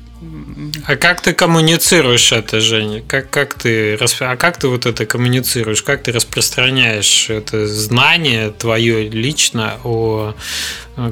А 0.86 0.96
как 0.96 1.20
ты 1.20 1.32
коммуницируешь 1.32 2.32
это, 2.32 2.60
Женя? 2.60 3.02
Как, 3.06 3.30
как 3.30 3.54
ты, 3.54 3.96
а 4.20 4.36
как 4.36 4.58
ты 4.58 4.68
вот 4.68 4.86
это 4.86 5.06
коммуницируешь? 5.06 5.82
Как 5.82 6.02
ты 6.02 6.12
распространяешь 6.12 7.30
это 7.30 7.66
знание 7.66 8.50
твое 8.50 9.08
лично 9.08 9.78
о... 9.84 10.34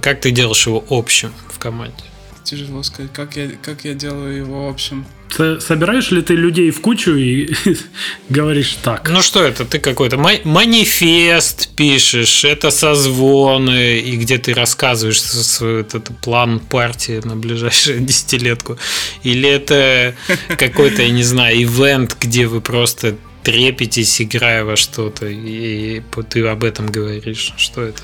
Как 0.00 0.20
ты 0.20 0.30
делаешь 0.30 0.66
его 0.66 0.84
общим 0.88 1.32
в 1.48 1.58
команде? 1.58 2.02
Тяжело 2.42 2.82
сказать, 2.82 3.12
как 3.12 3.36
я, 3.36 3.50
как 3.62 3.84
я 3.84 3.94
делаю 3.94 4.36
его 4.36 4.68
общим 4.68 5.04
собираешь 5.34 6.10
ли 6.10 6.22
ты 6.22 6.34
людей 6.34 6.70
в 6.70 6.80
кучу 6.80 7.14
и 7.14 7.52
говоришь 8.28 8.76
так? 8.82 9.08
Ну 9.10 9.22
что 9.22 9.42
это? 9.42 9.64
Ты 9.64 9.78
какой-то 9.78 10.18
манифест 10.18 11.74
пишешь, 11.74 12.44
это 12.44 12.70
созвоны, 12.70 13.98
и 13.98 14.16
где 14.16 14.38
ты 14.38 14.54
рассказываешь 14.54 15.20
свой 15.20 15.80
этот 15.80 16.08
план 16.20 16.60
партии 16.60 17.20
на 17.24 17.36
ближайшую 17.36 18.00
десятилетку. 18.06 18.78
Или 19.22 19.48
это 19.48 20.14
какой-то, 20.48 21.02
я 21.02 21.10
не 21.10 21.24
знаю, 21.24 21.62
ивент, 21.62 22.16
где 22.20 22.46
вы 22.46 22.60
просто 22.60 23.16
трепетесь, 23.42 24.20
играя 24.20 24.64
во 24.64 24.76
что-то, 24.76 25.26
и 25.26 26.00
ты 26.28 26.46
об 26.46 26.64
этом 26.64 26.86
говоришь. 26.86 27.52
Что 27.56 27.82
это? 27.82 28.02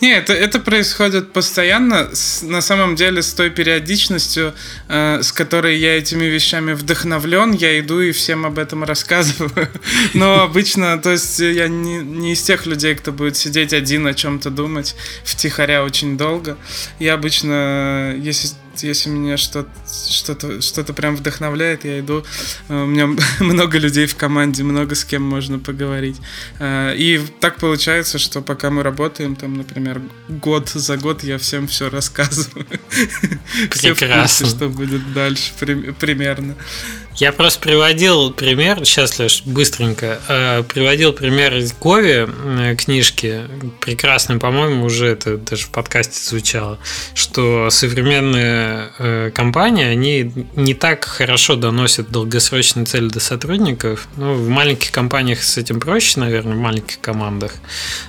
Не, 0.00 0.12
это, 0.16 0.32
это 0.32 0.58
происходит 0.58 1.32
постоянно, 1.32 2.10
с, 2.14 2.42
на 2.42 2.60
самом 2.60 2.96
деле, 2.96 3.22
с 3.22 3.32
той 3.34 3.50
периодичностью, 3.50 4.54
э, 4.88 5.22
с 5.22 5.30
которой 5.32 5.78
я 5.78 5.98
этими 5.98 6.24
вещами 6.24 6.72
вдохновлен, 6.72 7.52
я 7.52 7.78
иду 7.78 8.00
и 8.00 8.12
всем 8.12 8.46
об 8.46 8.58
этом 8.58 8.82
рассказываю. 8.82 9.68
Но 10.14 10.42
обычно, 10.42 10.98
то 10.98 11.10
есть 11.10 11.38
я 11.38 11.68
не, 11.68 11.98
не 11.98 12.32
из 12.32 12.42
тех 12.42 12.66
людей, 12.66 12.94
кто 12.94 13.12
будет 13.12 13.36
сидеть 13.36 13.72
один 13.72 14.06
о 14.06 14.14
чем-то 14.14 14.50
думать 14.50 14.96
втихаря 15.24 15.84
очень 15.84 16.16
долго. 16.16 16.56
Я 16.98 17.14
обычно, 17.14 18.16
если 18.18 18.48
если 18.82 19.10
меня 19.10 19.36
что-то 19.36 19.70
что-то 20.10 20.60
что-то 20.60 20.92
прям 20.92 21.16
вдохновляет, 21.16 21.84
я 21.84 22.00
иду. 22.00 22.24
Э, 22.68 22.82
у 22.82 22.86
меня 22.86 23.06
много 23.40 23.78
людей 23.78 24.06
в 24.06 24.16
команде, 24.16 24.62
много 24.62 24.94
с 24.94 25.04
кем 25.04 25.22
можно 25.22 25.58
поговорить. 25.58 26.16
Э, 26.58 26.94
и 26.96 27.20
так 27.40 27.56
получается, 27.56 28.18
что 28.18 28.40
пока 28.40 28.70
мы 28.70 28.82
работаем, 28.82 29.36
там, 29.36 29.54
например, 29.54 30.00
год 30.28 30.68
за 30.68 30.96
год 30.96 31.22
я 31.24 31.38
всем 31.38 31.66
все 31.68 31.88
рассказываю. 31.90 32.66
Все 33.70 33.94
в 33.94 33.98
курсе, 33.98 34.46
что 34.46 34.68
будет 34.68 35.12
дальше 35.12 35.52
примерно. 35.58 36.56
Я 37.20 37.32
просто 37.32 37.60
приводил 37.60 38.30
пример, 38.30 38.78
сейчас, 38.86 39.18
Леш, 39.18 39.42
быстренько, 39.44 40.18
э, 40.26 40.62
приводил 40.62 41.12
пример 41.12 41.54
из 41.54 41.74
Гови 41.74 42.26
э, 42.26 42.76
книжки, 42.76 43.42
прекрасный, 43.78 44.38
по-моему, 44.38 44.86
уже 44.86 45.08
это 45.08 45.36
даже 45.36 45.66
в 45.66 45.68
подкасте 45.68 46.18
звучало, 46.18 46.78
что 47.12 47.68
современные 47.68 48.88
э, 48.98 49.30
компании, 49.34 49.84
они 49.84 50.32
не 50.56 50.72
так 50.72 51.04
хорошо 51.04 51.56
доносят 51.56 52.10
долгосрочные 52.10 52.86
цели 52.86 53.08
до 53.08 53.20
сотрудников. 53.20 54.08
Ну, 54.16 54.32
в 54.32 54.48
маленьких 54.48 54.90
компаниях 54.90 55.42
с 55.42 55.58
этим 55.58 55.78
проще, 55.78 56.20
наверное, 56.20 56.54
в 56.54 56.60
маленьких 56.60 57.02
командах. 57.02 57.52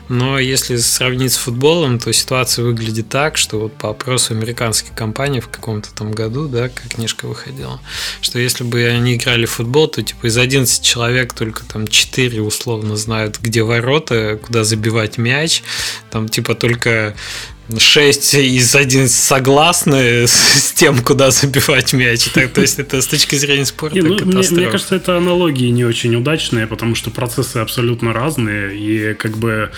Но 0.07 0.39
если 0.39 0.78
сравнить 0.78 1.34
с 1.34 1.38
футболом, 1.38 1.99
то 1.99 2.14
ситуация 2.14 2.64
выглядит 2.64 3.09
так, 3.09 3.36
что 3.36 3.59
вот 3.59 3.74
по 3.74 3.89
опросу 3.89 4.34
американских 4.34 4.93
компаний 4.95 5.41
в 5.41 5.49
каком-то 5.49 5.93
там 5.93 6.14
году, 6.14 6.47
да, 6.47 6.70
как 6.70 6.88
книжка 6.95 7.28
выходила, 7.28 7.82
что 8.22 8.39
если 8.39 8.64
бы 8.64 9.01
они 9.02 9.16
играли 9.16 9.45
в 9.45 9.52
футбол, 9.52 9.88
то 9.88 10.02
типа 10.02 10.28
из 10.28 10.38
11 10.38 10.84
человек 10.84 11.34
только 11.34 11.66
там 11.66 11.88
4 11.88 12.41
условно 12.41 12.95
знают, 12.95 13.39
где 13.39 13.64
ворота, 13.64 14.39
куда 14.41 14.64
забивать 14.64 15.18
мяч. 15.18 15.64
Там 16.12 16.30
типа 16.30 16.56
только 16.56 17.16
6 17.78 18.36
из 18.36 18.76
11 18.76 19.11
согласны 19.11 20.28
с 20.28 20.74
тем, 20.74 20.99
куда 20.99 21.32
забивать 21.32 21.93
мяч. 21.93 22.30
Так, 22.34 22.51
то 22.51 22.61
есть 22.61 22.80
это 22.80 23.01
с 23.01 23.07
точки 23.07 23.36
зрения 23.36 23.65
спорта 23.65 23.95
не, 23.95 24.01
ну, 24.01 24.15
мне, 24.26 24.47
мне 24.49 24.67
кажется, 24.67 24.95
это 24.95 25.17
аналогии 25.17 25.67
не 25.67 25.86
очень 25.86 26.15
удачные, 26.15 26.67
потому 26.67 26.95
что 26.95 27.11
процессы 27.11 27.57
абсолютно 27.57 28.13
разные. 28.13 28.78
И 28.78 29.13
как 29.15 29.38
бы, 29.38 29.72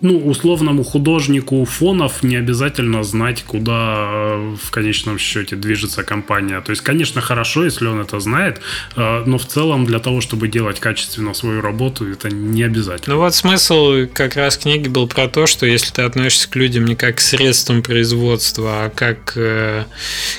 ну, 0.00 0.18
условному 0.18 0.84
художнику 0.84 1.64
фонов 1.64 2.22
не 2.22 2.36
обязательно 2.36 3.02
знать, 3.04 3.44
куда 3.46 4.36
в 4.36 4.70
конечном 4.70 5.18
счете 5.18 5.56
движется 5.56 6.02
компания. 6.02 6.60
То 6.60 6.70
есть, 6.70 6.82
конечно, 6.82 7.20
хорошо, 7.20 7.64
если 7.64 7.86
он 7.86 8.00
это 8.00 8.20
знает, 8.20 8.60
э, 8.96 9.24
но 9.26 9.38
в 9.38 9.46
целом 9.46 9.86
для 9.86 9.98
того, 9.98 10.20
чтобы 10.20 10.48
делать 10.48 10.80
качественно 10.80 11.34
свою 11.34 11.60
работу, 11.60 12.10
это 12.10 12.28
не 12.30 12.62
обязательно. 12.62 13.16
Ну 13.16 13.22
вот 13.22 13.34
смысл 13.34 14.06
как 14.12 14.36
раз 14.36 14.56
книги 14.56 14.88
был 14.88 15.06
про 15.08 15.28
то, 15.28 15.46
что 15.46 15.66
если 15.66 15.92
ты 15.92 16.02
относишься 16.02 16.48
к 16.48 16.56
людям 16.56 16.84
не 16.84 16.96
как 16.96 17.16
к 17.16 17.20
средством 17.40 17.82
производства, 17.82 18.84
а 18.84 18.90
как 18.90 19.32
э, 19.36 19.84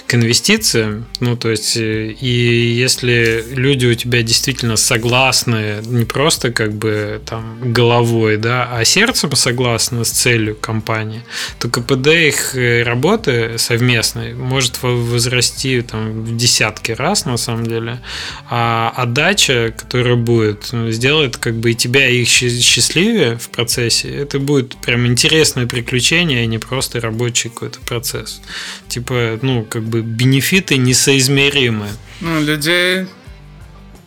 к 0.05 0.13
инвестициям. 0.13 1.07
Ну, 1.19 1.35
то 1.35 1.49
есть, 1.49 1.75
э, 1.75 2.11
и 2.11 2.75
если 2.75 3.43
люди 3.55 3.87
у 3.87 3.95
тебя 3.95 4.21
действительно 4.21 4.75
согласны, 4.75 5.81
не 5.87 6.05
просто 6.05 6.51
как 6.51 6.73
бы 6.73 7.19
там 7.25 7.73
головой, 7.73 8.37
да, 8.37 8.69
а 8.71 8.85
сердцем 8.85 9.35
согласны 9.35 10.05
с 10.05 10.11
целью 10.11 10.55
компании, 10.55 11.23
то 11.57 11.69
КПД 11.69 12.07
их 12.07 12.55
э, 12.55 12.83
работы 12.83 13.57
совместной 13.57 14.35
может 14.35 14.83
возрасти 14.83 15.81
там 15.81 16.23
в 16.23 16.37
десятки 16.37 16.91
раз 16.91 17.25
на 17.25 17.37
самом 17.37 17.65
деле, 17.65 17.99
а 18.47 18.93
отдача, 18.95 19.73
которая 19.75 20.17
будет, 20.17 20.71
сделает 20.89 21.37
как 21.37 21.55
бы 21.55 21.71
и 21.71 21.75
тебя 21.75 22.07
и 22.07 22.21
их 22.21 22.27
счастливее 22.27 23.39
в 23.39 23.49
процессе. 23.49 24.09
Это 24.15 24.37
будет 24.37 24.75
прям 24.85 25.07
интересное 25.07 25.65
приключение, 25.65 26.43
а 26.43 26.45
не 26.45 26.59
просто 26.59 26.80
просто 26.81 26.99
рабочий 26.99 27.49
какой-то 27.49 27.79
процесс. 27.79 28.41
Типа, 28.87 29.39
ну, 29.43 29.65
как 29.69 29.83
бы 29.83 30.01
бенефиты 30.01 30.77
несоизмеримы. 30.77 31.87
Ну, 32.21 32.41
людей 32.41 33.05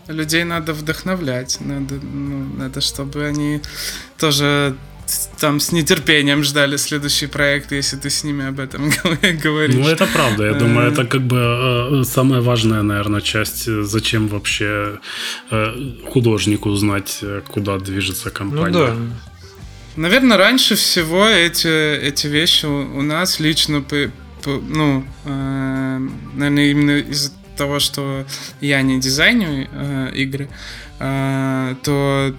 людей 0.09 0.45
надо 0.45 0.73
вдохновлять, 0.73 1.59
надо, 1.61 1.95
ну, 1.95 2.47
надо, 2.59 2.81
чтобы 2.81 3.29
они 3.29 3.61
тоже 4.19 4.75
там 5.41 5.61
с 5.61 5.73
нетерпением 5.73 6.43
ждали 6.43 6.79
следующий 6.79 7.29
проект, 7.29 7.73
если 7.73 7.97
ты 7.97 8.09
с 8.09 8.25
ними 8.25 8.49
об 8.49 8.59
этом 8.59 8.91
говоришь. 9.45 9.77
Ну, 9.77 9.89
это 9.89 10.07
правда. 10.07 10.45
Я 10.45 10.55
думаю, 10.55 10.93
это 10.93 11.05
как 11.05 11.23
бы 11.23 11.37
э, 11.37 12.05
самая 12.05 12.41
важная, 12.41 12.83
наверное, 12.83 13.21
часть. 13.21 13.65
Зачем 13.85 14.29
вообще 14.29 14.99
художнику 16.13 16.75
знать, 16.77 17.25
куда 17.49 17.79
движется 17.79 18.31
компания? 18.31 18.79
Ну 18.79 18.87
да. 18.87 18.97
Наверное, 19.97 20.37
раньше 20.37 20.75
всего 20.75 21.27
эти, 21.27 21.97
эти 21.99 22.27
вещи 22.27 22.67
у, 22.67 22.99
у 22.99 23.03
нас 23.03 23.39
лично, 23.39 23.81
по, 23.81 24.11
по, 24.43 24.51
ну, 24.51 25.05
э, 25.25 26.09
наверное, 26.35 26.71
именно 26.71 26.99
из-за 26.99 27.31
того, 27.57 27.79
что 27.79 28.25
я 28.61 28.83
не 28.83 28.99
дизайню 28.99 29.69
э, 29.71 30.11
игры, 30.15 30.49
э, 30.99 31.75
то 31.85 32.35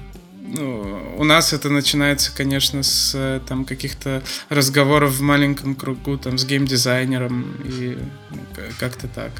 ну, 0.47 1.15
у 1.17 1.23
нас 1.23 1.53
это 1.53 1.69
начинается, 1.69 2.35
конечно, 2.35 2.83
с 2.83 3.41
там 3.47 3.63
каких-то 3.63 4.21
разговоров 4.49 5.13
в 5.13 5.21
маленьком 5.21 5.75
кругу, 5.75 6.17
там, 6.17 6.37
с 6.37 6.45
геймдизайнером 6.45 7.55
и 7.63 7.97
ну, 8.31 8.37
как-то 8.79 9.07
так. 9.07 9.31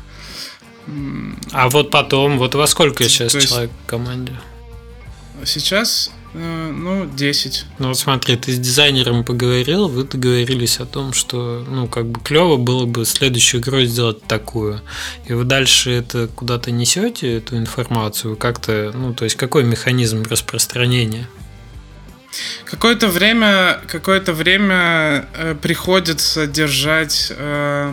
А 1.52 1.70
вот 1.70 1.92
потом, 1.92 2.38
вот 2.38 2.56
во 2.56 2.68
сколько 2.68 3.04
сейчас 3.04 3.36
есть, 3.36 3.50
человек 3.50 3.72
в 3.84 3.90
команде? 3.90 4.34
Сейчас 5.44 6.12
Э, 6.12 6.25
ну, 6.38 7.06
10. 7.06 7.66
Ну 7.80 7.88
вот 7.90 7.98
смотри, 7.98 8.36
ты 8.36 8.52
с 8.52 8.60
дизайнером 8.60 9.24
поговорил, 9.24 9.88
вы 9.88 10.04
договорились 10.04 10.80
о 10.80 10.86
том, 10.86 11.14
что, 11.14 11.66
ну, 11.70 11.88
как 11.88 12.08
бы 12.08 12.20
клево 12.20 12.58
было 12.58 12.86
бы 12.86 13.06
следующую 13.06 13.62
игру 13.62 13.82
сделать 13.84 14.24
такую. 14.24 14.82
И 15.26 15.34
вы 15.34 15.46
дальше 15.46 15.92
это 15.92 16.28
куда-то 16.28 16.72
несете, 16.72 17.38
эту 17.38 17.58
информацию, 17.58 18.36
как-то, 18.36 18.92
ну, 18.94 19.14
то 19.14 19.24
есть 19.24 19.36
какой 19.36 19.64
механизм 19.64 20.24
распространения? 20.24 21.28
Какое-то 22.66 23.08
время, 23.08 23.80
какое-то 23.88 24.34
время 24.34 25.28
э, 25.34 25.56
приходится 25.62 26.48
держать, 26.48 27.32
э, 27.36 27.92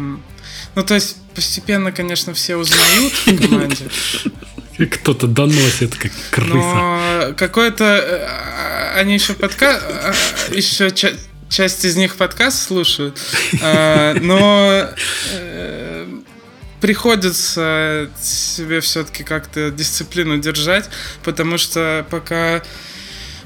ну, 0.74 0.82
то 0.82 0.94
есть 0.94 1.16
постепенно, 1.34 1.92
конечно, 1.92 2.34
все 2.34 2.56
узнают 2.56 3.12
в 3.12 3.48
команде. 3.48 3.88
Кто-то 4.90 5.26
доносит, 5.26 5.96
как 5.96 6.12
крыса. 6.30 6.54
Но 6.54 7.34
какой-то... 7.36 7.84
Э, 7.84 8.98
они 8.98 9.14
еще 9.14 9.34
подкаст... 9.34 9.84
Э, 9.88 10.12
еще 10.54 10.90
часть 11.48 11.84
из 11.84 11.96
них 11.96 12.16
подкаст 12.16 12.66
слушают. 12.66 13.18
Э, 13.60 14.14
но 14.20 14.88
приходится 16.80 18.10
себе 18.20 18.80
все-таки 18.80 19.22
как-то 19.22 19.70
дисциплину 19.70 20.38
держать, 20.38 20.90
потому 21.22 21.56
что 21.56 22.04
пока 22.10 22.62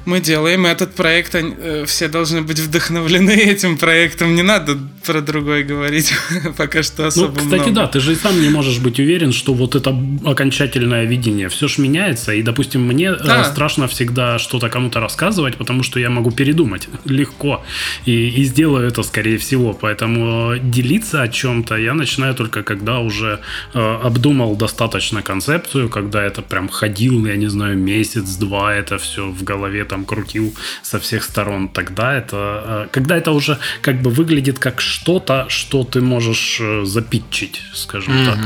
мы 0.07 0.21
делаем 0.21 0.67
этот 0.67 0.95
проект, 0.95 1.35
э, 1.35 1.85
все 1.87 2.09
должны 2.09 2.43
быть 2.43 2.61
вдохновлены 2.61 3.31
этим 3.53 3.77
проектом. 3.77 4.35
Не 4.35 4.43
надо 4.43 4.79
про 5.05 5.21
другой 5.21 5.65
говорить 5.65 6.13
пока 6.57 6.83
что 6.83 7.03
ну, 7.03 7.09
особо 7.09 7.29
Ну, 7.29 7.35
кстати, 7.37 7.71
много. 7.71 7.73
да, 7.73 7.87
ты 7.89 8.01
же 8.01 8.13
и 8.13 8.15
сам 8.15 8.41
не 8.41 8.49
можешь 8.49 8.79
быть 8.79 9.01
уверен, 9.01 9.33
что 9.33 9.55
вот 9.55 9.75
это 9.75 9.95
окончательное 10.25 11.05
видение. 11.05 11.49
Все 11.49 11.69
же 11.69 11.83
меняется, 11.83 12.33
и, 12.33 12.43
допустим, 12.43 12.83
мне 12.83 13.09
э, 13.09 13.17
да. 13.25 13.45
страшно 13.45 13.89
всегда 13.89 14.39
что-то 14.39 14.69
кому-то 14.69 15.01
рассказывать, 15.01 15.57
потому 15.57 15.83
что 15.83 16.01
я 16.01 16.11
могу 16.11 16.31
передумать 16.31 16.89
легко, 17.05 17.65
и, 18.07 18.29
и 18.29 18.45
сделаю 18.45 18.89
это, 18.89 19.03
скорее 19.03 19.39
всего. 19.39 19.73
Поэтому 19.73 20.55
делиться 20.59 21.23
о 21.23 21.29
чем-то 21.29 21.77
я 21.77 21.95
начинаю 21.95 22.35
только, 22.35 22.63
когда 22.63 23.01
уже 23.01 23.41
э, 23.75 23.99
обдумал 24.05 24.57
достаточно 24.57 25.23
концепцию, 25.23 25.89
когда 25.89 26.23
это 26.23 26.43
прям 26.43 26.69
ходил, 26.69 27.27
я 27.27 27.37
не 27.37 27.49
знаю, 27.49 27.77
месяц-два, 27.77 28.75
это 28.75 28.99
все 28.99 29.27
в 29.27 29.43
голове 29.43 29.85
там 29.85 29.96
там 29.97 30.05
крутил 30.05 30.55
со 30.83 30.99
всех 30.99 31.25
сторон, 31.25 31.69
тогда 31.69 32.15
это, 32.15 32.37
э, 32.37 32.89
когда 32.93 33.17
это 33.17 33.33
уже 33.33 33.59
как 33.81 34.03
бы 34.03 34.11
выглядит 34.11 34.59
как 34.59 34.81
что-то, 34.81 35.47
что 35.49 35.85
ты 35.85 36.01
можешь 36.01 36.59
э, 36.61 36.85
запитчить, 36.85 37.63
скажем 37.75 38.15
mm-hmm. 38.15 38.27
так. 38.27 38.39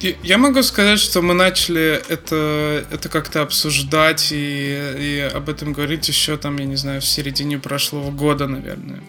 Я 0.00 0.38
могу 0.38 0.62
сказать, 0.62 1.00
что 1.00 1.22
мы 1.22 1.34
начали 1.34 2.00
это, 2.08 2.86
это 2.92 3.08
как-то 3.08 3.42
обсуждать 3.42 4.28
и, 4.30 4.94
и 4.96 5.30
об 5.34 5.48
этом 5.48 5.72
говорить 5.72 6.06
еще 6.06 6.36
там, 6.36 6.56
я 6.58 6.66
не 6.66 6.76
знаю, 6.76 7.00
в 7.00 7.04
середине 7.04 7.58
прошлого 7.58 8.12
года, 8.12 8.46
наверное. 8.46 9.00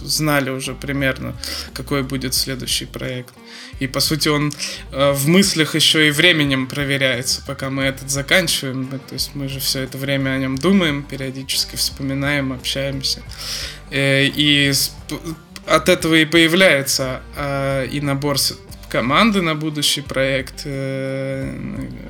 Знали 0.00 0.50
уже 0.50 0.74
примерно, 0.74 1.34
какой 1.74 2.04
будет 2.04 2.34
следующий 2.34 2.84
проект. 2.86 3.34
И, 3.80 3.88
по 3.88 3.98
сути, 3.98 4.28
он 4.28 4.52
э, 4.92 5.10
в 5.10 5.26
мыслях 5.26 5.74
еще 5.74 6.06
и 6.06 6.12
временем 6.12 6.68
проверяется, 6.68 7.42
пока 7.44 7.68
мы 7.68 7.82
этот 7.82 8.08
заканчиваем. 8.08 8.86
То 8.86 9.14
есть 9.14 9.34
мы 9.34 9.48
же 9.48 9.58
все 9.58 9.80
это 9.80 9.98
время 9.98 10.30
о 10.30 10.38
нем 10.38 10.56
думаем, 10.56 11.02
периодически 11.02 11.74
вспоминаем, 11.74 12.52
общаемся. 12.52 13.22
Э, 13.90 14.24
и 14.26 14.72
от 15.66 15.88
этого 15.88 16.14
и 16.14 16.24
появляется 16.24 17.22
э, 17.36 17.88
и 17.90 18.00
набор 18.00 18.38
команды 18.92 19.40
на 19.40 19.54
будущий 19.54 20.02
проект, 20.02 20.62
э, 20.66 21.50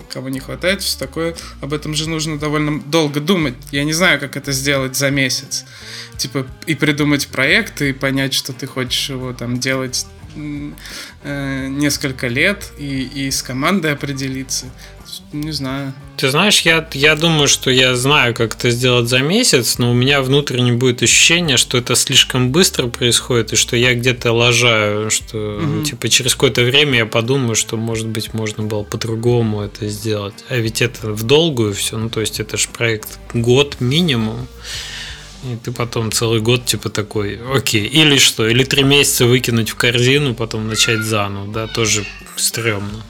кого 0.08 0.28
не 0.28 0.40
хватает, 0.40 0.82
все 0.82 0.98
такое. 0.98 1.36
Об 1.60 1.72
этом 1.72 1.94
же 1.94 2.08
нужно 2.10 2.38
довольно 2.38 2.80
долго 2.80 3.20
думать. 3.20 3.54
Я 3.70 3.84
не 3.84 3.92
знаю, 3.92 4.18
как 4.18 4.36
это 4.36 4.50
сделать 4.50 4.96
за 4.96 5.10
месяц. 5.10 5.64
Типа 6.16 6.44
и 6.66 6.74
придумать 6.74 7.28
проект, 7.28 7.82
и 7.82 7.92
понять, 7.92 8.34
что 8.34 8.52
ты 8.52 8.66
хочешь 8.66 9.10
его 9.10 9.32
там 9.32 9.60
делать 9.60 10.06
э, 11.22 11.68
несколько 11.68 12.26
лет, 12.26 12.72
и, 12.78 13.02
и 13.14 13.30
с 13.30 13.42
командой 13.42 13.92
определиться. 13.92 14.66
Не 15.32 15.52
знаю. 15.52 15.92
Ты 16.16 16.30
знаешь, 16.30 16.60
я, 16.60 16.88
я 16.92 17.16
думаю, 17.16 17.48
что 17.48 17.70
я 17.70 17.96
знаю, 17.96 18.34
как 18.34 18.54
это 18.54 18.70
сделать 18.70 19.08
за 19.08 19.18
месяц, 19.18 19.78
но 19.78 19.90
у 19.90 19.94
меня 19.94 20.22
внутренне 20.22 20.72
будет 20.72 21.02
ощущение, 21.02 21.56
что 21.56 21.78
это 21.78 21.94
слишком 21.94 22.50
быстро 22.50 22.86
происходит, 22.86 23.52
и 23.52 23.56
что 23.56 23.76
я 23.76 23.94
где-то 23.94 24.32
лажаю, 24.32 25.10
что 25.10 25.60
угу. 25.62 25.84
типа 25.84 26.08
через 26.08 26.34
какое-то 26.34 26.62
время 26.62 26.98
я 26.98 27.06
подумаю, 27.06 27.54
что 27.54 27.76
может 27.76 28.08
быть 28.08 28.34
можно 28.34 28.62
было 28.62 28.82
по-другому 28.82 29.62
это 29.62 29.88
сделать. 29.88 30.34
А 30.48 30.56
ведь 30.56 30.82
это 30.82 31.12
в 31.12 31.22
долгую 31.24 31.74
все, 31.74 31.96
ну 31.96 32.08
то 32.08 32.20
есть 32.20 32.40
это 32.40 32.56
же 32.56 32.68
проект 32.68 33.18
год 33.34 33.80
минимум. 33.80 34.46
И 35.44 35.56
ты 35.56 35.72
потом 35.72 36.12
целый 36.12 36.40
год 36.40 36.64
типа 36.66 36.88
такой, 36.88 37.40
окей, 37.52 37.84
или 37.84 38.16
что, 38.18 38.46
или 38.46 38.62
три 38.62 38.84
месяца 38.84 39.26
выкинуть 39.26 39.70
в 39.70 39.74
корзину, 39.74 40.34
потом 40.34 40.68
начать 40.68 41.00
заново, 41.00 41.52
да, 41.52 41.66
тоже 41.66 42.04
стрёмно. 42.36 43.02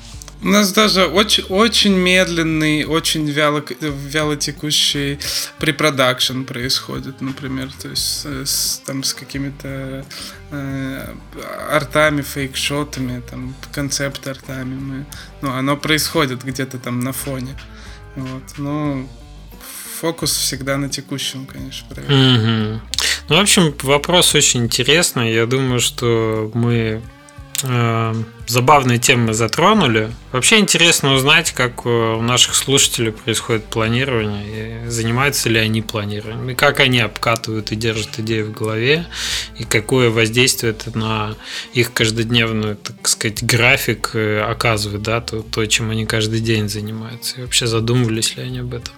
У 0.42 0.48
нас 0.48 0.72
даже 0.72 1.06
очень, 1.06 1.44
очень 1.44 1.94
медленный, 1.94 2.84
очень 2.84 3.30
вяло, 3.30 3.62
вяло 3.80 4.36
текущий 4.36 5.18
препродакшн 5.58 6.42
происходит, 6.42 7.20
например, 7.20 7.70
то 7.80 7.88
есть 7.88 8.26
с, 8.26 8.82
там 8.84 9.04
с 9.04 9.14
какими-то 9.14 10.04
э, 10.50 11.14
артами, 11.70 12.22
фейкшотами, 12.22 13.22
там 13.30 13.54
концепт-артами 13.72 14.74
мы, 14.74 15.06
ну, 15.42 15.52
оно 15.52 15.76
происходит 15.76 16.42
где-то 16.42 16.78
там 16.78 16.98
на 17.00 17.12
фоне, 17.12 17.56
вот, 18.16 18.58
ну, 18.58 19.08
фокус 20.00 20.36
всегда 20.36 20.76
на 20.76 20.88
текущем, 20.88 21.46
конечно. 21.46 21.94
Mm-hmm. 21.94 22.80
Ну, 23.28 23.36
в 23.36 23.40
общем, 23.40 23.72
вопрос 23.82 24.34
очень 24.34 24.64
интересный. 24.64 25.32
Я 25.32 25.46
думаю, 25.46 25.78
что 25.78 26.50
мы 26.54 27.00
э, 27.62 28.14
забавные 28.46 28.98
темы 28.98 29.34
затронули. 29.34 30.10
Вообще 30.32 30.58
интересно 30.58 31.14
узнать, 31.14 31.52
как 31.52 31.84
у 31.86 32.20
наших 32.22 32.54
слушателей 32.54 33.12
происходит 33.12 33.64
планирование, 33.66 34.86
и 34.86 34.88
занимаются 34.88 35.48
ли 35.48 35.58
они 35.58 35.82
планированием, 35.82 36.50
и 36.50 36.54
как 36.54 36.80
они 36.80 37.00
обкатывают 37.00 37.72
и 37.72 37.76
держат 37.76 38.18
идеи 38.18 38.42
в 38.42 38.52
голове, 38.52 39.06
и 39.58 39.64
какое 39.64 40.10
воздействие 40.10 40.72
это 40.72 40.96
на 40.96 41.34
их 41.74 41.92
каждодневную, 41.92 42.76
так 42.76 43.06
сказать, 43.08 43.44
график 43.44 44.10
э, 44.14 44.40
оказывает, 44.40 45.02
да, 45.02 45.20
то, 45.20 45.42
то 45.42 45.64
чем 45.66 45.90
они 45.90 46.06
каждый 46.06 46.40
день 46.40 46.68
занимаются, 46.68 47.38
и 47.38 47.40
вообще 47.42 47.66
задумывались 47.66 48.36
ли 48.36 48.42
они 48.42 48.60
об 48.60 48.74
этом. 48.74 48.94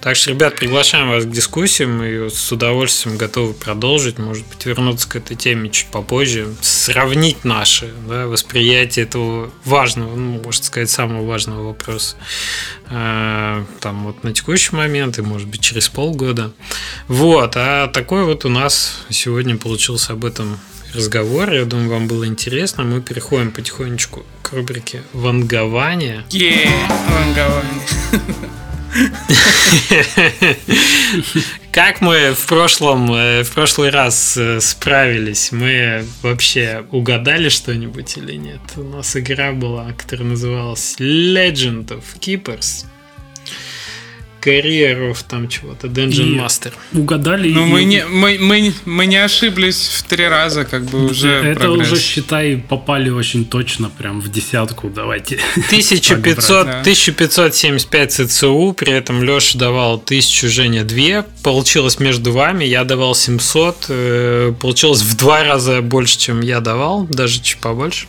Так 0.00 0.16
что, 0.16 0.30
ребят, 0.30 0.56
приглашаем 0.56 1.08
вас 1.08 1.24
к 1.24 1.30
дискуссиям, 1.30 2.02
и 2.02 2.28
с 2.28 2.52
удовольствием 2.52 3.16
готовы 3.16 3.54
продолжить, 3.54 4.18
может 4.18 4.46
быть, 4.46 4.66
вернуться 4.66 5.08
к 5.08 5.16
этой 5.16 5.36
теме 5.36 5.70
чуть 5.70 5.86
попозже, 5.86 6.54
сравнить 6.60 7.44
наши 7.44 7.92
да, 8.06 8.26
восприятия 8.26 8.85
восприятие 8.86 9.04
этого 9.04 9.50
важного, 9.64 10.16
ну, 10.16 10.40
можно 10.42 10.64
сказать, 10.64 10.90
самого 10.90 11.26
важного 11.26 11.66
вопроса. 11.68 12.16
Э, 12.90 13.64
там 13.80 14.04
вот 14.04 14.24
на 14.24 14.32
текущий 14.32 14.74
момент 14.76 15.18
и, 15.18 15.22
может 15.22 15.48
быть, 15.48 15.60
через 15.60 15.88
полгода. 15.88 16.52
Вот, 17.08 17.54
а 17.56 17.88
такой 17.88 18.24
вот 18.24 18.44
у 18.44 18.48
нас 18.48 19.04
сегодня 19.10 19.56
получился 19.56 20.12
об 20.12 20.24
этом 20.24 20.58
разговор. 20.94 21.52
Я 21.52 21.64
думаю, 21.64 21.90
вам 21.90 22.06
было 22.06 22.26
интересно. 22.26 22.84
Мы 22.84 23.00
переходим 23.00 23.50
потихонечку 23.50 24.24
к 24.42 24.52
рубрике 24.52 25.02
«Вангование». 25.12 26.24
Yeah, 26.30 26.70
вангование. 27.10 27.82
Как 31.76 32.00
мы 32.00 32.32
в 32.32 32.46
прошлом, 32.46 33.12
э, 33.12 33.42
в 33.42 33.52
прошлый 33.52 33.90
раз 33.90 34.34
э, 34.38 34.60
справились? 34.60 35.52
Мы 35.52 36.06
вообще 36.22 36.86
угадали 36.90 37.50
что-нибудь 37.50 38.16
или 38.16 38.32
нет? 38.36 38.62
У 38.76 38.82
нас 38.82 39.14
игра 39.14 39.52
была, 39.52 39.92
которая 39.92 40.26
называлась 40.26 40.96
Legend 40.98 41.88
of 41.88 42.02
Keepers. 42.18 42.86
Карьеров 44.50 45.22
там 45.24 45.48
чего-то, 45.48 45.88
Dungeon 45.88 46.34
И 46.34 46.38
Master. 46.38 46.72
Угадали. 46.92 47.52
Ну, 47.52 47.66
и- 47.66 47.70
мы 47.70 47.84
не, 47.84 48.04
мы, 48.06 48.38
мы, 48.40 48.72
мы 48.84 49.06
не 49.06 49.16
ошиблись 49.16 49.88
в 49.88 50.02
три 50.04 50.28
раза, 50.28 50.64
как 50.64 50.84
бы 50.84 51.04
уже 51.06 51.28
Это 51.28 51.60
прогресс. 51.60 51.92
уже, 51.92 52.00
считай, 52.00 52.56
попали 52.56 53.10
очень 53.10 53.44
точно, 53.44 53.90
прям 53.90 54.20
в 54.20 54.28
десятку, 54.30 54.88
давайте. 54.88 55.38
1500, 55.56 56.66
да. 56.66 56.80
1575 56.80 58.12
ЦЦУ, 58.12 58.72
при 58.76 58.92
этом 58.92 59.22
Леша 59.22 59.58
давал 59.58 59.94
1000, 59.94 60.48
Женя 60.48 60.84
2. 60.84 61.24
Получилось 61.42 61.98
между 62.00 62.32
вами, 62.32 62.64
я 62.64 62.84
давал 62.84 63.14
700. 63.14 63.86
э, 63.88 64.52
Получилось 64.60 65.02
в 65.02 65.16
два 65.16 65.44
раза 65.44 65.82
больше, 65.82 66.18
чем 66.18 66.40
я 66.40 66.60
давал, 66.60 67.04
даже 67.10 67.40
чуть 67.42 67.58
побольше. 67.58 68.06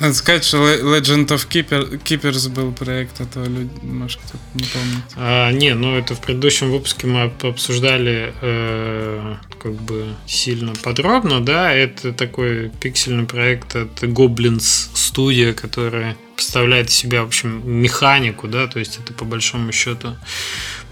Надо 0.00 0.14
сказать, 0.14 0.44
что 0.44 0.56
Le- 0.56 0.82
Legend 0.82 1.26
of 1.26 1.46
Keeper, 1.46 2.02
Keepers 2.02 2.48
был 2.48 2.72
проект, 2.72 3.18
то 3.32 3.44
люди, 3.44 3.70
может, 3.82 4.18
кто-то 4.20 4.38
не 4.54 4.64
помнит. 4.64 5.04
А, 5.16 5.52
не, 5.52 5.74
ну 5.74 5.94
это 5.96 6.14
в 6.14 6.20
предыдущем 6.20 6.70
выпуске 6.70 7.06
мы 7.06 7.24
об- 7.24 7.44
обсуждали 7.44 8.32
э, 8.40 9.36
как 9.62 9.74
бы 9.74 10.14
сильно 10.26 10.72
подробно, 10.82 11.40
да, 11.44 11.70
это 11.72 12.14
такой 12.14 12.70
пиксельный 12.80 13.26
проект 13.26 13.76
от 13.76 14.02
Goblins 14.02 14.88
Studio, 14.94 15.52
которая 15.52 16.16
представляет 16.34 16.88
из 16.88 16.94
себя, 16.94 17.22
в 17.22 17.26
общем, 17.26 17.60
механику, 17.70 18.48
да, 18.48 18.66
то 18.68 18.78
есть 18.78 18.98
это 19.04 19.12
по 19.12 19.26
большому 19.26 19.70
счету 19.70 20.16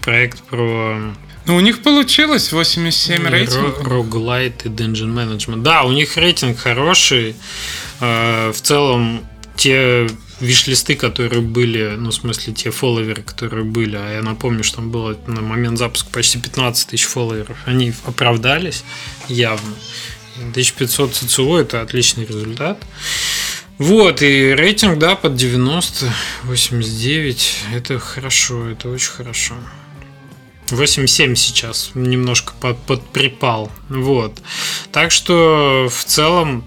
проект 0.01 0.43
про 0.43 1.15
Ну, 1.45 1.55
у 1.55 1.59
них 1.61 1.81
получилось 1.81 2.51
87 2.51 3.27
рейтинг. 3.27 3.79
Роглайт 3.81 4.65
и 4.65 4.69
Dungeon 4.69 5.13
Management. 5.13 5.61
Да, 5.63 5.83
у 5.83 5.91
них 5.91 6.15
рейтинг 6.17 6.59
хороший. 6.59 7.35
Э, 7.99 8.51
В 8.51 8.61
целом, 8.61 9.25
те 9.55 10.07
виш-листы, 10.39 10.95
которые 10.95 11.41
были, 11.41 11.95
ну, 11.97 12.11
в 12.11 12.13
смысле, 12.13 12.53
те 12.53 12.71
фолловеры, 12.71 13.23
которые 13.23 13.65
были, 13.65 13.95
а 13.97 14.13
я 14.13 14.21
напомню, 14.21 14.63
что 14.63 14.77
там 14.77 14.91
было 14.91 15.17
на 15.27 15.41
момент 15.41 15.77
запуска 15.77 16.09
почти 16.11 16.39
15 16.39 16.87
тысяч 16.89 17.05
фолловеров, 17.05 17.57
они 17.65 17.93
оправдались 18.05 18.83
явно. 19.27 19.73
1500 20.51 21.13
ЦЦУ– 21.13 21.55
это 21.57 21.81
отличный 21.81 22.25
результат. 22.25 22.81
Вот, 23.77 24.21
и 24.21 24.53
рейтинг, 24.55 24.97
да, 24.99 25.15
под 25.15 25.35
90, 25.35 26.05
89, 26.43 27.55
это 27.73 27.99
хорошо, 27.99 28.69
это 28.69 28.89
очень 28.89 29.11
хорошо. 29.11 29.55
8.7 30.71 31.35
сейчас 31.35 31.91
немножко 31.93 32.53
под, 32.59 32.77
подприпал. 32.79 33.71
Вот. 33.89 34.33
Так 34.91 35.11
что 35.11 35.87
в 35.89 36.03
целом 36.05 36.63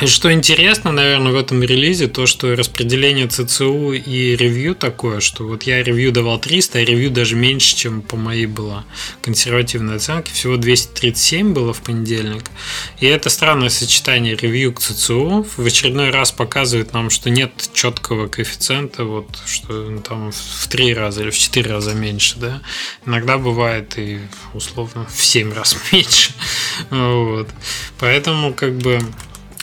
и 0.00 0.06
что 0.06 0.32
интересно, 0.32 0.90
наверное, 0.90 1.30
в 1.30 1.36
этом 1.36 1.62
релизе, 1.62 2.08
то, 2.08 2.26
что 2.26 2.56
распределение 2.56 3.28
ЦЦУ 3.28 3.92
и 3.92 4.34
ревью 4.34 4.74
такое, 4.74 5.20
что 5.20 5.46
вот 5.46 5.62
я 5.62 5.82
ревью 5.84 6.10
давал 6.10 6.40
300, 6.40 6.80
а 6.80 6.84
ревью 6.84 7.12
даже 7.12 7.36
меньше, 7.36 7.76
чем 7.76 8.02
по 8.02 8.16
моей 8.16 8.46
была 8.46 8.84
консервативной 9.22 9.96
оценке. 9.96 10.32
Всего 10.32 10.56
237 10.56 11.52
было 11.52 11.72
в 11.72 11.80
понедельник. 11.80 12.42
И 12.98 13.06
это 13.06 13.30
странное 13.30 13.68
сочетание 13.68 14.34
ревью 14.34 14.72
к 14.72 14.80
ЦЦУ 14.80 15.46
в 15.56 15.64
очередной 15.64 16.10
раз 16.10 16.32
показывает 16.32 16.92
нам, 16.92 17.08
что 17.08 17.30
нет 17.30 17.52
четкого 17.72 18.26
коэффициента, 18.26 19.04
вот 19.04 19.28
что 19.46 19.96
там 20.00 20.32
в 20.32 20.68
3 20.68 20.92
раза 20.94 21.22
или 21.22 21.30
в 21.30 21.38
4 21.38 21.70
раза 21.70 21.94
меньше, 21.94 22.36
да. 22.38 22.62
Иногда 23.06 23.38
бывает 23.38 23.96
и 23.96 24.18
условно 24.54 25.06
в 25.06 25.24
7 25.24 25.52
раз 25.52 25.76
меньше. 25.92 26.32
Вот. 26.90 27.48
Поэтому 28.00 28.52
как 28.52 28.76
бы 28.78 29.00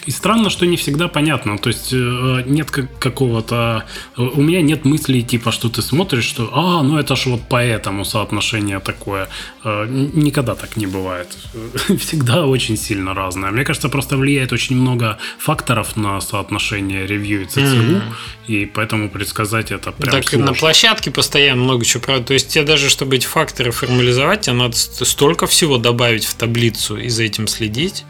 И 0.08 0.12
странно, 0.12 0.50
что 0.50 0.66
не 0.66 0.78
всегда 0.78 1.08
понятно. 1.08 1.58
То 1.58 1.70
есть 1.70 1.94
э, 1.94 2.44
нет 2.48 2.72
как- 2.72 2.98
какого-то... 3.00 3.84
э, 4.18 4.22
У 4.22 4.42
меня 4.42 4.62
нет 4.62 4.84
мыслей, 4.86 5.22
типа, 5.22 5.52
что 5.52 5.70
ты 5.70 5.82
смотришь, 5.82 6.24
что 6.26 6.50
«А, 6.54 6.82
ну 6.82 6.98
это 6.98 7.16
ж 7.16 7.28
вот 7.28 7.42
поэтому 7.50 8.04
соотношение 8.06 8.80
такое». 8.80 9.28
Э, 9.64 9.86
Никогда 10.14 10.56
так 10.56 10.76
не 10.78 10.88
бывает. 10.88 11.28
Всегда 12.00 12.46
очень 12.48 12.78
сильно 12.78 13.14
разное. 13.14 13.52
Мне 13.52 13.64
кажется, 13.64 13.90
просто 13.90 14.18
влияет 14.18 14.52
очень 14.54 14.76
много 14.76 15.18
факторов 15.38 15.96
на 15.98 16.20
соотношение 16.22 17.06
ревью 17.06 17.44
и 17.44 17.46
ЦЦУ, 17.46 17.62
Мгм. 17.62 18.02
и 18.48 18.66
поэтому 18.66 19.10
предсказать 19.10 19.72
это 19.72 19.92
прям 19.92 20.12
так 20.12 20.34
и 20.34 20.38
на 20.38 20.46
сложно. 20.48 20.60
площадке 20.60 21.12
постоянно 21.12 21.62
много 21.64 21.86
чего 21.86 22.02
правда. 22.04 22.26
То 22.26 22.34
есть 22.34 22.48
тебе 22.50 22.64
даже, 22.64 22.90
чтобы 22.90 23.16
эти 23.18 23.28
факторы 23.28 23.72
формализовать, 23.72 24.42
тебе 24.42 24.56
надо 24.56 24.76
ст- 24.76 25.06
столько 25.06 25.46
всего 25.46 25.78
добавить 25.78 26.26
в 26.26 26.34
таблицу 26.34 26.98
и 26.98 27.08
за 27.10 27.24
этим 27.24 27.48
следить, 27.48 28.04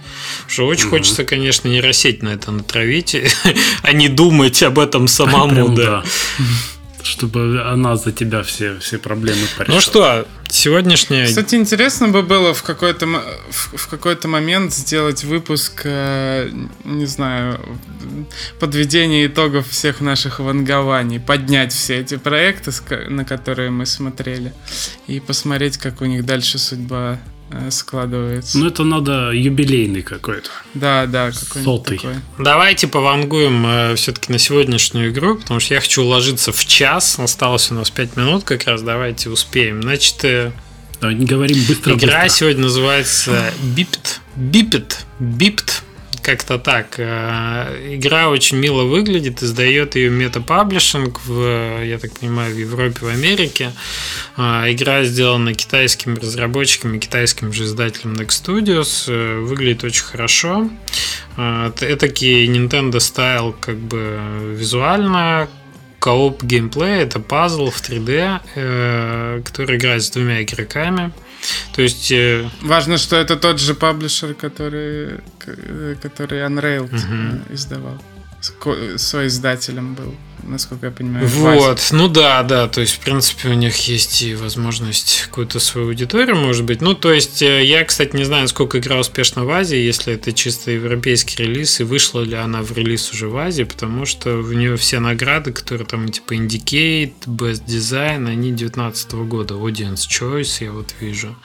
что 0.48 0.66
очень 0.68 0.84
Мгм. 0.86 0.92
хочется, 0.92 1.24
конечно, 1.26 1.68
нейросеть 1.82 2.24
на 2.24 2.30
это 2.30 2.52
натравить, 2.52 3.16
а 3.82 3.94
не 3.94 4.08
думать 4.08 4.62
об 4.64 4.80
этом 4.80 5.08
самому, 5.08 5.54
Прям 5.54 5.76
да. 5.76 6.04
Чтобы 7.04 7.64
она 7.66 7.96
за 7.96 8.12
тебя 8.12 8.44
все, 8.44 8.78
все 8.78 9.00
проблемы 9.00 9.42
порешала. 9.58 9.76
Ну 9.76 9.82
что, 9.82 10.28
сегодняшняя... 10.50 11.26
Кстати, 11.26 11.56
интересно 11.56 12.10
бы 12.10 12.22
было 12.22 12.54
в 12.54 12.62
какой-то 12.62 13.08
в, 13.08 13.78
в 13.78 13.88
какой-то 13.88 14.28
момент 14.28 14.72
сделать 14.72 15.24
выпуск, 15.24 15.82
э, 15.86 16.52
не 16.86 17.08
знаю, 17.08 17.60
подведение 18.60 19.26
итогов 19.26 19.68
всех 19.68 20.00
наших 20.00 20.40
вангований, 20.40 21.20
поднять 21.20 21.74
все 21.74 22.02
эти 22.02 22.18
проекты, 22.18 22.72
на 23.10 23.26
которые 23.26 23.72
мы 23.72 23.88
смотрели, 23.88 24.54
и 25.08 25.20
посмотреть, 25.20 25.78
как 25.78 26.02
у 26.02 26.06
них 26.06 26.24
дальше 26.24 26.60
судьба 26.60 27.20
складывается. 27.70 28.58
Ну, 28.58 28.68
это 28.68 28.84
надо 28.84 29.32
юбилейный 29.32 30.02
какой-то. 30.02 30.50
да, 30.74 31.06
да, 31.06 31.32
какой-нибудь 31.32 31.64
сотый. 31.64 31.98
такой. 31.98 32.16
Давайте 32.40 32.88
повангуем 32.88 33.96
все-таки 33.96 34.32
на 34.32 34.40
сегодняшнюю 34.40 35.12
игру, 35.12 35.36
потому 35.38 35.60
что 35.60 35.74
я 35.74 35.80
хочу 35.82 36.04
уложиться 36.04 36.52
в 36.52 36.66
час. 36.66 37.18
Осталось 37.20 37.72
у 37.72 37.76
нас 37.76 37.90
5 37.90 38.16
минут 38.18 38.44
как 38.44 38.66
раз. 38.66 38.82
Давайте 38.82 39.30
успеем. 39.30 39.82
Значит, 39.82 40.24
э, 40.24 40.52
Давай, 41.00 41.16
Говорим 41.16 41.58
быстро. 41.68 41.94
Игра 41.96 42.24
быстро. 42.24 42.30
сегодня 42.30 42.62
называется 42.64 43.52
Biped. 43.76 44.22
Biped. 44.36 45.06
Biped. 45.20 45.84
Как-то 46.22 46.60
так. 46.60 46.96
Э, 46.98 47.96
Игра 47.96 48.30
очень 48.30 48.58
мило 48.58 48.84
выглядит, 48.84 49.42
издает 49.42 49.96
ее 49.96 50.10
META 50.10 50.42
Publishing 50.42 51.22
в, 51.26 51.84
я 51.84 51.98
так 51.98 52.12
понимаю, 52.20 52.54
в 52.54 52.58
Европе, 52.58 53.06
в 53.06 53.08
Америке. 53.08 53.72
Э, 54.38 54.72
Игра 54.72 55.04
сделана 55.04 55.54
китайскими 55.54 56.18
разработчиками, 56.20 57.00
китайским 57.00 57.52
же 57.52 57.64
издателем 57.64 58.14
Next 58.14 58.44
Studios. 58.44 59.06
Э, 59.08 59.40
Выглядит 59.40 59.84
очень 59.84 60.04
хорошо. 60.04 60.70
Это 61.38 61.86
этакий 61.86 62.46
Nintendo 62.46 63.00
стайл 63.00 63.54
как 63.54 63.78
бы 63.78 64.20
визуально, 64.58 65.48
кооп 66.02 66.44
геймплей, 66.44 67.04
это 67.04 67.20
пазл 67.20 67.70
в 67.70 67.80
3D, 67.80 68.42
э, 68.56 69.42
который 69.46 69.78
играет 69.78 70.04
с 70.04 70.10
двумя 70.10 70.42
игроками. 70.42 71.12
То 71.76 71.82
есть, 71.82 72.12
э, 72.12 72.50
Важно, 72.62 72.98
что 72.98 73.16
это 73.16 73.36
тот 73.36 73.60
же 73.60 73.74
паблишер, 73.74 74.34
который, 74.34 75.20
э, 75.46 75.96
который 76.02 76.40
Unrailed 76.42 76.90
э, 77.50 77.54
издавал. 77.54 78.02
С 78.42 78.50
ко- 78.50 78.98
Свой 78.98 79.28
издателем 79.28 79.94
был, 79.96 80.16
насколько 80.44 80.88
я 80.88 80.92
понимаю. 80.92 81.28
вот, 81.28 81.72
Вася. 81.78 81.96
ну 81.96 82.08
да, 82.08 82.44
да, 82.44 82.68
то 82.68 82.82
есть, 82.82 82.96
в 82.96 83.00
принципе, 83.00 83.50
у 83.50 83.54
них 83.54 83.76
есть 83.88 84.22
и 84.22 84.36
возможность 84.36 85.24
какую-то 85.28 85.60
свою 85.60 85.88
аудиторию, 85.88 86.36
может 86.36 86.66
быть. 86.66 86.82
Ну, 86.82 86.94
то 86.94 87.12
есть, 87.12 87.42
э, 87.42 87.64
я, 87.64 87.84
кстати, 87.84 88.16
не 88.16 88.24
знаю, 88.24 88.48
сколько 88.48 88.80
игра 88.80 88.98
успешна 88.98 89.46
в 89.46 89.50
Азии, 89.50 89.78
если 89.78 90.14
это 90.14 90.34
чисто 90.34 90.72
европейский 90.72 91.44
релиз, 91.44 91.80
и 91.80 91.84
вышла 91.84 92.22
ли 92.22 92.36
она 92.36 92.62
в 92.62 92.72
релиз 92.72 93.12
уже 93.12 93.28
в 93.28 93.38
Азии, 93.38 93.64
потому 93.64 94.06
что 94.06 94.38
у 94.38 94.52
нее 94.52 94.78
все 94.78 95.00
награды, 95.00 95.52
которые 95.52 95.88
там, 95.88 96.10
типа, 96.10 96.34
Indicate, 96.34 97.14
Best 97.26 97.66
Design, 97.66 98.28
они 98.28 98.52
19 98.52 99.14
года, 99.14 99.56
Audience 99.56 100.08
Choice, 100.08 100.64
я 100.64 100.72
вот 100.72 100.94
вижу. 101.00 101.36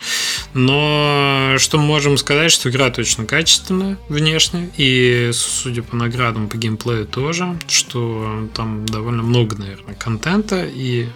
Но 0.54 1.56
что 1.58 1.78
мы 1.78 1.84
можем 1.84 2.16
сказать, 2.18 2.50
что 2.50 2.70
игра 2.70 2.90
точно 2.90 3.26
качественная 3.26 3.98
внешне, 4.08 4.70
и 4.76 5.30
судя 5.32 5.82
по 5.82 5.96
наградам 5.96 6.48
по 6.48 6.56
геймплею 6.56 7.06
тоже, 7.06 7.58
что 7.68 8.48
там 8.54 8.85
довольно 8.86 9.22
много, 9.22 9.56
наверное, 9.56 9.94
контента, 9.94 10.64
и 10.64 11.06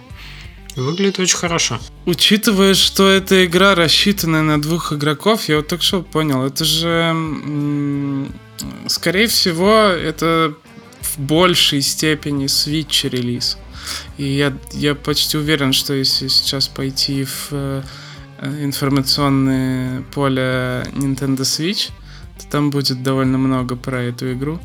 выглядит 0.75 1.19
очень 1.19 1.37
хорошо. 1.37 1.79
Учитывая, 2.05 2.73
что 2.73 3.09
эта 3.09 3.45
игра 3.45 3.75
рассчитана 3.75 4.43
на 4.43 4.61
двух 4.61 4.93
игроков, 4.93 5.49
я 5.49 5.57
вот 5.57 5.67
только 5.67 5.83
что 5.83 6.01
понял, 6.01 6.43
это 6.43 6.65
же, 6.65 8.27
скорее 8.87 9.27
всего, 9.27 9.73
это 9.73 10.53
в 11.01 11.19
большей 11.19 11.81
степени 11.81 12.45
Switch 12.45 13.09
релиз. 13.09 13.57
И 14.17 14.23
я, 14.23 14.53
я 14.73 14.95
почти 14.95 15.37
уверен, 15.37 15.73
что 15.73 15.93
если 15.93 16.27
сейчас 16.27 16.67
пойти 16.67 17.25
в 17.25 17.47
э, 17.51 17.83
информационное 18.61 20.03
поле 20.13 20.85
Nintendo 20.93 21.41
Switch, 21.41 21.89
то 22.39 22.47
там 22.49 22.69
будет 22.69 23.03
довольно 23.03 23.37
много 23.37 23.75
про 23.75 24.03
эту 24.03 24.33
игру. 24.33 24.59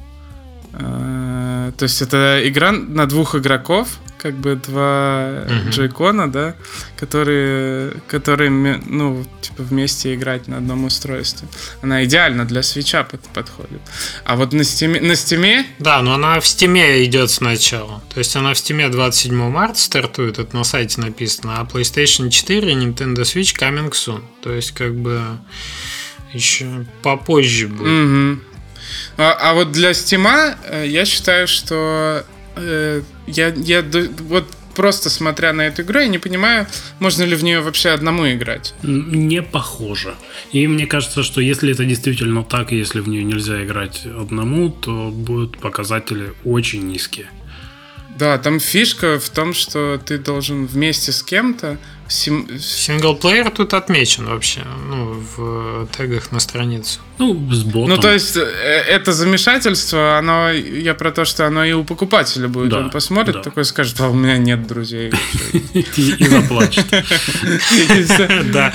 Э, 0.78 1.72
то 1.76 1.84
есть 1.84 2.02
это 2.02 2.40
игра 2.44 2.72
на 2.72 3.06
двух 3.06 3.34
игроков, 3.34 3.98
как 4.18 4.34
бы 4.34 4.56
два 4.56 5.44
uh-huh. 5.46 5.70
джойкона, 5.70 6.30
да, 6.30 6.54
которые, 6.96 7.92
которые, 8.08 8.50
ну, 8.50 9.24
типа 9.40 9.62
вместе 9.62 10.14
играть 10.14 10.48
на 10.48 10.58
одном 10.58 10.84
устройстве. 10.84 11.48
Она 11.82 12.04
идеально 12.04 12.44
для 12.44 12.62
свича 12.62 13.04
под, 13.04 13.20
подходит. 13.28 13.80
А 14.24 14.36
вот 14.36 14.52
на 14.52 14.64
Steam'е, 14.64 15.00
на 15.00 15.14
Steam'е... 15.14 15.66
Да, 15.78 16.02
но 16.02 16.14
она 16.14 16.40
в 16.40 16.46
Steam'е 16.46 17.04
идет 17.04 17.30
сначала. 17.30 18.02
То 18.12 18.18
есть 18.18 18.34
она 18.36 18.52
в 18.54 18.58
Steam'е 18.58 18.88
27 18.88 19.34
марта 19.50 19.78
стартует, 19.78 20.38
это 20.38 20.56
на 20.56 20.64
сайте 20.64 21.00
написано, 21.00 21.60
а 21.60 21.64
PlayStation 21.64 22.30
4 22.30 22.72
и 22.72 22.74
Nintendo 22.74 23.20
Switch 23.20 23.56
coming 23.56 23.92
soon. 23.92 24.22
То 24.42 24.52
есть 24.52 24.72
как 24.72 24.94
бы 24.94 25.20
еще 26.32 26.86
попозже 27.02 27.68
будет. 27.68 28.40
Угу. 28.40 28.55
А, 29.16 29.32
а 29.32 29.54
вот 29.54 29.72
для 29.72 29.94
стима 29.94 30.56
э, 30.64 30.86
я 30.86 31.04
считаю, 31.04 31.46
что 31.46 32.24
э, 32.56 33.02
я, 33.26 33.48
я 33.48 33.84
вот 34.28 34.46
просто 34.76 35.10
смотря 35.10 35.52
на 35.52 35.62
эту 35.62 35.82
игру, 35.82 36.00
я 36.00 36.06
не 36.06 36.18
понимаю, 36.18 36.66
можно 37.00 37.24
ли 37.24 37.34
в 37.34 37.42
нее 37.42 37.60
вообще 37.60 37.90
одному 37.90 38.30
играть. 38.30 38.74
Не 38.82 39.42
похоже. 39.42 40.14
И 40.52 40.68
мне 40.68 40.86
кажется, 40.86 41.22
что 41.22 41.40
если 41.40 41.72
это 41.72 41.84
действительно 41.84 42.44
так, 42.44 42.72
и 42.72 42.76
если 42.76 43.00
в 43.00 43.08
нее 43.08 43.24
нельзя 43.24 43.64
играть 43.64 44.04
одному, 44.04 44.70
то 44.70 45.10
будут 45.10 45.58
показатели 45.58 46.34
очень 46.44 46.86
низкие. 46.86 47.28
Да, 48.18 48.38
там 48.38 48.60
фишка 48.60 49.18
в 49.18 49.28
том, 49.28 49.52
что 49.54 50.00
ты 50.04 50.18
должен 50.18 50.66
вместе 50.66 51.12
с 51.12 51.22
кем-то 51.22 51.78
Сим... 52.08 52.48
Синглплеер 52.58 53.50
тут 53.50 53.74
отмечен 53.74 54.26
вообще, 54.26 54.62
ну, 54.88 55.20
в 55.36 55.88
тегах 55.88 56.30
на 56.30 56.38
страницу. 56.38 57.00
Ну, 57.18 57.34
с 57.52 57.64
ботом. 57.64 57.90
Ну, 57.90 57.98
то 57.98 58.12
есть, 58.12 58.36
э, 58.36 58.40
это 58.40 59.12
замешательство, 59.12 60.16
оно, 60.16 60.50
я 60.50 60.94
про 60.94 61.10
то, 61.10 61.24
что 61.24 61.46
оно 61.46 61.64
и 61.64 61.72
у 61.72 61.82
покупателя 61.82 62.46
будет. 62.46 62.70
Да, 62.70 62.78
Он 62.78 62.90
посмотрит, 62.90 63.36
да. 63.36 63.42
такой 63.42 63.64
скажет, 63.64 64.00
а 64.00 64.08
у 64.08 64.14
меня 64.14 64.36
нет 64.36 64.66
друзей. 64.68 65.12
И 65.74 66.26
заплачет. 66.26 66.86
Да. 68.52 68.72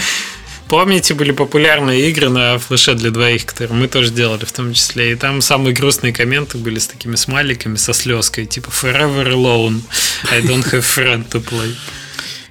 Помните, 0.71 1.15
были 1.15 1.33
популярные 1.33 2.09
игры 2.09 2.29
на 2.29 2.57
флеше 2.57 2.93
для 2.93 3.11
двоих, 3.11 3.45
которые 3.45 3.77
мы 3.77 3.89
тоже 3.89 4.09
делали 4.09 4.45
в 4.45 4.53
том 4.53 4.73
числе. 4.73 5.11
И 5.11 5.15
там 5.15 5.41
самые 5.41 5.73
грустные 5.73 6.13
комменты 6.13 6.57
были 6.57 6.79
с 6.79 6.87
такими 6.87 7.17
смайликами, 7.17 7.75
со 7.75 7.91
слезкой, 7.91 8.45
типа 8.45 8.69
Forever 8.69 9.27
alone, 9.33 9.81
I 10.31 10.39
don't 10.39 10.63
have 10.71 10.79
friend 10.79 11.29
to 11.29 11.43
play. 11.43 11.75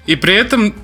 И 0.05 0.17
при 0.17 0.35
этом 0.35 0.75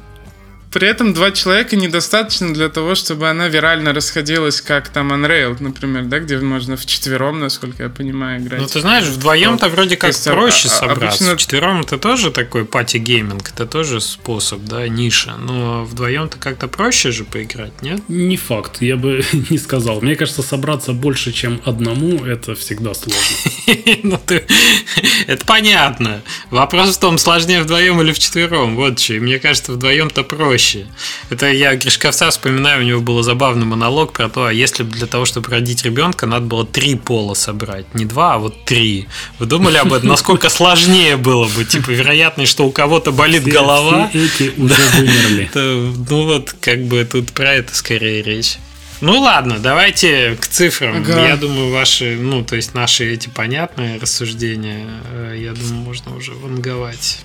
при 0.76 0.88
этом 0.88 1.14
два 1.14 1.30
человека 1.30 1.74
недостаточно 1.74 2.52
для 2.52 2.68
того, 2.68 2.94
чтобы 2.94 3.30
она 3.30 3.48
вирально 3.48 3.94
расходилась, 3.94 4.60
как 4.60 4.90
там 4.90 5.10
Unrailed, 5.10 5.56
например, 5.58 6.04
да, 6.04 6.18
где 6.18 6.36
можно 6.36 6.76
вчетвером, 6.76 7.40
насколько 7.40 7.84
я 7.84 7.88
понимаю, 7.88 8.42
играть. 8.42 8.60
Ну, 8.60 8.66
ты 8.66 8.80
знаешь, 8.80 9.06
вдвоем-то 9.06 9.70
вроде 9.70 9.96
как 9.96 10.10
есть, 10.10 10.26
а, 10.26 10.32
проще 10.32 10.68
а, 10.68 10.70
собраться. 10.72 11.24
Обычно... 11.24 11.36
Вчетвером 11.38 11.80
это 11.80 11.96
тоже 11.96 12.30
такой 12.30 12.66
party 12.66 13.02
gaming, 13.02 13.52
это 13.54 13.64
тоже 13.64 14.02
способ, 14.02 14.64
да, 14.64 14.86
ниша. 14.86 15.36
Но 15.38 15.86
вдвоем-то 15.86 16.36
как-то 16.36 16.68
проще 16.68 17.10
же 17.10 17.24
поиграть, 17.24 17.80
нет? 17.80 18.06
Не 18.08 18.36
факт, 18.36 18.82
я 18.82 18.96
бы 18.96 19.24
не 19.48 19.56
сказал. 19.56 20.02
Мне 20.02 20.14
кажется, 20.14 20.42
собраться 20.42 20.92
больше, 20.92 21.32
чем 21.32 21.62
одному, 21.64 22.22
это 22.22 22.54
всегда 22.54 22.92
сложно. 22.92 23.22
Ну, 24.02 24.20
это 25.26 25.46
понятно. 25.46 26.22
Вопрос 26.50 26.96
в 26.96 27.00
том, 27.00 27.18
сложнее 27.18 27.62
вдвоем 27.62 28.00
или 28.00 28.12
вчетвером. 28.12 28.76
Вот 28.76 29.00
что. 29.00 29.14
Мне 29.14 29.38
кажется, 29.38 29.72
вдвоем-то 29.72 30.22
проще 30.22 30.65
проще. 30.66 30.86
Это 31.30 31.50
я 31.50 31.74
Гришковца 31.76 32.30
вспоминаю, 32.30 32.82
у 32.82 32.86
него 32.86 33.00
был 33.00 33.22
забавный 33.22 33.66
монолог 33.66 34.12
про 34.12 34.28
то, 34.28 34.46
а 34.46 34.52
если 34.52 34.82
бы 34.82 34.90
для 34.90 35.06
того, 35.06 35.24
чтобы 35.24 35.50
родить 35.50 35.84
ребенка, 35.84 36.26
надо 36.26 36.46
было 36.46 36.66
три 36.66 36.94
пола 36.94 37.34
собрать. 37.34 37.94
Не 37.94 38.04
два, 38.04 38.34
а 38.34 38.38
вот 38.38 38.64
три. 38.64 39.06
Вы 39.38 39.46
думали 39.46 39.76
об 39.76 39.92
этом? 39.92 40.08
Насколько 40.08 40.48
сложнее 40.48 41.16
было 41.16 41.46
бы? 41.48 41.64
Типа, 41.64 41.90
вероятность, 41.90 42.50
что 42.52 42.66
у 42.66 42.70
кого-то 42.70 43.12
болит 43.12 43.42
все, 43.42 43.52
голова. 43.52 44.08
Все 44.08 44.26
эти 44.26 44.52
уже 44.60 44.82
вымерли. 44.96 45.50
Ну 45.54 46.24
вот, 46.24 46.54
как 46.60 46.84
бы 46.84 47.04
тут 47.04 47.32
про 47.32 47.54
это 47.54 47.74
скорее 47.74 48.22
речь. 48.22 48.58
Ну 49.02 49.20
ладно, 49.20 49.58
давайте 49.58 50.36
к 50.40 50.46
цифрам. 50.46 50.96
Ага. 50.96 51.28
Я 51.28 51.36
думаю, 51.36 51.70
ваши, 51.70 52.16
ну, 52.16 52.42
то 52.42 52.56
есть 52.56 52.72
наши 52.74 53.12
эти 53.12 53.28
понятные 53.28 53.98
рассуждения, 53.98 54.88
э, 55.12 55.36
я 55.38 55.52
думаю, 55.52 55.82
можно 55.82 56.16
уже 56.16 56.32
ванговать. 56.32 57.18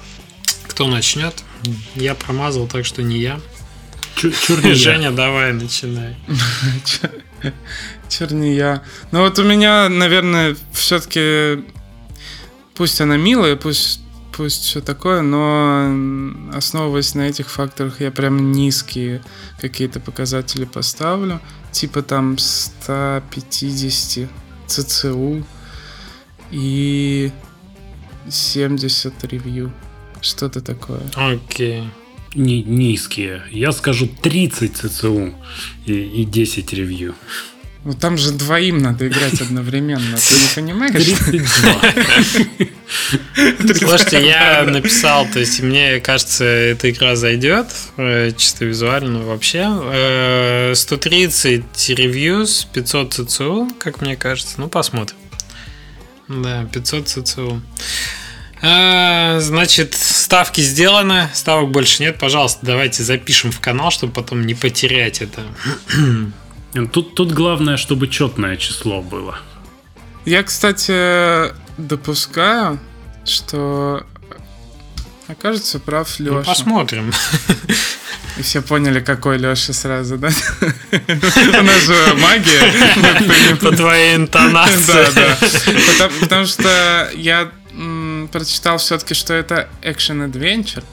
Кто 0.82 0.90
начнет? 0.90 1.44
Я 1.94 2.16
промазал, 2.16 2.66
так 2.66 2.88
что 2.88 3.04
не 3.04 3.20
я. 3.20 3.40
Черния. 4.16 4.74
Женя, 4.74 5.12
давай, 5.12 5.54
начинай. 5.54 6.18
Черния. 8.10 8.82
Ну 9.12 9.20
вот 9.20 9.38
у 9.38 9.44
меня, 9.44 9.90
наверное, 9.90 10.58
все-таки 10.74 11.64
пусть 12.74 13.00
она 13.00 13.16
милая, 13.16 13.56
пусть 13.58 14.02
пусть 14.36 14.64
все 14.64 14.82
такое, 14.82 15.22
но 15.22 15.86
основываясь 16.52 17.14
на 17.14 17.30
этих 17.30 17.52
факторах, 17.52 18.02
я 18.02 18.10
прям 18.10 18.52
низкие 18.52 19.22
какие-то 19.60 20.00
показатели 20.00 20.66
поставлю. 20.66 21.40
Типа 21.72 22.02
там 22.02 22.40
150 22.40 24.28
ЦЦУ 24.66 25.46
и 26.50 27.32
70 28.28 29.24
ревью. 29.26 29.72
Что-то 30.22 30.62
такое. 30.62 31.02
Окей. 31.16 31.84
Не, 32.34 32.64
низкие. 32.64 33.44
Я 33.52 33.72
скажу 33.72 34.08
30 34.08 34.78
ЦЦУ 34.78 35.34
и, 35.86 35.94
и 35.94 36.26
10 36.26 36.74
ревью. 36.74 37.16
Ну 37.84 37.94
там 37.94 38.16
же 38.16 38.32
двоим 38.32 38.78
надо 38.78 39.08
играть 39.08 39.42
одновременно. 39.42 40.16
Ты 40.16 40.36
не 40.36 40.48
понимаешь? 40.56 40.94
32. 40.94 41.82
Слушайте, 43.76 44.24
я 44.28 44.64
написал, 44.64 45.26
то 45.26 45.40
есть 45.40 45.62
мне 45.62 46.00
кажется, 46.00 46.46
эта 46.46 46.92
игра 46.92 47.16
зайдет, 47.16 47.68
э, 47.98 48.34
чисто 48.38 48.66
визуально 48.66 49.24
вообще. 49.24 50.76
130 50.76 51.90
ревьюс, 51.90 52.68
500 52.72 53.14
ЦЦУ, 53.14 53.72
как 53.80 54.02
мне 54.02 54.16
кажется. 54.16 54.56
Ну, 54.58 54.70
посмотрим. 54.70 55.18
Да, 56.28 56.66
500 56.72 57.08
ЦЦУ. 57.08 57.62
А, 58.62 59.40
значит, 59.40 59.96
ставки 59.96 60.62
сделаны, 60.62 61.30
ставок 61.34 61.72
больше 61.72 62.04
нет. 62.04 62.20
Пожалуйста, 62.20 62.60
давайте 62.64 63.04
запишем 63.04 63.52
в 63.52 63.60
канал, 63.60 63.92
чтобы 63.92 64.14
потом 64.14 64.46
не 64.46 64.54
потерять 64.54 65.22
это. 65.22 65.42
Тут, 66.94 67.16
тут 67.16 67.34
главное, 67.34 67.76
чтобы 67.76 68.08
четное 68.08 68.56
число 68.56 69.02
было. 69.02 69.38
Я, 70.24 70.42
кстати, 70.42 71.52
допускаю, 71.78 72.80
что 73.26 74.06
окажется 75.28 75.80
прав 75.80 76.20
Леша. 76.20 76.34
Ну, 76.36 76.44
посмотрим. 76.44 77.12
И 78.38 78.44
все 78.44 78.62
поняли, 78.62 79.02
какой 79.02 79.38
Леша 79.38 79.74
сразу, 79.74 80.18
да? 80.18 80.30
У 80.92 81.64
нас 81.64 81.82
же 81.84 82.14
магия. 82.16 83.56
По 83.62 83.76
твоей 83.76 84.16
интонации. 84.16 85.14
Да, 85.14 85.38
да. 86.00 86.10
Потому 86.22 86.46
что 86.46 87.12
я 87.16 87.52
прочитал 88.32 88.78
все-таки, 88.78 89.14
что 89.14 89.34
это 89.34 89.70
экшен-адвенчер. 89.82 90.84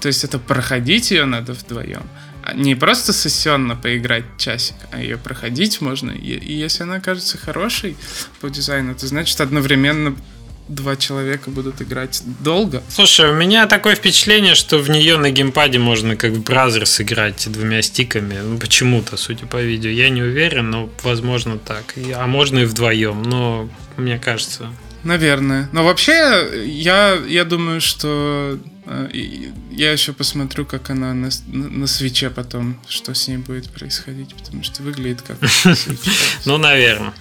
То 0.00 0.08
есть 0.08 0.24
это 0.24 0.38
проходить 0.38 1.10
ее 1.10 1.24
надо 1.24 1.52
вдвоем. 1.52 2.02
А 2.42 2.52
не 2.52 2.74
просто 2.74 3.14
сессионно 3.14 3.74
поиграть 3.74 4.24
часик, 4.36 4.76
а 4.90 5.00
ее 5.00 5.16
проходить 5.16 5.80
можно. 5.80 6.10
И, 6.10 6.52
если 6.52 6.82
она 6.82 7.00
кажется 7.00 7.38
хорошей 7.38 7.96
по 8.40 8.50
дизайну, 8.50 8.94
то 8.94 9.06
значит 9.06 9.40
одновременно 9.40 10.14
два 10.68 10.96
человека 10.96 11.50
будут 11.50 11.80
играть 11.80 12.22
долго. 12.40 12.82
Слушай, 12.88 13.30
у 13.30 13.34
меня 13.34 13.66
такое 13.66 13.94
впечатление, 13.94 14.54
что 14.54 14.78
в 14.78 14.90
нее 14.90 15.16
на 15.16 15.30
геймпаде 15.30 15.78
можно 15.78 16.16
как 16.16 16.32
бы 16.32 16.40
бразер 16.40 16.86
сыграть 16.86 17.50
двумя 17.50 17.80
стиками. 17.82 18.38
Ну, 18.38 18.58
почему-то, 18.58 19.16
судя 19.16 19.46
по 19.46 19.62
видео. 19.62 19.90
Я 19.90 20.10
не 20.10 20.22
уверен, 20.22 20.70
но 20.70 20.90
возможно 21.02 21.58
так. 21.58 21.94
А 22.14 22.26
можно 22.26 22.60
и 22.60 22.64
вдвоем, 22.64 23.22
но 23.22 23.70
мне 23.96 24.18
кажется, 24.18 24.70
Наверное. 25.04 25.68
Но 25.72 25.84
вообще, 25.84 26.64
я, 26.66 27.14
я 27.28 27.44
думаю, 27.44 27.80
что 27.80 28.58
э, 28.86 29.08
я 29.70 29.92
еще 29.92 30.12
посмотрю, 30.12 30.64
как 30.64 30.90
она 30.90 31.12
на, 31.12 31.28
на, 31.46 31.68
на 31.68 31.86
свече 31.86 32.30
потом, 32.30 32.80
что 32.88 33.14
с 33.14 33.28
ней 33.28 33.36
будет 33.36 33.70
происходить, 33.70 34.34
потому 34.34 34.62
что 34.62 34.82
выглядит 34.82 35.22
как 35.22 35.36
Ну, 36.46 36.56
наверное. 36.56 37.12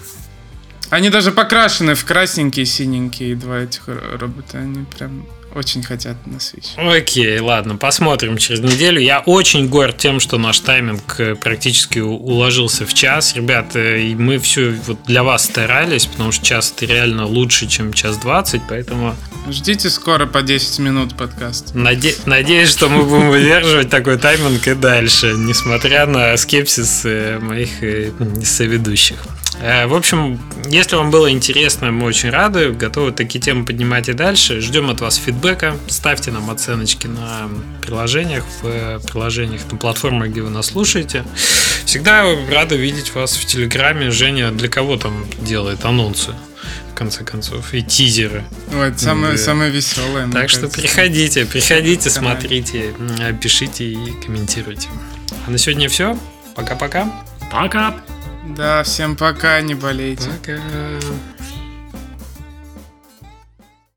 Они 0.90 1.10
даже 1.10 1.32
покрашены 1.32 1.96
в 1.96 2.06
красненькие, 2.06 2.66
синенькие 2.66 3.36
два 3.36 3.60
этих 3.60 3.88
робота. 3.88 4.60
Они 4.60 4.86
прям 4.86 5.26
очень 5.56 5.84
хотят 5.84 6.16
на 6.26 6.38
Switch. 6.38 6.78
Окей, 6.78 7.39
ладно, 7.39 7.76
посмотрим 7.76 8.38
через 8.38 8.60
неделю. 8.62 8.99
Я 8.99 9.20
очень 9.20 9.68
горд 9.70 9.97
тем, 9.97 10.20
что 10.20 10.38
наш 10.38 10.60
тайминг 10.60 11.20
э, 11.20 11.36
практически 11.36 11.99
уложился 11.99 12.86
в 12.86 12.93
час. 12.93 13.36
Ребята, 13.36 13.97
и 13.97 14.16
мы 14.16 14.39
все 14.39 14.72
вот 14.88 15.04
для 15.06 15.24
вас 15.24 15.45
старались, 15.45 16.06
потому 16.06 16.32
что 16.32 16.45
час 16.45 16.74
реально 16.82 17.26
лучше, 17.26 17.68
чем 17.68 17.93
час 17.93 18.18
20, 18.18 18.62
поэтому... 18.68 19.16
Ждите 19.49 19.89
скоро 19.89 20.26
по 20.26 20.41
10 20.41 20.80
минут 20.80 21.16
подкаст. 21.16 21.76
Наде... 21.76 22.16
Надеюсь, 22.26 22.70
что 22.70 22.88
мы 22.89 23.04
будем 23.04 23.30
выдерживать 23.30 23.89
такой 23.89 24.18
тайминг 24.18 24.68
и 24.68 24.74
дальше, 24.74 25.34
несмотря 25.36 26.06
на 26.06 26.36
скепсис 26.38 27.01
э, 27.06 27.39
моих 27.39 27.84
э, 27.84 28.12
соведущих. 28.43 29.18
Э, 29.62 29.88
в 29.88 29.93
общем, 29.93 30.39
если 30.68 30.95
вам 30.95 31.12
было 31.12 31.32
интересно, 31.32 31.91
мы 31.91 32.06
очень 32.06 32.30
рады, 32.30 32.72
готовы 32.72 33.12
такие 33.12 33.39
темы 33.39 33.66
поднимать 33.66 34.10
и 34.10 34.14
дальше. 34.14 34.62
Ждем 34.62 34.89
от 34.89 35.01
вас 35.01 35.16
фидбэка, 35.16 35.78
ставьте 35.88 36.32
нам 36.32 36.49
оценочки 36.49 37.08
на 37.08 37.49
приложениях, 37.82 38.43
в 38.62 38.99
приложениях 39.08 39.62
на 39.72 39.78
платформах, 39.78 40.30
где 40.30 40.41
вы 40.41 40.49
нас 40.49 40.68
слушаете. 40.68 41.24
Всегда 41.86 42.26
рады 42.49 42.76
видеть 42.76 43.14
вас 43.14 43.36
в 43.36 43.45
Телеграме. 43.45 44.12
Женя 44.12 44.51
для 44.51 44.70
кого 44.70 44.97
там 44.97 45.26
делает 45.39 45.86
анонсы? 45.86 46.32
в 46.93 46.95
конце 46.95 47.24
концов, 47.24 47.74
и 47.74 47.82
тизеры. 47.82 48.43
Вот, 48.68 48.99
самое, 48.99 49.34
да. 49.34 49.38
самое 49.39 49.72
веселое. 49.72 50.30
Так 50.32 50.49
что 50.49 50.62
кажется. 50.62 50.80
приходите, 50.80 51.45
приходите, 51.45 52.10
смотрите, 52.12 52.93
пишите 53.41 53.86
и 53.86 54.12
комментируйте. 54.24 54.89
А 55.47 55.49
на 55.49 55.58
сегодня 55.58 55.89
все. 55.89 56.18
Пока-пока. 56.56 57.12
Пока. 57.51 57.95
Да, 58.46 58.84
всем 58.84 59.16
пока, 59.16 59.62
не 59.62 59.76
болейте. 59.76 60.30
Пока. 60.30 60.60